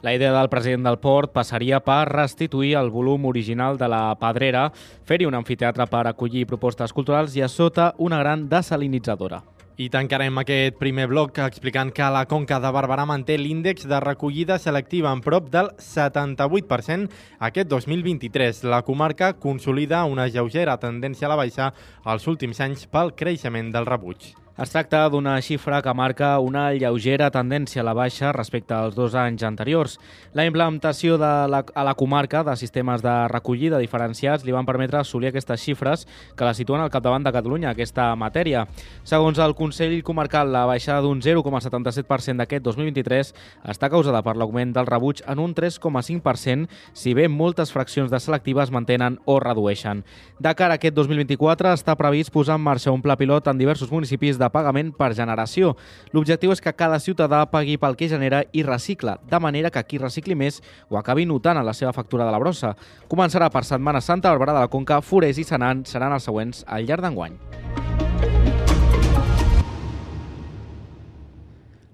la 0.05 0.13
idea 0.13 0.31
del 0.37 0.49
president 0.49 0.83
del 0.85 0.99
port 1.01 1.31
passaria 1.33 1.79
per 1.81 2.05
restituir 2.11 2.75
el 2.77 2.91
volum 2.93 3.25
original 3.25 3.79
de 3.79 3.87
la 3.89 4.13
Pedrera, 4.21 4.67
fer-hi 5.01 5.25
un 5.25 5.33
amfiteatre 5.33 5.87
per 5.89 6.03
acollir 6.05 6.45
propostes 6.45 6.93
culturals 6.93 7.33
i 7.33 7.41
a 7.41 7.49
sota 7.49 7.87
una 7.97 8.19
gran 8.21 8.43
desalinitzadora. 8.51 9.41
I 9.81 9.89
tancarem 9.89 10.37
aquest 10.37 10.77
primer 10.77 11.07
bloc 11.09 11.41
explicant 11.41 11.89
que 11.89 12.05
la 12.13 12.27
Conca 12.29 12.61
de 12.61 12.69
Barberà 12.77 13.07
manté 13.09 13.39
l'índex 13.41 13.89
de 13.89 13.99
recollida 13.99 14.59
selectiva 14.61 15.09
en 15.09 15.25
prop 15.25 15.49
del 15.49 15.73
78% 15.81 17.09
aquest 17.49 17.73
2023. 17.73 18.63
La 18.69 18.85
comarca 18.85 19.33
consolida 19.33 20.05
una 20.05 20.29
lleugera 20.29 20.77
tendència 20.77 21.25
a 21.25 21.33
la 21.33 21.41
baixa 21.43 21.73
als 22.05 22.29
últims 22.29 22.61
anys 22.61 22.85
pel 22.85 23.15
creixement 23.17 23.73
del 23.73 23.89
rebuig. 23.89 24.35
Es 24.55 24.69
tracta 24.71 25.01
d'una 25.11 25.33
xifra 25.43 25.81
que 25.83 25.91
marca 25.91 26.29
una 26.39 26.69
lleugera 26.71 27.27
tendència 27.27 27.81
a 27.81 27.83
la 27.83 27.91
baixa 27.91 28.29
respecte 28.31 28.71
als 28.71 28.93
dos 28.95 29.11
anys 29.19 29.41
anteriors. 29.43 29.97
La 30.31 30.45
implementació 30.47 31.17
de 31.19 31.31
la, 31.51 31.59
a 31.59 31.83
la 31.83 31.93
comarca 31.99 32.39
de 32.47 32.53
sistemes 32.55 33.03
de 33.03 33.15
recollida 33.27 33.81
diferenciats 33.83 34.45
li 34.47 34.55
van 34.55 34.63
permetre 34.63 35.01
assolir 35.01 35.27
aquestes 35.27 35.59
xifres 35.59 36.05
que 36.39 36.47
la 36.47 36.53
situen 36.55 36.79
al 36.79 36.93
capdavant 36.93 37.27
de 37.27 37.33
Catalunya, 37.35 37.73
aquesta 37.73 38.05
matèria. 38.15 38.63
Segons 39.03 39.41
el 39.43 39.57
Consell 39.59 39.97
Comarcal, 40.07 40.53
la 40.55 40.63
baixada 40.71 41.03
d'un 41.03 41.19
0,77% 41.19 42.39
d'aquest 42.39 42.63
2023 42.63 43.33
està 43.75 43.91
causada 43.91 44.23
per 44.23 44.37
l'augment 44.39 44.71
del 44.71 44.87
rebuig 44.87 45.19
en 45.27 45.43
un 45.43 45.51
3,5%, 45.51 46.71
si 46.93 47.11
bé 47.11 47.27
moltes 47.27 47.75
fraccions 47.75 48.07
de 48.07 48.23
selectives 48.23 48.71
mantenen 48.71 49.19
o 49.25 49.35
redueixen. 49.43 50.05
De 50.39 50.55
cara 50.55 50.79
a 50.79 50.79
aquest 50.79 50.95
2024 50.95 51.75
està 51.75 51.99
previst 51.99 52.31
posar 52.31 52.55
en 52.55 52.63
marxa 52.63 52.95
un 52.95 53.03
pla 53.03 53.19
pilot 53.19 53.51
en 53.51 53.59
diversos 53.59 53.91
municipis 53.91 54.39
de 54.39 54.44
de 54.45 54.51
pagament 54.53 54.93
per 54.95 55.11
generació. 55.17 55.73
L'objectiu 56.13 56.53
és 56.53 56.61
que 56.61 56.75
cada 56.77 57.01
ciutadà 57.01 57.43
pagui 57.51 57.79
pel 57.81 57.97
que 57.97 58.09
genera 58.11 58.43
i 58.53 58.63
recicla, 58.63 59.17
de 59.29 59.41
manera 59.41 59.73
que 59.73 59.83
qui 59.89 60.01
recicli 60.01 60.37
més 60.37 60.61
ho 60.89 61.01
acabi 61.01 61.25
notant 61.25 61.57
en 61.59 61.65
la 61.65 61.73
seva 61.73 61.93
factura 61.93 62.27
de 62.27 62.33
la 62.35 62.41
brossa. 62.41 62.75
Començarà 63.11 63.49
per 63.49 63.65
Setmana 63.65 64.01
Santa, 64.01 64.31
Barberà 64.31 64.55
de 64.55 64.67
la 64.67 64.71
Conca, 64.71 65.01
Forès 65.01 65.41
i 65.41 65.47
Senan 65.47 65.85
seran 65.89 66.13
els 66.13 66.29
següents 66.29 66.63
al 66.69 66.85
llarg 66.85 67.05
d'enguany. 67.05 67.41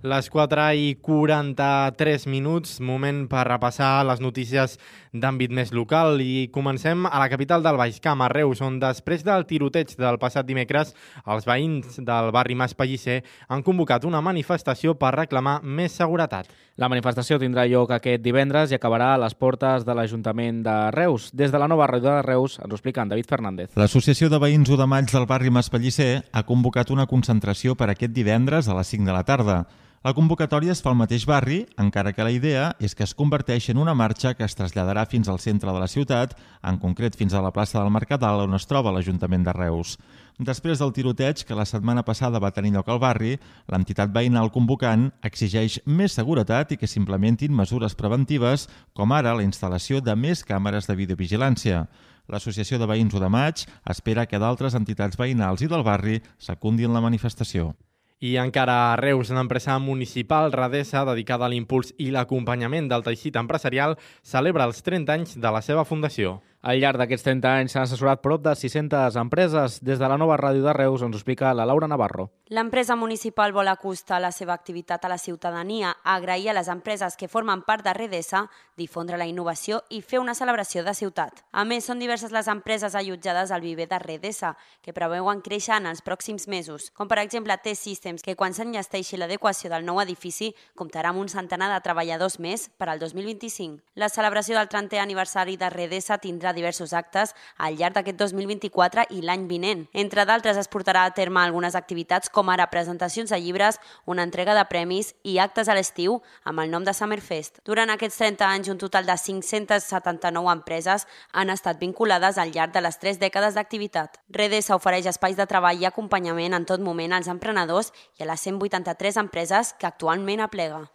Les 0.02 0.32
4 0.34 0.64
i 0.74 0.96
43 0.98 2.24
minuts, 2.26 2.80
moment 2.82 3.28
per 3.30 3.44
repassar 3.46 4.02
les 4.10 4.18
notícies 4.18 4.80
d'àmbit 5.12 5.52
més 5.52 5.74
local 5.76 6.22
i 6.24 6.48
comencem 6.56 7.04
a 7.06 7.20
la 7.20 7.28
capital 7.30 7.64
del 7.64 7.76
Baix 7.76 8.00
Camp, 8.00 8.22
a 8.24 8.30
Reus, 8.32 8.62
on 8.64 8.80
després 8.80 9.26
del 9.28 9.44
tiroteig 9.48 9.92
del 10.00 10.18
passat 10.22 10.48
dimecres, 10.48 10.94
els 11.28 11.48
veïns 11.48 12.00
del 12.00 12.32
barri 12.32 12.56
Mas 12.56 12.74
Pellicer 12.78 13.20
han 13.52 13.64
convocat 13.64 14.08
una 14.08 14.22
manifestació 14.24 14.96
per 14.96 15.12
reclamar 15.18 15.60
més 15.64 15.98
seguretat. 16.00 16.48
La 16.80 16.88
manifestació 16.90 17.38
tindrà 17.38 17.68
lloc 17.68 17.92
aquest 17.92 18.24
divendres 18.24 18.72
i 18.72 18.80
acabarà 18.80 19.12
a 19.14 19.20
les 19.20 19.36
portes 19.36 19.84
de 19.86 19.94
l'Ajuntament 19.94 20.64
de 20.64 20.78
Reus. 20.96 21.30
Des 21.36 21.52
de 21.52 21.60
la 21.60 21.68
nova 21.68 21.90
ràdio 21.92 22.16
de 22.16 22.24
Reus 22.24 22.58
ens 22.64 22.72
ho 22.72 22.80
explica 22.80 23.04
en 23.04 23.12
David 23.12 23.28
Fernández. 23.28 23.76
L'Associació 23.76 24.32
de 24.32 24.40
Veïns 24.40 24.72
de 24.72 24.88
Maig 24.88 25.12
del 25.12 25.28
barri 25.28 25.52
Mas 25.52 25.70
Pellicer 25.70 26.24
ha 26.32 26.48
convocat 26.48 26.90
una 26.90 27.06
concentració 27.06 27.76
per 27.76 27.92
aquest 27.92 28.16
divendres 28.16 28.72
a 28.72 28.80
les 28.80 28.96
5 28.96 29.12
de 29.12 29.18
la 29.20 29.28
tarda. 29.28 29.66
La 30.02 30.16
convocatòria 30.18 30.74
es 30.74 30.80
fa 30.82 30.90
al 30.90 30.96
mateix 30.98 31.28
barri, 31.30 31.60
encara 31.78 32.10
que 32.18 32.26
la 32.26 32.32
idea 32.34 32.72
és 32.82 32.96
que 32.98 33.04
es 33.06 33.12
converteixi 33.14 33.70
en 33.70 33.78
una 33.78 33.94
marxa 33.94 34.32
que 34.34 34.42
es 34.48 34.56
traslladarà 34.58 35.04
fins 35.06 35.28
al 35.30 35.38
centre 35.38 35.70
de 35.70 35.78
la 35.78 35.90
ciutat, 35.92 36.32
en 36.66 36.80
concret 36.82 37.14
fins 37.20 37.36
a 37.38 37.42
la 37.46 37.52
plaça 37.54 37.78
del 37.78 37.94
Mercadal, 37.94 38.42
on 38.48 38.58
es 38.58 38.66
troba 38.66 38.90
l'Ajuntament 38.96 39.46
de 39.46 39.54
Reus. 39.54 40.00
Després 40.40 40.82
del 40.82 40.96
tiroteig 40.96 41.44
que 41.46 41.58
la 41.60 41.68
setmana 41.70 42.02
passada 42.02 42.42
va 42.42 42.50
tenir 42.56 42.72
lloc 42.74 42.90
al 42.90 42.98
barri, 43.04 43.36
l'entitat 43.70 44.10
veïnal 44.10 44.50
convocant 44.50 45.12
exigeix 45.22 45.78
més 45.86 46.18
seguretat 46.18 46.74
i 46.74 46.80
que 46.82 46.90
s'implementin 46.90 47.54
mesures 47.54 47.94
preventives, 47.94 48.66
com 48.98 49.14
ara 49.14 49.36
la 49.38 49.46
instal·lació 49.46 50.02
de 50.02 50.18
més 50.18 50.42
càmeres 50.42 50.90
de 50.90 50.98
videovigilància. 50.98 51.86
L'Associació 52.26 52.82
de 52.82 52.90
Veïns 52.90 53.14
de 53.14 53.30
Maig 53.30 53.68
espera 53.86 54.26
que 54.26 54.42
d'altres 54.42 54.74
entitats 54.74 55.22
veïnals 55.22 55.62
i 55.62 55.70
del 55.70 55.86
barri 55.86 56.24
secundin 56.42 56.90
la 56.90 57.06
manifestació. 57.06 57.76
I 58.22 58.36
encara 58.38 58.92
a 58.92 58.98
Reus, 59.00 59.32
l'empresa 59.34 59.80
municipal 59.82 60.52
Radesa, 60.54 61.02
dedicada 61.10 61.48
a 61.48 61.50
l'impuls 61.50 61.90
i 61.98 62.12
l'acompanyament 62.14 62.86
del 62.92 63.02
teixit 63.02 63.40
empresarial, 63.42 63.96
celebra 64.22 64.68
els 64.70 64.84
30 64.86 65.16
anys 65.16 65.40
de 65.42 65.50
la 65.56 65.64
seva 65.66 65.88
fundació. 65.90 66.36
Al 66.62 66.78
llarg 66.78 67.00
d'aquests 67.02 67.24
30 67.26 67.52
anys 67.58 67.74
s'han 67.74 67.88
assessorat 67.88 68.20
prop 68.22 68.44
de 68.46 68.52
600 68.54 69.16
empreses. 69.18 69.80
Des 69.82 69.98
de 69.98 70.06
la 70.06 70.18
nova 70.22 70.36
ràdio 70.38 70.62
de 70.62 70.74
Reus 70.78 71.02
ens 71.02 71.16
ho 71.16 71.18
explica 71.18 71.56
la 71.58 71.66
Laura 71.66 71.88
Navarro. 71.90 72.28
L'empresa 72.54 72.94
municipal 72.96 73.50
vol 73.56 73.72
acostar 73.72 74.20
la 74.22 74.30
seva 74.30 74.54
activitat 74.54 75.06
a 75.06 75.10
la 75.10 75.18
ciutadania, 75.18 75.96
agrair 76.04 76.52
a 76.52 76.54
les 76.54 76.68
empreses 76.70 77.18
que 77.18 77.30
formen 77.32 77.64
part 77.66 77.82
de 77.82 77.94
Redesa, 77.98 78.44
difondre 78.78 79.18
la 79.18 79.26
innovació 79.26 79.80
i 79.90 80.04
fer 80.06 80.20
una 80.22 80.36
celebració 80.38 80.84
de 80.86 80.94
ciutat. 80.94 81.42
A 81.52 81.64
més, 81.66 81.88
són 81.88 81.98
diverses 81.98 82.30
les 82.36 82.48
empreses 82.52 82.94
allotjades 82.94 83.50
al 83.50 83.66
viver 83.66 83.88
de 83.90 83.98
Redesa, 83.98 84.54
que 84.84 84.94
preveuen 84.94 85.42
créixer 85.42 85.80
en 85.80 85.90
els 85.90 86.06
pròxims 86.06 86.46
mesos, 86.48 86.92
com 86.94 87.10
per 87.10 87.24
exemple 87.24 87.58
T-Systems, 87.58 88.22
que 88.22 88.36
quan 88.36 88.54
s'enllesteixi 88.54 89.18
l'adequació 89.18 89.72
del 89.74 89.88
nou 89.88 90.02
edifici 90.04 90.52
comptarà 90.78 91.10
amb 91.10 91.24
un 91.26 91.34
centenar 91.34 91.72
de 91.74 91.82
treballadors 91.82 92.38
més 92.38 92.70
per 92.78 92.92
al 92.92 93.02
2025. 93.02 93.82
La 93.96 94.14
celebració 94.14 94.60
del 94.60 94.70
30è 94.70 95.02
aniversari 95.02 95.58
de 95.58 95.74
Redesa 95.74 96.20
tindrà 96.22 96.51
diversos 96.54 96.94
actes 96.94 97.34
al 97.58 97.78
llarg 97.80 97.96
d'aquest 97.96 98.18
2024 98.20 99.08
i 99.10 99.22
l'any 99.26 99.48
vinent. 99.50 99.88
Entre 99.94 100.26
d'altres, 100.26 100.58
es 100.58 100.70
portarà 100.70 101.06
a 101.06 101.14
terme 101.18 101.42
algunes 101.42 101.76
activitats 101.76 102.30
com 102.30 102.50
ara 102.50 102.70
presentacions 102.72 103.30
de 103.30 103.40
llibres, 103.40 103.80
una 104.06 104.24
entrega 104.24 104.56
de 104.58 104.66
premis 104.70 105.14
i 105.24 105.38
actes 105.40 105.70
a 105.70 105.76
l'estiu 105.78 106.20
amb 106.44 106.64
el 106.64 106.72
nom 106.72 106.86
de 106.86 106.94
Summerfest. 106.94 107.62
Durant 107.66 107.90
aquests 107.90 108.22
30 108.22 108.48
anys, 108.48 108.70
un 108.70 108.80
total 108.82 109.06
de 109.06 109.18
579 109.18 110.52
empreses 110.54 111.08
han 111.32 111.50
estat 111.50 111.80
vinculades 111.80 112.38
al 112.38 112.52
llarg 112.52 112.74
de 112.74 112.86
les 112.86 113.00
tres 113.00 113.20
dècades 113.20 113.58
d'activitat. 113.58 114.22
Redesa 114.30 114.78
ofereix 114.78 115.10
espais 115.12 115.38
de 115.38 115.48
treball 115.50 115.82
i 115.82 115.90
acompanyament 115.90 116.54
en 116.58 116.66
tot 116.66 116.82
moment 116.82 117.14
als 117.14 117.32
emprenedors 117.32 117.94
i 118.20 118.24
a 118.24 118.32
les 118.32 118.48
183 118.48 119.22
empreses 119.26 119.76
que 119.80 119.88
actualment 119.90 120.42
aplega. 120.42 120.86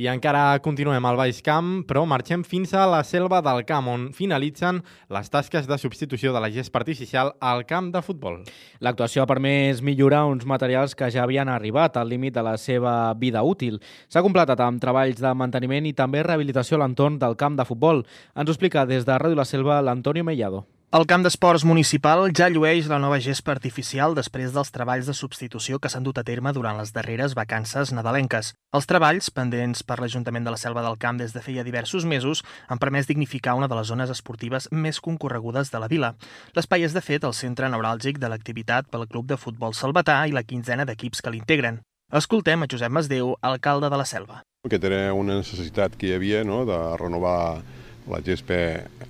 I 0.00 0.06
encara 0.08 0.56
continuem 0.64 1.04
al 1.04 1.18
Baix 1.20 1.42
Camp, 1.44 1.82
però 1.84 2.06
marxem 2.08 2.40
fins 2.48 2.70
a 2.72 2.86
la 2.88 3.02
selva 3.04 3.42
del 3.44 3.58
camp, 3.68 3.90
on 3.92 4.06
finalitzen 4.16 4.78
les 5.12 5.28
tasques 5.28 5.68
de 5.68 5.76
substitució 5.76 6.32
de 6.32 6.40
la 6.40 6.48
gespa 6.48 6.80
artificial 6.80 7.34
al 7.44 7.66
camp 7.68 7.90
de 7.92 8.00
futbol. 8.00 8.40
L'actuació 8.80 9.20
ha 9.20 9.28
permès 9.28 9.84
millorar 9.84 10.24
uns 10.32 10.48
materials 10.48 10.96
que 10.96 11.12
ja 11.12 11.26
havien 11.26 11.52
arribat 11.52 12.00
al 12.00 12.08
límit 12.08 12.32
de 12.32 12.48
la 12.48 12.56
seva 12.56 13.12
vida 13.20 13.44
útil. 13.44 13.82
S'ha 14.08 14.24
completat 14.24 14.64
amb 14.64 14.80
treballs 14.80 15.20
de 15.20 15.36
manteniment 15.36 15.84
i 15.84 15.92
també 15.92 16.24
rehabilitació 16.24 16.80
a 16.80 16.86
l'entorn 16.86 17.20
del 17.20 17.36
camp 17.36 17.60
de 17.60 17.68
futbol. 17.68 18.06
Ens 18.32 18.48
ho 18.48 18.56
explica 18.56 18.88
des 18.88 19.04
de 19.04 19.12
Ràdio 19.20 19.36
La 19.36 19.44
Selva 19.44 19.82
l'Antonio 19.84 20.24
Mellado. 20.24 20.64
El 20.92 21.06
camp 21.08 21.22
d'esports 21.24 21.62
municipal 21.64 22.26
ja 22.36 22.50
llueix 22.52 22.84
la 22.90 22.98
nova 23.00 23.16
gespa 23.24 23.54
artificial 23.54 24.12
després 24.12 24.50
dels 24.52 24.68
treballs 24.74 25.06
de 25.08 25.14
substitució 25.16 25.78
que 25.80 25.88
s'han 25.88 26.04
dut 26.04 26.18
a 26.20 26.24
terme 26.28 26.52
durant 26.52 26.76
les 26.76 26.92
darreres 26.92 27.32
vacances 27.32 27.94
nadalenques. 27.96 28.50
Els 28.76 28.88
treballs, 28.90 29.30
pendents 29.32 29.80
per 29.88 29.96
l'Ajuntament 30.02 30.44
de 30.44 30.52
la 30.52 30.60
Selva 30.60 30.82
del 30.84 30.98
Camp 31.00 31.16
des 31.16 31.32
de 31.32 31.40
feia 31.40 31.64
diversos 31.64 32.04
mesos, 32.04 32.44
han 32.68 32.76
permès 32.76 33.08
dignificar 33.08 33.54
una 33.56 33.70
de 33.72 33.78
les 33.78 33.88
zones 33.88 34.12
esportives 34.12 34.68
més 34.70 35.00
concorregudes 35.00 35.72
de 35.72 35.80
la 35.80 35.88
vila. 35.88 36.12
L'espai 36.52 36.84
és, 36.84 36.92
de 36.92 37.00
fet, 37.00 37.24
el 37.24 37.32
centre 37.32 37.72
neuràlgic 37.72 38.20
de 38.20 38.28
l'activitat 38.28 38.92
pel 38.92 39.08
Club 39.08 39.32
de 39.32 39.40
Futbol 39.40 39.72
Salvatà 39.72 40.26
i 40.28 40.36
la 40.36 40.44
quinzena 40.44 40.84
d'equips 40.84 41.24
que 41.24 41.32
l'integren. 41.32 41.80
Escoltem 42.12 42.66
a 42.66 42.68
Josep 42.68 42.92
Masdeu, 42.92 43.32
alcalde 43.40 43.88
de 43.88 43.96
la 43.96 44.04
Selva. 44.04 44.42
Aquest 44.68 44.84
era 44.84 45.06
una 45.16 45.40
necessitat 45.40 45.96
que 45.96 46.10
hi 46.10 46.18
havia 46.18 46.44
no?, 46.44 46.66
de 46.68 46.82
renovar 47.00 47.62
la 48.10 48.22
gespa 48.24 48.56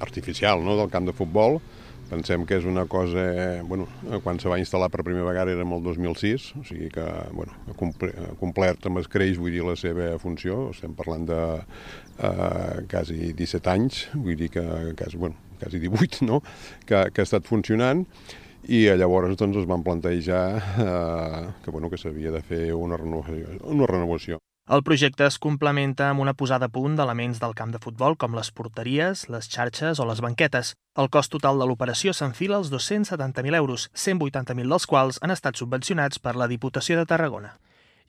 artificial 0.00 0.64
no, 0.64 0.76
del 0.76 0.90
camp 0.92 1.08
de 1.08 1.14
futbol. 1.16 1.60
Pensem 2.12 2.42
que 2.44 2.58
és 2.60 2.66
una 2.68 2.84
cosa... 2.90 3.22
Bueno, 3.64 3.86
quan 4.24 4.36
se 4.42 4.50
va 4.50 4.58
instal·lar 4.60 4.90
per 4.92 5.04
primera 5.06 5.24
vegada 5.24 5.54
era 5.54 5.64
el 5.64 5.84
2006, 5.86 6.48
o 6.60 6.64
sigui 6.68 6.90
que 6.92 7.06
bueno, 7.32 7.56
ha 7.70 7.76
complert 8.36 8.88
amb 8.90 9.00
escreix, 9.00 9.38
vull 9.40 9.54
dir, 9.54 9.64
la 9.64 9.78
seva 9.80 10.10
funció. 10.20 10.66
Estem 10.74 10.92
parlant 10.98 11.24
de 11.30 11.40
eh, 11.56 12.84
quasi 12.92 13.32
17 13.32 13.72
anys, 13.72 14.04
vull 14.12 14.36
dir 14.36 14.50
que 14.52 14.66
quasi, 14.98 15.16
bueno, 15.16 15.40
quasi 15.62 15.80
18, 15.80 16.26
no?, 16.28 16.42
que, 16.84 17.06
que 17.14 17.24
ha 17.24 17.28
estat 17.28 17.48
funcionant 17.48 18.04
i 18.68 18.84
llavors 18.94 19.34
doncs, 19.38 19.58
es 19.58 19.66
van 19.66 19.82
plantejar 19.82 20.44
eh, 20.84 21.46
que, 21.64 21.70
bueno, 21.70 21.90
que 21.90 21.98
s'havia 21.98 22.30
de 22.30 22.42
fer 22.46 22.64
una 22.76 22.96
renovació, 23.00 23.56
una 23.66 23.88
renovació. 23.90 24.38
El 24.72 24.80
projecte 24.88 25.26
es 25.26 25.34
complementa 25.44 26.06
amb 26.08 26.22
una 26.22 26.32
posada 26.32 26.64
a 26.70 26.72
punt 26.72 26.94
d'elements 26.96 27.40
del 27.42 27.52
camp 27.56 27.74
de 27.74 27.80
futbol 27.86 28.14
com 28.22 28.32
les 28.38 28.48
porteries, 28.56 29.26
les 29.34 29.48
xarxes 29.54 29.98
o 30.00 30.06
les 30.08 30.22
banquetes. 30.24 30.70
El 31.02 31.10
cost 31.12 31.32
total 31.34 31.60
de 31.60 31.66
l'operació 31.68 32.14
s'enfila 32.16 32.56
als 32.56 32.70
270.000 32.72 33.58
euros, 33.58 33.84
180.000 34.06 34.72
dels 34.72 34.88
quals 34.88 35.20
han 35.20 35.36
estat 35.36 35.60
subvencionats 35.60 36.22
per 36.24 36.38
la 36.40 36.48
Diputació 36.48 36.96
de 36.96 37.04
Tarragona. 37.10 37.52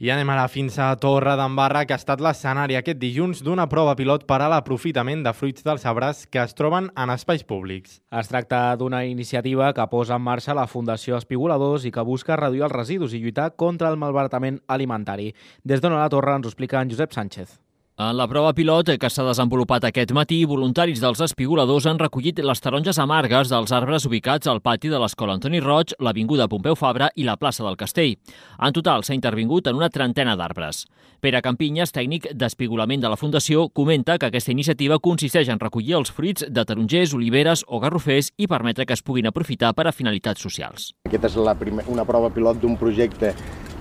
I 0.03 0.09
anem 0.11 0.27
ara 0.33 0.49
fins 0.51 0.75
a 0.83 0.89
Torre 0.99 1.37
d'Embarra, 1.39 1.85
que 1.87 1.95
ha 1.95 1.99
estat 2.01 2.19
l'escenari 2.19 2.75
aquest 2.75 2.99
dilluns 2.99 3.39
d'una 3.39 3.69
prova 3.71 3.93
pilot 3.95 4.25
per 4.27 4.41
a 4.43 4.49
l'aprofitament 4.51 5.23
de 5.23 5.31
fruits 5.31 5.63
dels 5.63 5.87
arbres 5.87 6.25
que 6.27 6.43
es 6.43 6.57
troben 6.59 6.91
en 6.99 7.15
espais 7.15 7.47
públics. 7.47 8.01
Es 8.11 8.27
tracta 8.27 8.75
d'una 8.75 9.05
iniciativa 9.07 9.71
que 9.71 9.87
posa 9.87 10.19
en 10.19 10.27
marxa 10.27 10.59
la 10.59 10.67
Fundació 10.67 11.15
Espigoladors 11.23 11.87
i 11.87 11.95
que 11.95 12.03
busca 12.03 12.35
reduir 12.35 12.67
els 12.67 12.75
residus 12.75 13.15
i 13.15 13.23
lluitar 13.23 13.53
contra 13.55 13.95
el 13.95 14.01
malbaratament 14.03 14.59
alimentari. 14.67 15.31
Des 15.63 15.79
d'on 15.79 15.95
a 15.95 16.03
la 16.03 16.11
Torre 16.11 16.35
ens 16.35 16.51
ho 16.51 16.51
explica 16.51 16.83
en 16.83 16.91
Josep 16.91 17.15
Sánchez. 17.15 17.62
En 17.95 18.15
la 18.17 18.25
prova 18.25 18.55
pilot 18.57 18.87
que 18.97 19.09
s'ha 19.13 19.21
desenvolupat 19.21 19.83
aquest 19.85 20.09
matí, 20.17 20.39
voluntaris 20.49 20.97
dels 20.97 21.19
espigoladors 21.21 21.85
han 21.85 21.99
recollit 22.01 22.39
les 22.41 22.61
taronges 22.65 22.97
amargues 22.97 23.51
dels 23.51 23.69
arbres 23.69 24.07
ubicats 24.09 24.49
al 24.49 24.63
pati 24.65 24.89
de 24.89 24.97
l'Escola 24.97 25.35
Antoni 25.37 25.59
Roig, 25.61 25.93
l'Avinguda 26.01 26.47
Pompeu 26.49 26.73
Fabra 26.73 27.11
i 27.13 27.21
la 27.27 27.35
plaça 27.37 27.61
del 27.61 27.77
Castell. 27.77 28.15
En 28.57 28.73
total 28.73 29.05
s'ha 29.05 29.13
intervingut 29.13 29.69
en 29.69 29.77
una 29.77 29.91
trentena 29.93 30.33
d'arbres. 30.35 30.87
Pere 31.21 31.43
Campinyes, 31.45 31.93
tècnic 31.93 32.25
d'espigolament 32.33 33.03
de 33.03 33.11
la 33.13 33.19
Fundació, 33.19 33.67
comenta 33.69 34.17
que 34.17 34.31
aquesta 34.31 34.51
iniciativa 34.51 34.97
consisteix 34.97 35.51
en 35.53 35.61
recollir 35.61 35.93
els 35.99 36.09
fruits 36.09 36.47
de 36.49 36.63
tarongers, 36.65 37.13
oliveres 37.13 37.61
o 37.67 37.77
garrofers 37.79 38.31
i 38.37 38.49
permetre 38.49 38.87
que 38.87 38.97
es 38.97 39.05
puguin 39.05 39.29
aprofitar 39.29 39.75
per 39.77 39.85
a 39.85 39.93
finalitats 39.93 40.41
socials. 40.41 40.95
Aquesta 41.05 41.29
és 41.29 41.37
la 41.37 41.53
primer, 41.53 41.85
una 41.93 42.09
prova 42.09 42.33
pilot 42.33 42.57
d'un 42.57 42.73
projecte 42.73 43.35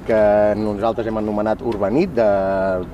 que 0.07 0.21
nosaltres 0.59 1.07
hem 1.09 1.19
anomenat 1.21 1.63
Urbanit, 1.67 2.15
de, 2.17 2.27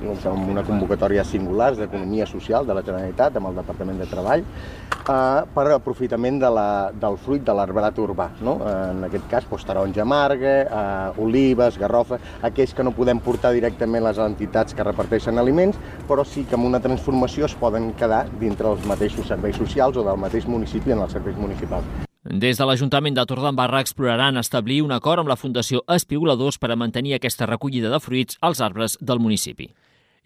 doncs, 0.02 0.26
amb 0.30 0.50
una 0.52 0.64
convocatòria 0.66 1.24
singular 1.24 1.72
d'economia 1.76 2.26
social 2.26 2.66
de 2.68 2.76
la 2.76 2.84
Generalitat 2.86 3.38
amb 3.38 3.50
el 3.50 3.58
Departament 3.60 4.00
de 4.00 4.08
Treball, 4.10 4.44
eh, 4.44 5.42
per 5.54 5.66
aprofitament 5.74 6.40
de 6.42 6.50
la, 6.54 6.68
del 6.92 7.18
fruit 7.24 7.44
de 7.44 7.54
l'arbrat 7.54 7.98
urbà. 8.02 8.28
No? 8.44 8.58
En 8.68 9.04
aquest 9.08 9.28
cas, 9.30 9.46
doncs, 9.50 9.66
taronja 9.68 10.04
amarga, 10.04 10.56
eh, 10.64 11.22
olives, 11.24 11.78
garrofa, 11.80 12.20
aquells 12.42 12.74
que 12.74 12.86
no 12.86 12.94
podem 12.96 13.22
portar 13.24 13.54
directament 13.56 14.04
les 14.04 14.20
entitats 14.24 14.74
que 14.74 14.86
reparteixen 14.86 15.38
aliments, 15.38 15.78
però 16.08 16.26
sí 16.26 16.44
que 16.48 16.58
amb 16.58 16.68
una 16.68 16.82
transformació 16.84 17.48
es 17.48 17.56
poden 17.58 17.92
quedar 17.98 18.26
dintre 18.40 18.70
els 18.72 18.84
mateixos 18.86 19.28
serveis 19.28 19.56
socials 19.56 19.96
o 19.96 20.06
del 20.06 20.20
mateix 20.20 20.46
municipi 20.46 20.94
en 20.96 21.06
els 21.06 21.16
serveis 21.16 21.36
municipals. 21.38 22.07
Des 22.28 22.58
de 22.60 22.64
l'Ajuntament 22.68 23.14
de 23.16 23.22
Torredembarra 23.24 23.80
exploraran 23.80 24.36
establir 24.36 24.82
un 24.84 24.92
acord 24.92 25.22
amb 25.22 25.30
la 25.30 25.36
Fundació 25.40 25.80
Espigoladors 25.88 26.58
per 26.60 26.68
a 26.70 26.76
mantenir 26.76 27.14
aquesta 27.16 27.46
recollida 27.48 27.88
de 27.88 28.00
fruits 28.04 28.36
als 28.44 28.60
arbres 28.60 28.98
del 29.00 29.18
municipi. 29.18 29.70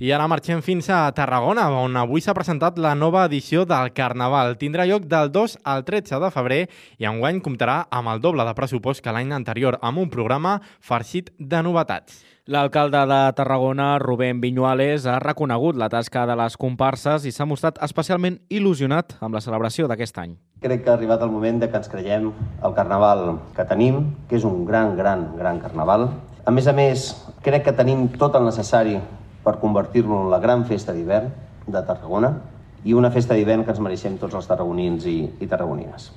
I 0.02 0.10
ara 0.10 0.26
marxem 0.26 0.64
fins 0.66 0.88
a 0.90 1.04
Tarragona, 1.14 1.68
on 1.70 1.94
avui 1.96 2.20
s'ha 2.20 2.34
presentat 2.34 2.80
la 2.82 2.96
nova 2.98 3.22
edició 3.30 3.62
del 3.62 3.92
Carnaval. 3.94 4.56
Tindrà 4.58 4.82
lloc 4.90 5.06
del 5.06 5.30
2 5.30 5.60
al 5.62 5.84
13 5.86 6.18
de 6.18 6.32
febrer 6.34 6.60
i 6.98 7.06
enguany 7.06 7.38
comptarà 7.38 7.84
amb 7.86 8.10
el 8.10 8.20
doble 8.20 8.42
de 8.50 8.58
pressupost 8.58 8.98
que 9.04 9.14
l'any 9.14 9.30
anterior, 9.30 9.78
amb 9.80 10.02
un 10.02 10.10
programa 10.10 10.58
farcit 10.80 11.30
de 11.38 11.62
novetats. 11.62 12.24
L'alcalde 12.46 12.98
de 13.06 13.32
Tarragona, 13.38 14.00
Rubén 14.00 14.40
Viñuales, 14.40 15.04
ha 15.06 15.20
reconegut 15.22 15.76
la 15.78 15.86
tasca 15.86 16.24
de 16.26 16.34
les 16.34 16.56
comparses 16.58 17.22
i 17.22 17.30
s'ha 17.30 17.44
mostrat 17.46 17.76
especialment 17.86 18.40
il·lusionat 18.50 19.14
amb 19.22 19.36
la 19.38 19.42
celebració 19.44 19.86
d'aquest 19.86 20.18
any. 20.18 20.32
Crec 20.64 20.82
que 20.82 20.90
ha 20.90 20.96
arribat 20.98 21.22
el 21.22 21.30
moment 21.30 21.60
de 21.62 21.68
que 21.70 21.78
ens 21.78 21.86
creiem 21.92 22.32
el 22.66 22.74
carnaval 22.74 23.38
que 23.54 23.62
tenim, 23.70 24.00
que 24.26 24.40
és 24.40 24.48
un 24.48 24.64
gran, 24.66 24.96
gran, 24.98 25.28
gran 25.38 25.62
carnaval. 25.62 26.08
A 26.42 26.50
més 26.50 26.66
a 26.66 26.74
més, 26.74 27.12
crec 27.46 27.62
que 27.68 27.76
tenim 27.78 28.08
tot 28.18 28.34
el 28.34 28.50
necessari 28.50 28.98
per 29.46 29.60
convertir-lo 29.62 30.24
en 30.24 30.34
la 30.34 30.42
gran 30.42 30.66
festa 30.66 30.90
d'hivern 30.98 31.30
de 31.68 31.84
Tarragona 31.86 32.34
i 32.82 32.98
una 32.98 33.14
festa 33.14 33.38
d'hivern 33.38 33.62
que 33.62 33.70
ens 33.70 33.86
mereixem 33.86 34.18
tots 34.18 34.34
els 34.34 34.50
tarragonins 34.50 35.06
i, 35.06 35.20
i 35.38 35.46
tarragonines. 35.46 36.10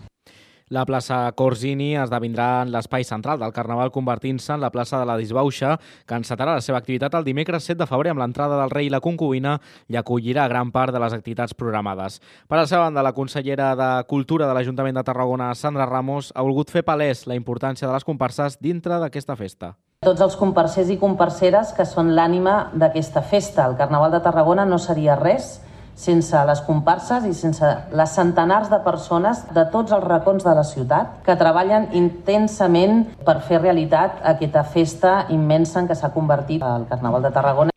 La 0.73 0.81
plaça 0.81 1.27
Corsini 1.37 1.91
esdevindrà 2.01 2.63
en 2.63 2.71
l'espai 2.73 3.03
central 3.05 3.37
del 3.37 3.51
Carnaval 3.53 3.91
convertint-se 3.93 4.55
en 4.55 4.63
la 4.63 4.71
plaça 4.73 4.97
de 4.97 5.05
la 5.05 5.13
Disbauxa, 5.19 5.75
que 6.09 6.17
encetarà 6.17 6.55
la 6.57 6.63
seva 6.65 6.79
activitat 6.81 7.13
el 7.13 7.27
dimecres 7.27 7.67
7 7.69 7.77
de 7.83 7.85
febrer 7.85 8.09
amb 8.09 8.23
l'entrada 8.23 8.57
del 8.57 8.73
rei 8.73 8.89
i 8.89 8.89
la 8.89 8.99
concubina 8.99 9.59
i 9.93 9.99
acollirà 10.01 10.47
gran 10.49 10.71
part 10.73 10.89
de 10.89 11.01
les 11.03 11.13
activitats 11.13 11.53
programades. 11.53 12.17
Per 12.49 12.57
la 12.57 12.65
seva 12.65 12.87
banda, 12.87 13.03
la 13.05 13.13
consellera 13.13 13.75
de 13.77 13.89
Cultura 14.09 14.47
de 14.49 14.55
l'Ajuntament 14.57 14.97
de 14.97 15.03
Tarragona, 15.05 15.51
Sandra 15.53 15.85
Ramos, 15.85 16.31
ha 16.33 16.41
volgut 16.41 16.73
fer 16.73 16.81
palès 16.81 17.27
la 17.29 17.37
importància 17.37 17.85
de 17.85 17.93
les 17.93 18.07
comparses 18.09 18.57
dintre 18.57 18.97
d'aquesta 18.97 19.37
festa. 19.37 19.75
Tots 20.01 20.25
els 20.25 20.33
comparsers 20.33 20.89
i 20.89 20.97
comparseres 20.97 21.77
que 21.77 21.85
són 21.85 22.15
l'ànima 22.17 22.71
d'aquesta 22.73 23.21
festa. 23.21 23.69
El 23.69 23.77
Carnaval 23.77 24.17
de 24.17 24.25
Tarragona 24.25 24.65
no 24.65 24.81
seria 24.81 25.13
res 25.13 25.59
sense 25.95 26.41
les 26.47 26.61
comparses 26.67 27.25
i 27.25 27.33
sense 27.33 27.69
les 27.95 28.15
centenars 28.17 28.69
de 28.69 28.79
persones 28.83 29.45
de 29.55 29.65
tots 29.71 29.95
els 29.95 30.03
racons 30.03 30.43
de 30.43 30.55
la 30.55 30.65
ciutat 30.67 31.21
que 31.25 31.37
treballen 31.39 31.87
intensament 31.95 33.05
per 33.25 33.39
fer 33.47 33.61
realitat 33.61 34.19
aquesta 34.35 34.63
festa 34.63 35.15
immensa 35.29 35.79
en 35.79 35.87
què 35.87 35.95
s'ha 35.95 36.11
convertit 36.13 36.63
el 36.63 36.85
Carnaval 36.91 37.23
de 37.23 37.31
Tarragona. 37.31 37.71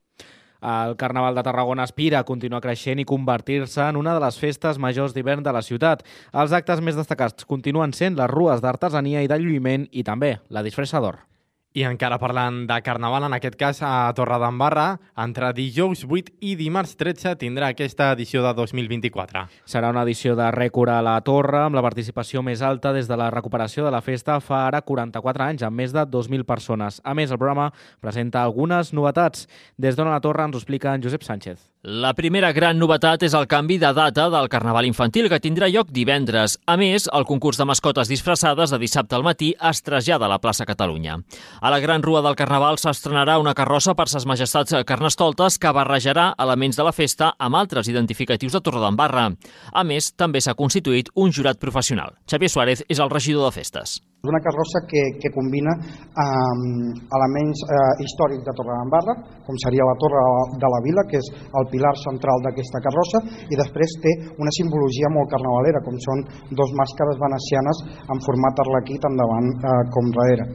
El 0.59 0.97
Carnaval 0.99 1.37
de 1.37 1.43
Tarragona 1.47 1.85
aspira 1.87 2.19
a 2.19 2.27
continuar 2.27 2.61
creixent 2.61 2.99
i 2.99 3.07
convertir-se 3.07 3.85
en 3.87 3.97
una 3.97 4.17
de 4.17 4.25
les 4.25 4.39
festes 4.43 4.79
majors 4.83 5.15
d'hivern 5.15 5.47
de 5.47 5.55
la 5.55 5.63
ciutat. 5.63 6.03
Els 6.35 6.53
actes 6.53 6.83
més 6.83 6.99
destacats 6.99 7.47
continuen 7.47 7.95
sent 7.95 8.19
les 8.19 8.31
rues 8.31 8.61
d'artesania 8.61 9.23
i 9.23 9.31
de 9.31 9.39
lluïment 9.39 9.87
i 9.93 10.03
també 10.03 10.41
la 10.51 10.67
disfressa 10.67 10.99
d'or. 10.99 11.23
I 11.79 11.85
encara 11.87 12.17
parlant 12.19 12.65
de 12.67 12.77
Carnaval, 12.83 13.29
en 13.29 13.35
aquest 13.37 13.55
cas 13.55 13.79
a 13.87 14.11
Torredembarra, 14.19 14.97
entre 15.23 15.53
dijous 15.55 16.01
8 16.09 16.33
i 16.43 16.57
dimarts 16.59 16.97
13 16.99 17.37
tindrà 17.39 17.69
aquesta 17.71 18.09
edició 18.17 18.43
de 18.43 18.51
2024. 18.59 19.45
Serà 19.63 19.93
una 19.95 20.03
edició 20.03 20.35
de 20.35 20.49
rècord 20.57 20.91
a 20.91 20.99
la 21.07 21.15
Torre, 21.23 21.61
amb 21.69 21.79
la 21.79 21.85
participació 21.87 22.43
més 22.43 22.65
alta 22.67 22.91
des 22.97 23.07
de 23.07 23.21
la 23.21 23.31
recuperació 23.31 23.87
de 23.87 23.95
la 23.95 24.03
festa 24.03 24.41
fa 24.43 24.65
ara 24.67 24.83
44 24.83 25.47
anys, 25.47 25.63
amb 25.69 25.79
més 25.79 25.95
de 25.95 26.03
2.000 26.03 26.49
persones. 26.49 26.99
A 27.05 27.15
més, 27.15 27.31
el 27.31 27.39
programa 27.39 27.71
presenta 28.03 28.43
algunes 28.43 28.91
novetats. 28.91 29.47
Des 29.79 29.95
a 29.95 30.11
la 30.11 30.19
Torre 30.25 30.51
ens 30.51 30.59
ho 30.59 30.65
explica 30.65 30.97
en 30.97 31.07
Josep 31.07 31.23
Sánchez. 31.23 31.63
La 31.87 32.11
primera 32.11 32.49
gran 32.51 32.75
novetat 32.75 33.23
és 33.23 33.35
el 33.39 33.45
canvi 33.47 33.77
de 33.79 33.93
data 33.95 34.25
del 34.33 34.49
Carnaval 34.51 34.89
infantil, 34.89 35.29
que 35.31 35.39
tindrà 35.39 35.69
lloc 35.71 35.93
divendres. 35.95 36.57
A 36.67 36.75
més, 36.77 37.07
el 37.15 37.23
concurs 37.29 37.61
de 37.61 37.67
mascotes 37.71 38.11
disfressades 38.11 38.75
de 38.75 38.81
dissabte 38.83 39.15
al 39.15 39.23
matí 39.23 39.53
es 39.71 39.83
trasllada 39.87 40.27
a 40.27 40.33
la 40.33 40.41
plaça 40.43 40.67
Catalunya. 40.67 41.21
A 41.63 41.71
la 41.71 41.79
Gran 41.79 42.03
Rua 42.03 42.25
del 42.27 42.35
Carnaval 42.35 42.83
s'estrenarà 42.83 43.39
una 43.39 43.55
carrossa 43.55 43.95
per 43.95 44.09
ses 44.11 44.27
majestats 44.27 44.75
carnestoltes 44.85 45.61
que 45.63 45.71
barrejarà 45.71 46.33
elements 46.37 46.75
de 46.75 46.83
la 46.83 46.97
festa 46.97 47.37
amb 47.39 47.63
altres 47.63 47.87
identificatius 47.87 48.59
de 48.59 48.61
Torredembarra. 48.61 49.31
A 49.71 49.87
més, 49.87 50.11
també 50.19 50.43
s'ha 50.43 50.59
constituït 50.59 51.15
un 51.15 51.31
jurat 51.31 51.63
professional. 51.63 52.19
Xavier 52.27 52.51
Suárez 52.51 52.83
és 52.89 52.99
el 52.99 53.15
regidor 53.15 53.53
de 53.53 53.55
festes. 53.63 54.01
És 54.19 54.27
una 54.27 54.41
carrossa 54.43 54.81
que, 54.91 55.03
que 55.23 55.31
combina 55.31 55.71
eh, 55.79 56.55
elements 57.19 57.61
eh, 57.63 57.91
històrics 58.03 58.43
de 58.43 58.55
Torredembarra, 58.59 59.15
com 59.47 59.59
seria 59.63 59.87
la 59.87 59.95
Torre 60.03 60.23
de 60.59 60.71
la 60.73 60.81
Vila, 60.83 61.05
que 61.07 61.21
és 61.21 61.29
el 61.61 61.69
pilar 61.71 61.93
central 62.03 62.43
d'aquesta 62.43 62.81
carrossa, 62.83 63.21
i 63.47 63.59
després 63.61 63.95
té 64.03 64.15
una 64.43 64.51
simbologia 64.57 65.13
molt 65.15 65.31
carnavalera, 65.31 65.85
com 65.87 65.95
són 66.03 66.25
dos 66.51 66.75
màscares 66.81 67.21
venecianes 67.23 67.85
en 68.11 68.23
format 68.27 68.59
arlequí 68.65 68.99
tant 69.05 69.23
davant 69.23 69.53
eh, 69.55 69.77
com 69.95 70.11
darrere. 70.17 70.49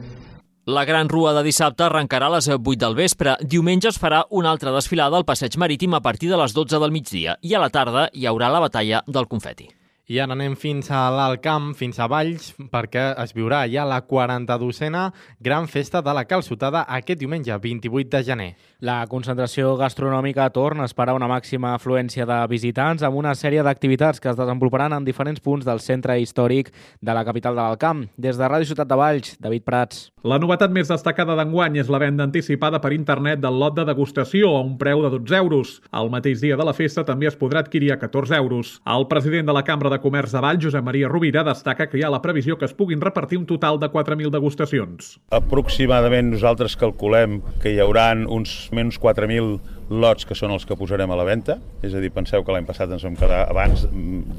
La 0.68 0.84
gran 0.84 1.08
rua 1.08 1.32
de 1.36 1.42
dissabte 1.44 1.84
arrencarà 1.84 2.28
a 2.28 2.34
les 2.36 2.48
8 2.48 2.76
del 2.80 2.94
vespre. 2.96 3.34
Diumenge 3.40 3.88
es 3.88 4.00
farà 4.00 4.22
una 4.28 4.52
altra 4.52 4.72
desfilada 4.76 5.16
al 5.16 5.26
passeig 5.28 5.56
marítim 5.60 5.96
a 5.96 6.00
partir 6.04 6.28
de 6.32 6.40
les 6.40 6.56
12 6.56 6.80
del 6.84 6.92
migdia 6.92 7.36
i 7.40 7.56
a 7.56 7.64
la 7.64 7.68
tarda 7.72 8.10
hi 8.12 8.28
haurà 8.28 8.48
la 8.52 8.62
batalla 8.64 9.02
del 9.08 9.28
confeti. 9.28 9.68
I 10.04 10.18
ara 10.20 10.34
anem 10.36 10.52
fins 10.52 10.90
a 10.92 11.06
l'Alt 11.08 11.40
Camp, 11.40 11.70
fins 11.72 11.96
a 11.96 12.04
Valls, 12.12 12.50
perquè 12.68 13.06
es 13.22 13.30
viurà 13.32 13.62
ja 13.72 13.86
la 13.88 14.02
42a 14.04 15.06
Gran 15.40 15.64
Festa 15.64 16.02
de 16.04 16.12
la 16.12 16.26
Calçotada 16.28 16.82
aquest 16.92 17.22
diumenge, 17.22 17.56
28 17.56 18.10
de 18.12 18.20
gener. 18.26 18.50
La 18.84 18.98
concentració 19.08 19.70
gastronòmica 19.80 20.50
torna 20.52 20.84
a 20.84 20.90
esperar 20.90 21.14
una 21.16 21.30
màxima 21.30 21.70
afluència 21.72 22.26
de 22.28 22.36
visitants 22.52 23.00
amb 23.00 23.16
una 23.16 23.32
sèrie 23.32 23.62
d'activitats 23.64 24.20
que 24.20 24.28
es 24.28 24.36
desenvoluparan 24.36 24.92
en 24.92 25.06
diferents 25.08 25.40
punts 25.40 25.64
del 25.64 25.80
centre 25.80 26.18
històric 26.20 26.68
de 27.00 27.14
la 27.16 27.24
capital 27.24 27.56
de 27.56 27.62
l'Alt 27.62 27.80
Camp. 27.80 28.04
Des 28.20 28.36
de 28.36 28.44
Ràdio 28.44 28.68
Ciutat 28.68 28.92
de 28.92 29.00
Valls, 29.00 29.38
David 29.40 29.64
Prats. 29.64 30.10
La 30.20 30.36
novetat 30.36 30.68
més 30.68 30.92
destacada 30.92 31.32
d'enguany 31.40 31.80
és 31.80 31.88
la 31.88 32.02
venda 32.04 32.28
anticipada 32.28 32.82
per 32.84 32.92
internet 32.92 33.40
del 33.40 33.56
lot 33.56 33.72
de 33.80 33.88
degustació 33.88 34.52
a 34.58 34.60
un 34.60 34.76
preu 34.76 35.00
de 35.00 35.14
12 35.16 35.40
euros. 35.40 35.74
El 35.96 36.12
mateix 36.12 36.44
dia 36.44 36.60
de 36.60 36.68
la 36.68 36.76
festa 36.76 37.08
també 37.08 37.32
es 37.32 37.40
podrà 37.40 37.64
adquirir 37.64 37.94
a 37.96 37.98
14 38.04 38.36
euros. 38.36 38.76
El 38.84 39.08
president 39.08 39.48
de 39.48 39.56
la 39.56 39.64
Cambra 39.64 39.88
de 39.88 39.93
Comerç 40.02 40.32
de 40.34 40.40
Vall, 40.44 40.60
Josep 40.62 40.84
Maria 40.84 41.08
Rovira, 41.08 41.44
destaca 41.46 41.88
que 41.90 41.98
hi 41.98 42.04
ha 42.06 42.12
la 42.12 42.22
previsió 42.22 42.58
que 42.58 42.66
es 42.68 42.74
puguin 42.74 43.02
repartir 43.02 43.38
un 43.38 43.46
total 43.46 43.80
de 43.82 43.90
4.000 43.92 44.32
degustacions. 44.34 45.14
Aproximadament 45.34 46.32
nosaltres 46.32 46.76
calculem 46.80 47.40
que 47.62 47.74
hi 47.74 47.80
hauran 47.82 48.26
uns 48.30 48.68
menys 48.74 49.00
4.000 49.02 49.58
lots 49.90 50.24
que 50.24 50.36
són 50.36 50.54
els 50.54 50.64
que 50.64 50.76
posarem 50.78 51.10
a 51.12 51.18
la 51.18 51.26
venda, 51.28 51.58
és 51.84 51.94
a 51.94 52.00
dir, 52.00 52.10
penseu 52.14 52.44
que 52.44 52.54
l'any 52.54 52.66
passat 52.68 52.92
ens 52.94 53.04
vam 53.04 53.18
quedar 53.20 53.42
abans 53.50 53.84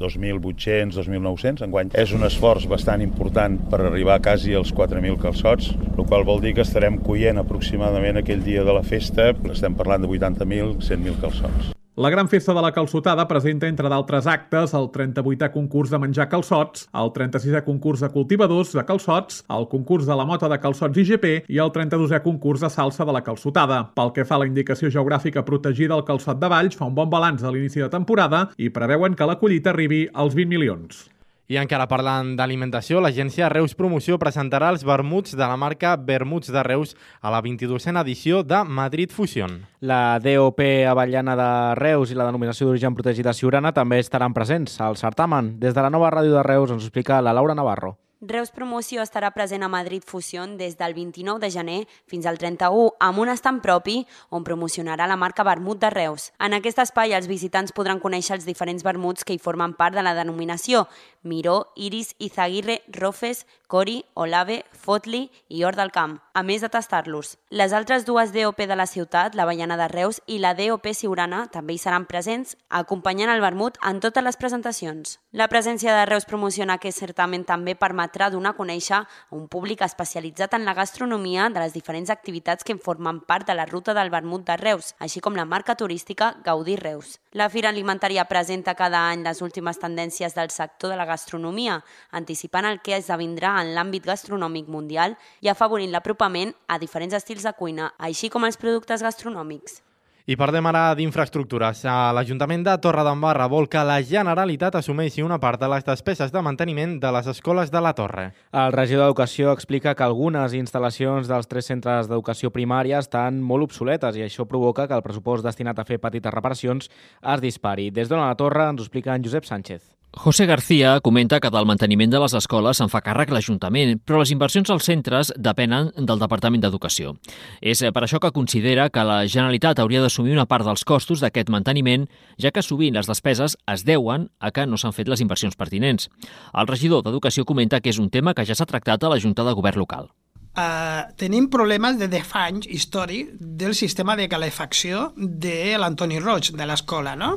2.800, 0.00 0.98
2.900, 0.98 1.62
enguany 1.66 1.94
és 1.94 2.14
un 2.16 2.26
esforç 2.26 2.66
bastant 2.70 3.04
important 3.04 3.60
per 3.70 3.84
arribar 3.84 4.18
quasi 4.24 4.56
als 4.58 4.74
4.000 4.74 5.20
calçots, 5.22 5.72
el 5.94 6.04
qual 6.04 6.26
vol 6.26 6.42
dir 6.42 6.56
que 6.56 6.66
estarem 6.66 6.98
coient 6.98 7.38
aproximadament 7.42 8.22
aquell 8.22 8.42
dia 8.42 8.66
de 8.66 8.74
la 8.74 8.84
festa, 8.86 9.32
estem 9.52 9.78
parlant 9.78 10.02
de 10.02 10.10
80.000, 10.10 10.78
100.000 10.82 11.20
calçots. 11.22 11.75
La 11.98 12.10
Gran 12.10 12.28
Festa 12.28 12.52
de 12.52 12.60
la 12.60 12.74
Calçotada 12.76 13.24
presenta, 13.24 13.70
entre 13.72 13.88
d'altres 13.88 14.26
actes, 14.28 14.74
el 14.76 14.90
38è 14.92 15.48
concurs 15.54 15.88
de 15.88 15.96
menjar 16.02 16.26
calçots, 16.28 16.82
el 16.92 17.08
36è 17.14 17.62
concurs 17.64 18.02
de 18.04 18.10
cultivadors 18.12 18.74
de 18.76 18.84
calçots, 18.84 19.40
el 19.56 19.64
concurs 19.72 20.04
de 20.04 20.18
la 20.20 20.28
mota 20.28 20.52
de 20.52 20.60
calçots 20.60 21.00
IGP 21.00 21.48
i 21.48 21.62
el 21.64 21.72
32è 21.72 22.20
concurs 22.20 22.60
de 22.60 22.68
salsa 22.68 23.08
de 23.08 23.16
la 23.16 23.24
calçotada. 23.24 23.80
Pel 23.96 24.12
que 24.12 24.28
fa 24.28 24.36
a 24.36 24.44
la 24.44 24.52
indicació 24.52 24.92
geogràfica 24.92 25.48
protegida, 25.48 25.96
el 25.96 26.04
calçot 26.04 26.36
de 26.36 26.52
Valls 26.52 26.76
fa 26.76 26.84
un 26.84 27.00
bon 27.00 27.08
balanç 27.08 27.48
a 27.48 27.56
l'inici 27.56 27.80
de 27.80 27.88
temporada 27.88 28.50
i 28.60 28.68
preveuen 28.68 29.16
que 29.16 29.32
la 29.32 29.40
collita 29.40 29.72
arribi 29.72 30.04
als 30.12 30.36
20 30.36 30.52
milions. 30.52 31.06
I 31.46 31.60
encara 31.60 31.84
parlant 31.86 32.32
d'alimentació, 32.34 32.98
l'agència 32.98 33.46
Reus 33.52 33.76
Promoció 33.78 34.16
presentarà 34.18 34.72
els 34.74 34.82
vermuts 34.82 35.36
de 35.38 35.46
la 35.46 35.54
marca 35.54 35.92
Vermuts 35.94 36.50
de 36.50 36.62
Reus 36.66 36.96
a 37.22 37.30
la 37.30 37.38
22a 37.44 38.00
edició 38.02 38.40
de 38.42 38.64
Madrid 38.64 39.14
Fusion. 39.14 39.60
La 39.78 40.18
DOP 40.18 40.58
Avellana 40.90 41.36
de 41.38 41.50
Reus 41.78 42.10
i 42.10 42.18
la 42.18 42.26
denominació 42.26 42.66
d'origen 42.66 42.98
protegida 42.98 43.30
Siurana 43.32 43.70
també 43.70 44.00
estaran 44.02 44.34
presents 44.34 44.80
al 44.80 44.98
certamen. 44.98 45.54
Des 45.60 45.74
de 45.74 45.86
la 45.86 45.92
nova 45.94 46.10
ràdio 46.10 46.34
de 46.34 46.42
Reus 46.42 46.74
ens 46.74 46.82
explica 46.82 47.22
la 47.22 47.36
Laura 47.36 47.54
Navarro. 47.54 47.94
Reus 48.22 48.48
Promoció 48.50 49.02
estarà 49.04 49.28
present 49.34 49.60
a 49.60 49.68
Madrid 49.68 50.00
Fusion 50.00 50.54
des 50.56 50.78
del 50.78 50.94
29 50.96 51.38
de 51.38 51.50
gener 51.52 51.80
fins 52.08 52.24
al 52.24 52.38
31 52.40 52.94
amb 52.98 53.20
un 53.20 53.28
estant 53.28 53.58
propi 53.60 54.06
on 54.30 54.44
promocionarà 54.44 55.04
la 55.06 55.18
marca 55.20 55.44
Vermut 55.44 55.82
de 55.82 55.90
Reus. 55.92 56.30
En 56.40 56.56
aquest 56.56 56.80
espai 56.80 57.12
els 57.12 57.28
visitants 57.28 57.76
podran 57.76 58.00
conèixer 58.00 58.38
els 58.38 58.48
diferents 58.48 58.86
vermuts 58.86 59.22
que 59.22 59.36
hi 59.36 59.42
formen 59.42 59.76
part 59.76 59.94
de 59.94 60.02
la 60.06 60.14
denominació 60.16 60.86
Miró, 61.26 61.72
Iris, 61.76 62.14
Izaguirre, 62.18 62.82
Rofes, 62.88 63.46
Cori, 63.66 64.04
Olave, 64.14 64.64
Fotli 64.72 65.30
i 65.48 65.64
Hort 65.64 65.76
del 65.76 65.90
Camp, 65.90 66.20
a 66.32 66.42
més 66.46 66.62
de 66.62 66.70
tastar-los. 66.70 67.34
Les 67.50 67.72
altres 67.74 68.06
dues 68.06 68.30
DOP 68.32 68.62
de 68.62 68.76
la 68.78 68.86
ciutat, 68.86 69.34
la 69.34 69.44
Baiana 69.44 69.76
de 69.76 69.88
Reus 69.90 70.20
i 70.26 70.38
la 70.38 70.54
DOP 70.54 70.86
Siurana, 70.94 71.48
també 71.50 71.74
hi 71.74 71.80
seran 71.82 72.06
presents, 72.06 72.54
acompanyant 72.70 73.32
el 73.32 73.42
vermut 73.42 73.76
en 73.82 73.98
totes 74.00 74.24
les 74.24 74.38
presentacions. 74.38 75.18
La 75.32 75.50
presència 75.50 75.96
de 75.98 76.06
Reus 76.06 76.28
promociona 76.30 76.78
aquest 76.78 77.02
certament 77.02 77.44
també 77.44 77.74
permetrà 78.06 78.30
donar 78.30 78.54
a 78.54 78.56
conèixer 78.56 78.96
a 78.96 79.06
un 79.34 79.48
públic 79.48 79.82
especialitzat 79.82 80.54
en 80.54 80.64
la 80.64 80.74
gastronomia 80.74 81.48
de 81.50 81.60
les 81.60 81.72
diferents 81.74 82.10
activitats 82.10 82.64
que 82.64 82.72
en 82.72 82.78
formen 82.78 83.20
part 83.20 83.46
de 83.46 83.54
la 83.54 83.66
ruta 83.66 83.94
del 83.94 84.10
vermut 84.10 84.46
de 84.46 84.56
Reus, 84.56 84.94
així 84.98 85.20
com 85.20 85.34
la 85.34 85.44
marca 85.44 85.74
turística 85.74 86.36
Gaudí 86.44 86.76
Reus. 86.76 87.18
La 87.32 87.48
Fira 87.50 87.68
Alimentària 87.68 88.24
presenta 88.28 88.74
cada 88.74 89.08
any 89.10 89.24
les 89.24 89.42
últimes 89.42 89.78
tendències 89.78 90.34
del 90.34 90.50
sector 90.50 90.90
de 90.90 90.96
la 90.96 91.06
gastronomia, 91.06 91.82
anticipant 92.12 92.66
el 92.66 92.80
que 92.80 92.96
esdevindrà 92.96 93.56
en 93.60 93.74
l'àmbit 93.74 94.06
gastronòmic 94.06 94.68
mundial 94.68 95.16
i 95.42 95.50
afavorint 95.50 95.92
l'apropament 95.92 96.54
a 96.68 96.78
diferents 96.78 97.14
estils 97.14 97.42
de 97.42 97.52
cuina, 97.58 97.92
així 97.98 98.30
com 98.30 98.44
els 98.46 98.56
productes 98.56 99.02
gastronòmics. 99.02 99.85
I 100.26 100.34
parlem 100.34 100.66
ara 100.66 100.88
d'infraestructures. 100.98 101.84
L'Ajuntament 101.86 102.64
de 102.66 102.72
Torredembarra 102.82 103.44
vol 103.46 103.68
que 103.70 103.84
la 103.86 104.00
Generalitat 104.02 104.74
assumeixi 104.74 105.22
una 105.22 105.38
part 105.38 105.62
de 105.62 105.68
les 105.70 105.86
despeses 105.86 106.34
de 106.34 106.42
manteniment 106.42 106.96
de 106.98 107.12
les 107.14 107.28
escoles 107.30 107.70
de 107.70 107.84
la 107.84 107.94
Torre. 107.94 108.32
El 108.50 108.74
regidor 108.74 109.06
d'Educació 109.06 109.54
explica 109.54 109.94
que 109.94 110.02
algunes 110.02 110.58
instal·lacions 110.58 111.30
dels 111.30 111.46
tres 111.46 111.70
centres 111.70 112.10
d'educació 112.10 112.50
primària 112.50 112.98
estan 112.98 113.38
molt 113.38 113.70
obsoletes 113.70 114.18
i 114.18 114.26
això 114.26 114.50
provoca 114.50 114.88
que 114.90 114.98
el 114.98 115.06
pressupost 115.06 115.46
destinat 115.46 115.78
a 115.78 115.86
fer 115.86 116.02
petites 116.02 116.34
reparacions 116.34 116.90
es 117.22 117.44
dispari. 117.46 117.92
Des 117.94 118.10
d'on 118.10 118.18
la 118.18 118.34
Torre 118.34 118.66
ens 118.66 118.82
ho 118.82 118.88
explica 118.90 119.14
en 119.14 119.22
Josep 119.22 119.46
Sánchez. 119.46 119.95
José 120.16 120.46
García 120.46 121.00
comenta 121.00 121.40
que 121.40 121.50
del 121.50 121.66
manteniment 121.68 122.10
de 122.10 122.18
les 122.18 122.32
escoles 122.34 122.78
se'n 122.80 122.88
fa 122.88 123.02
càrrec 123.04 123.30
l'Ajuntament, 123.30 123.98
però 124.00 124.22
les 124.22 124.32
inversions 124.32 124.72
als 124.72 124.88
centres 124.88 125.30
depenen 125.36 125.90
del 125.94 126.18
Departament 126.18 126.64
d'Educació. 126.64 127.12
És 127.60 127.84
per 127.92 128.02
això 128.02 128.18
que 128.18 128.32
considera 128.32 128.88
que 128.88 129.04
la 129.04 129.20
Generalitat 129.28 129.78
hauria 129.78 130.00
d'assumir 130.00 130.32
una 130.32 130.48
part 130.48 130.64
dels 130.64 130.86
costos 130.88 131.20
d'aquest 131.20 131.52
manteniment, 131.52 132.08
ja 132.40 132.50
que 132.50 132.64
sovint 132.64 132.96
les 132.96 133.06
despeses 133.06 133.58
es 133.68 133.84
deuen 133.84 134.30
a 134.40 134.50
que 134.50 134.64
no 134.66 134.80
s'han 134.80 134.96
fet 134.96 135.12
les 135.12 135.20
inversions 135.20 135.54
pertinents. 135.54 136.08
El 136.54 136.66
regidor 136.66 137.04
d'Educació 137.04 137.44
comenta 137.44 137.82
que 137.84 137.92
és 137.92 138.00
un 138.00 138.08
tema 138.10 138.34
que 138.34 138.48
ja 138.48 138.56
s'ha 138.56 138.66
tractat 138.66 139.04
a 139.04 139.12
la 139.12 139.20
Junta 139.20 139.44
de 139.44 139.52
Govern 139.52 139.84
local. 139.84 140.08
Uh, 140.56 141.12
tenim 141.20 141.50
problemes 141.52 141.98
de 142.00 142.08
10 142.08 142.30
anys 142.40 142.66
històric 142.72 143.34
del 143.36 143.74
sistema 143.76 144.16
de 144.16 144.24
calefacció 144.32 145.10
de 145.16 145.76
l'Antoni 145.76 146.16
Roig, 146.24 146.54
de 146.56 146.64
l'escola, 146.64 147.12
no? 147.14 147.34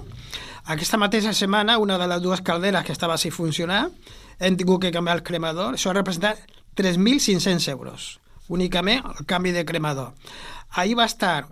Aquesta 0.69 0.99
mateixa 1.01 1.31
setmana, 1.33 1.79
una 1.81 1.95
de 1.97 2.05
les 2.05 2.19
dues 2.21 2.43
calderes 2.45 2.83
que 2.85 2.93
estava 2.93 3.15
així 3.15 3.31
funcionar, 3.33 3.87
hem 4.37 4.57
tingut 4.57 4.83
que 4.83 4.91
canviar 4.93 5.15
el 5.17 5.23
cremador. 5.25 5.73
Això 5.73 5.89
ha 5.89 5.95
representat 5.97 6.43
3.500 6.77 7.65
euros, 7.71 8.09
únicament 8.53 9.01
el 9.15 9.25
canvi 9.25 9.49
de 9.55 9.63
cremador. 9.65 10.11
Ahir 10.77 10.93
va 10.99 11.07
estar 11.09 11.47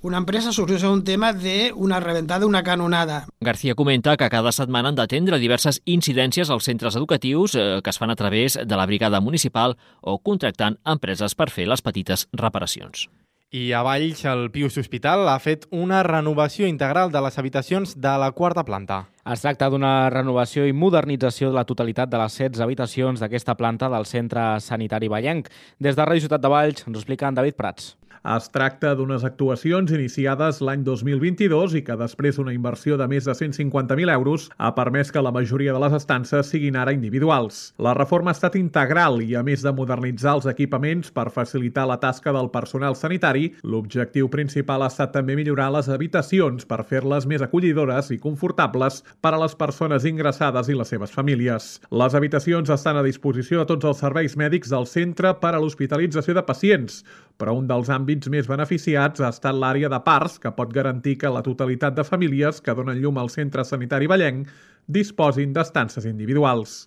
una 0.00 0.22
empresa 0.22 0.54
soluciona 0.56 0.94
un 0.94 1.04
tema 1.04 1.34
d'una 1.34 2.00
reventada, 2.00 2.46
una 2.46 2.62
canonada. 2.62 3.26
García 3.40 3.74
comenta 3.74 4.16
que 4.16 4.30
cada 4.32 4.52
setmana 4.52 4.88
han 4.88 4.96
d'atendre 4.96 5.36
diverses 5.42 5.82
incidències 5.84 6.48
als 6.48 6.64
centres 6.64 6.96
educatius 6.96 7.56
eh, 7.60 7.82
que 7.84 7.90
es 7.90 8.00
fan 8.00 8.10
a 8.10 8.16
través 8.16 8.56
de 8.56 8.76
la 8.76 8.86
brigada 8.86 9.20
municipal 9.20 9.76
o 10.00 10.16
contractant 10.18 10.80
empreses 10.86 11.36
per 11.36 11.50
fer 11.50 11.68
les 11.68 11.84
petites 11.84 12.28
reparacions. 12.32 13.10
I 13.52 13.72
a 13.72 13.82
Valls, 13.86 14.24
el 14.26 14.50
Pius 14.50 14.74
Hospital 14.76 15.28
ha 15.30 15.36
fet 15.38 15.68
una 15.70 16.02
renovació 16.02 16.66
integral 16.66 17.12
de 17.14 17.20
les 17.22 17.38
habitacions 17.38 17.94
de 18.02 18.14
la 18.18 18.32
quarta 18.34 18.64
planta. 18.66 19.04
Es 19.32 19.40
tracta 19.42 19.66
d'una 19.72 19.88
renovació 20.14 20.68
i 20.70 20.74
modernització 20.82 21.48
de 21.50 21.58
la 21.58 21.64
totalitat 21.66 22.12
de 22.12 22.20
les 22.20 22.36
16 22.38 22.62
habitacions 22.62 23.24
d'aquesta 23.24 23.56
planta 23.58 23.90
del 23.90 24.06
Centre 24.06 24.46
Sanitari 24.62 25.10
Vallenc. 25.10 25.50
Des 25.82 25.98
de 25.98 26.06
Ràdio 26.06 26.28
Ciutat 26.28 26.46
de 26.46 26.56
Valls 26.56 26.86
ens 26.86 27.00
explica 27.00 27.26
en 27.26 27.40
David 27.40 27.58
Prats. 27.58 27.96
Es 28.26 28.48
tracta 28.50 28.90
d'unes 28.98 29.22
actuacions 29.22 29.92
iniciades 29.94 30.56
l'any 30.66 30.80
2022 30.82 31.76
i 31.78 31.82
que 31.86 31.94
després 32.00 32.34
d'una 32.34 32.54
inversió 32.56 32.96
de 32.98 33.06
més 33.06 33.28
de 33.28 33.34
150.000 33.38 34.10
euros 34.10 34.48
ha 34.58 34.72
permès 34.74 35.12
que 35.14 35.22
la 35.22 35.30
majoria 35.30 35.70
de 35.76 35.82
les 35.84 35.94
estances 35.94 36.50
siguin 36.50 36.74
ara 36.74 36.94
individuals. 36.96 37.60
La 37.78 37.92
reforma 37.94 38.32
ha 38.32 38.34
estat 38.34 38.56
integral 38.58 39.20
i, 39.22 39.36
a 39.38 39.44
més 39.46 39.62
de 39.62 39.70
modernitzar 39.70 40.34
els 40.40 40.48
equipaments 40.50 41.14
per 41.14 41.28
facilitar 41.30 41.86
la 41.86 42.00
tasca 42.02 42.34
del 42.34 42.50
personal 42.50 42.98
sanitari, 42.98 43.52
l'objectiu 43.62 44.26
principal 44.32 44.82
ha 44.82 44.90
estat 44.90 45.14
també 45.14 45.38
millorar 45.38 45.68
les 45.76 45.86
habitacions 45.86 46.66
per 46.66 46.82
fer-les 46.82 47.30
més 47.30 47.46
acollidores 47.46 48.10
i 48.10 48.18
confortables 48.18 49.04
per 49.20 49.32
a 49.34 49.40
les 49.40 49.54
persones 49.58 50.04
ingressades 50.08 50.70
i 50.70 50.76
les 50.78 50.90
seves 50.92 51.12
famílies. 51.12 51.68
Les 51.90 52.16
habitacions 52.18 52.70
estan 52.70 52.98
a 53.00 53.04
disposició 53.06 53.60
de 53.60 53.68
tots 53.72 53.88
els 53.90 54.02
serveis 54.04 54.36
mèdics 54.40 54.72
del 54.72 54.88
centre 54.90 55.34
per 55.42 55.54
a 55.54 55.60
l'hospitalització 55.62 56.36
de 56.36 56.44
pacients, 56.46 57.02
però 57.36 57.56
un 57.58 57.68
dels 57.70 57.92
àmbits 57.92 58.32
més 58.32 58.50
beneficiats 58.50 59.20
ha 59.20 59.32
estat 59.34 59.56
l'àrea 59.56 59.92
de 59.92 60.02
parts, 60.06 60.40
que 60.42 60.52
pot 60.56 60.72
garantir 60.72 61.16
que 61.20 61.32
la 61.32 61.44
totalitat 61.46 61.96
de 61.96 62.04
famílies 62.04 62.60
que 62.60 62.74
donen 62.74 63.00
llum 63.02 63.18
al 63.18 63.32
centre 63.32 63.64
sanitari 63.64 64.10
ballenc 64.10 64.52
disposin 64.86 65.52
d'estances 65.56 66.06
individuals. 66.06 66.84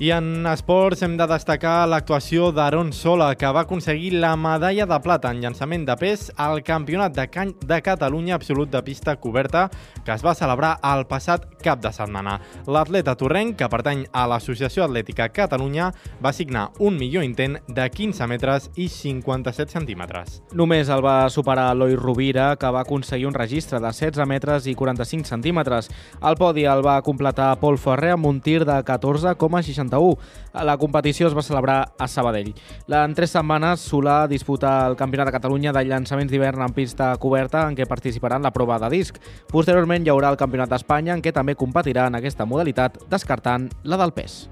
I 0.00 0.08
en 0.16 0.46
esports 0.48 1.02
hem 1.04 1.18
de 1.18 1.26
destacar 1.28 1.82
l'actuació 1.84 2.46
d'Aaron 2.56 2.88
Sola, 2.96 3.34
que 3.36 3.48
va 3.52 3.66
aconseguir 3.66 4.14
la 4.16 4.30
medalla 4.32 4.86
de 4.88 4.96
plata 5.04 5.28
en 5.28 5.42
llançament 5.42 5.82
de 5.84 5.92
pes 6.00 6.30
al 6.40 6.62
Campionat 6.64 7.12
de, 7.12 7.26
Can 7.28 7.52
de 7.60 7.82
Catalunya 7.84 8.38
absolut 8.38 8.70
de 8.72 8.80
pista 8.80 9.18
coberta, 9.20 9.66
que 10.06 10.14
es 10.14 10.24
va 10.24 10.32
celebrar 10.32 10.78
el 10.88 11.04
passat 11.04 11.44
cap 11.60 11.82
de 11.84 11.92
setmana. 11.92 12.38
L'atleta 12.64 13.12
torrenc, 13.20 13.58
que 13.60 13.68
pertany 13.68 14.06
a 14.16 14.22
l'Associació 14.32 14.86
Atlètica 14.86 15.26
Catalunya, 15.36 15.90
va 16.24 16.32
signar 16.32 16.70
un 16.80 16.96
millor 16.96 17.28
intent 17.28 17.58
de 17.68 17.90
15 17.92 18.30
metres 18.32 18.70
i 18.80 18.88
57 18.88 19.76
centímetres. 19.76 20.40
Només 20.56 20.88
el 20.88 21.04
va 21.04 21.28
superar 21.28 21.74
Eloi 21.74 21.98
Rovira, 22.00 22.54
que 22.56 22.72
va 22.72 22.86
aconseguir 22.86 23.28
un 23.28 23.36
registre 23.36 23.76
de 23.76 23.92
16 23.92 24.24
metres 24.24 24.64
i 24.64 24.74
45 24.74 25.28
centímetres. 25.28 25.92
El 26.24 26.40
podi 26.40 26.64
el 26.64 26.80
va 26.88 27.02
completar 27.04 27.52
Pol 27.60 27.76
Ferrer 27.76 28.16
amb 28.16 28.32
un 28.32 28.40
tir 28.40 28.64
de 28.64 28.80
14,60 28.80 29.89
61. 29.90 30.64
La 30.66 30.76
competició 30.78 31.28
es 31.28 31.34
va 31.36 31.42
celebrar 31.42 31.80
a 31.98 32.08
Sabadell. 32.08 32.54
En 32.88 33.14
tres 33.14 33.34
setmanes, 33.34 33.84
Solà 33.90 34.26
disputa 34.30 34.86
el 34.88 34.96
Campionat 34.96 35.30
de 35.30 35.36
Catalunya 35.36 35.74
de 35.76 35.84
llançaments 35.84 36.30
d'hivern 36.30 36.62
en 36.66 36.76
pista 36.76 37.12
coberta, 37.18 37.66
en 37.68 37.76
què 37.78 37.88
participaran 37.90 38.42
la 38.42 38.54
prova 38.54 38.78
de 38.82 38.90
disc. 38.96 39.18
Posteriorment 39.50 40.06
hi 40.06 40.14
haurà 40.14 40.30
el 40.30 40.40
Campionat 40.40 40.70
d'Espanya, 40.70 41.14
en 41.14 41.22
què 41.22 41.34
també 41.34 41.58
competirà 41.58 42.08
en 42.10 42.18
aquesta 42.18 42.46
modalitat, 42.46 43.02
descartant 43.10 43.70
la 43.84 44.00
del 44.00 44.14
pes. 44.16 44.46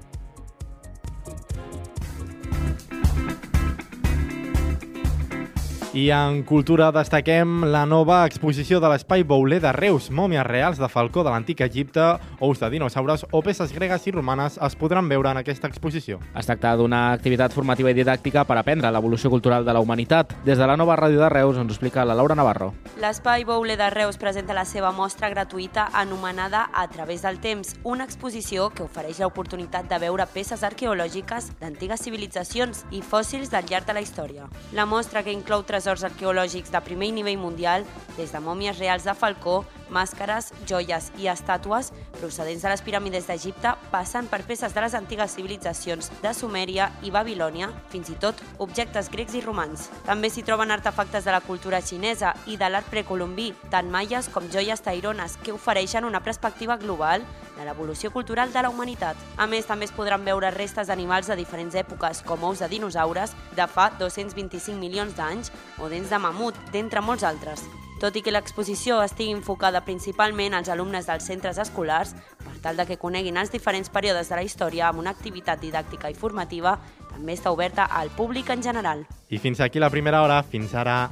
I 5.91 6.11
en 6.13 6.43
cultura 6.45 6.91
destaquem 6.93 7.63
la 7.65 7.81
nova 7.89 8.19
exposició 8.29 8.77
de 8.77 8.91
l'Espai 8.91 9.23
Bouler 9.25 9.57
de 9.63 9.71
Reus. 9.73 10.11
Mòmies 10.13 10.43
reals 10.45 10.77
de 10.77 10.85
Falcó 10.85 11.23
de 11.25 11.31
l'antic 11.33 11.63
Egipte, 11.65 12.03
ous 12.45 12.59
de 12.61 12.67
dinosaures 12.69 13.23
o 13.31 13.39
peces 13.41 13.71
gregues 13.73 14.05
i 14.05 14.11
romanes 14.13 14.59
es 14.61 14.75
podran 14.77 15.09
veure 15.09 15.31
en 15.31 15.39
aquesta 15.41 15.65
exposició. 15.65 16.19
Es 16.37 16.45
tracta 16.45 16.75
d'una 16.77 16.99
activitat 17.15 17.55
formativa 17.57 17.89
i 17.89 17.97
didàctica 17.97 18.43
per 18.45 18.59
aprendre 18.59 18.91
l'evolució 18.93 19.31
cultural 19.33 19.65
de 19.65 19.73
la 19.73 19.81
humanitat. 19.81 20.35
Des 20.45 20.61
de 20.61 20.67
la 20.69 20.75
nova 20.77 20.93
ràdio 20.99 21.23
de 21.23 21.29
Reus 21.33 21.57
ens 21.57 21.73
ho 21.73 21.73
explica 21.73 22.05
la 22.05 22.13
Laura 22.13 22.37
Navarro. 22.37 22.69
L'Espai 23.01 23.47
Bouler 23.49 23.79
de 23.81 23.89
Reus 23.89 24.21
presenta 24.21 24.53
la 24.53 24.67
seva 24.69 24.91
mostra 24.91 25.33
gratuïta 25.33 25.87
anomenada 25.91 26.67
A 26.71 26.85
través 26.87 27.23
del 27.23 27.39
temps, 27.39 27.73
una 27.83 28.05
exposició 28.05 28.69
que 28.69 28.85
ofereix 28.85 29.23
l'oportunitat 29.23 29.89
de 29.89 29.97
veure 30.05 30.29
peces 30.29 30.61
arqueològiques 30.61 31.49
d'antigues 31.59 32.05
civilitzacions 32.05 32.85
i 32.91 33.01
fòssils 33.01 33.49
del 33.49 33.65
llarg 33.65 33.89
de 33.89 33.97
la 33.97 34.05
història. 34.05 34.45
La 34.71 34.85
mostra, 34.85 35.23
que 35.23 35.33
inclou 35.33 35.65
tresors 35.89 36.05
arqueològics 36.05 36.69
de 36.69 36.79
primer 36.85 37.09
nivell 37.15 37.39
mundial, 37.41 37.85
des 38.13 38.29
de 38.29 38.39
mòmies 38.45 38.77
reals 38.77 39.07
de 39.07 39.15
Falcó, 39.17 39.63
màscares, 39.93 40.51
joies 40.69 41.09
i 41.19 41.29
estàtues 41.31 41.91
procedents 42.19 42.63
de 42.63 42.71
les 42.71 42.83
piràmides 42.85 43.27
d'Egipte, 43.29 43.73
passant 43.91 44.27
per 44.29 44.41
peces 44.47 44.73
de 44.75 44.83
les 44.83 44.95
antigues 44.97 45.35
civilitzacions 45.35 46.11
de 46.23 46.33
Sumèria 46.33 46.89
i 47.03 47.11
Babilònia, 47.11 47.71
fins 47.89 48.11
i 48.13 48.17
tot 48.21 48.39
objectes 48.59 49.09
grecs 49.11 49.35
i 49.35 49.43
romans. 49.45 49.89
També 50.05 50.29
s'hi 50.29 50.45
troben 50.47 50.71
artefactes 50.71 51.25
de 51.25 51.35
la 51.35 51.41
cultura 51.45 51.81
xinesa 51.81 52.33
i 52.47 52.57
de 52.57 52.69
l'art 52.69 52.89
precolombí, 52.91 53.51
tant 53.69 53.89
maies 53.91 54.29
com 54.33 54.49
joies 54.51 54.81
tairones, 54.85 55.37
que 55.43 55.55
ofereixen 55.55 56.05
una 56.05 56.23
perspectiva 56.23 56.77
global 56.77 57.25
de 57.57 57.65
l'evolució 57.65 58.11
cultural 58.11 58.53
de 58.53 58.63
la 58.63 58.69
humanitat. 58.69 59.19
A 59.37 59.47
més, 59.47 59.67
també 59.67 59.89
es 59.89 59.95
podran 59.95 60.23
veure 60.25 60.53
restes 60.55 60.87
d'animals 60.87 61.27
de 61.27 61.37
diferents 61.39 61.75
èpoques, 61.75 62.23
com 62.23 62.47
ous 62.47 62.63
de 62.63 62.71
dinosaures 62.71 63.35
de 63.55 63.67
fa 63.67 63.89
225 63.99 64.79
milions 64.79 65.15
d'anys 65.17 65.51
o 65.79 65.91
dents 65.91 66.09
de 66.09 66.23
mamut, 66.23 66.57
d'entre 66.71 67.03
molts 67.03 67.27
altres. 67.27 67.67
Tot 67.99 68.15
i 68.15 68.21
que 68.23 68.31
l'exposició 68.31 69.01
estigui 69.03 69.33
enfocada 69.35 69.81
principalment 69.83 70.53
als 70.55 70.69
alumnes 70.71 71.07
dels 71.09 71.25
centres 71.27 71.57
escolars, 71.59 72.13
per 72.45 72.55
tal 72.63 72.79
de 72.79 72.85
que 72.87 72.95
coneguin 72.97 73.35
els 73.37 73.51
diferents 73.51 73.91
períodes 73.91 74.31
de 74.31 74.37
la 74.39 74.45
història 74.47 74.87
amb 74.87 75.03
una 75.03 75.11
activitat 75.11 75.59
didàctica 75.59 76.07
i 76.07 76.15
formativa, 76.15 76.77
també 77.09 77.35
està 77.35 77.51
oberta 77.51 77.89
al 77.91 78.07
públic 78.15 78.53
en 78.55 78.63
general. 78.63 79.03
I 79.27 79.37
fins 79.43 79.59
aquí 79.59 79.83
la 79.83 79.91
primera 79.91 80.23
hora. 80.23 80.39
Fins 80.47 80.71
ara. 80.79 81.09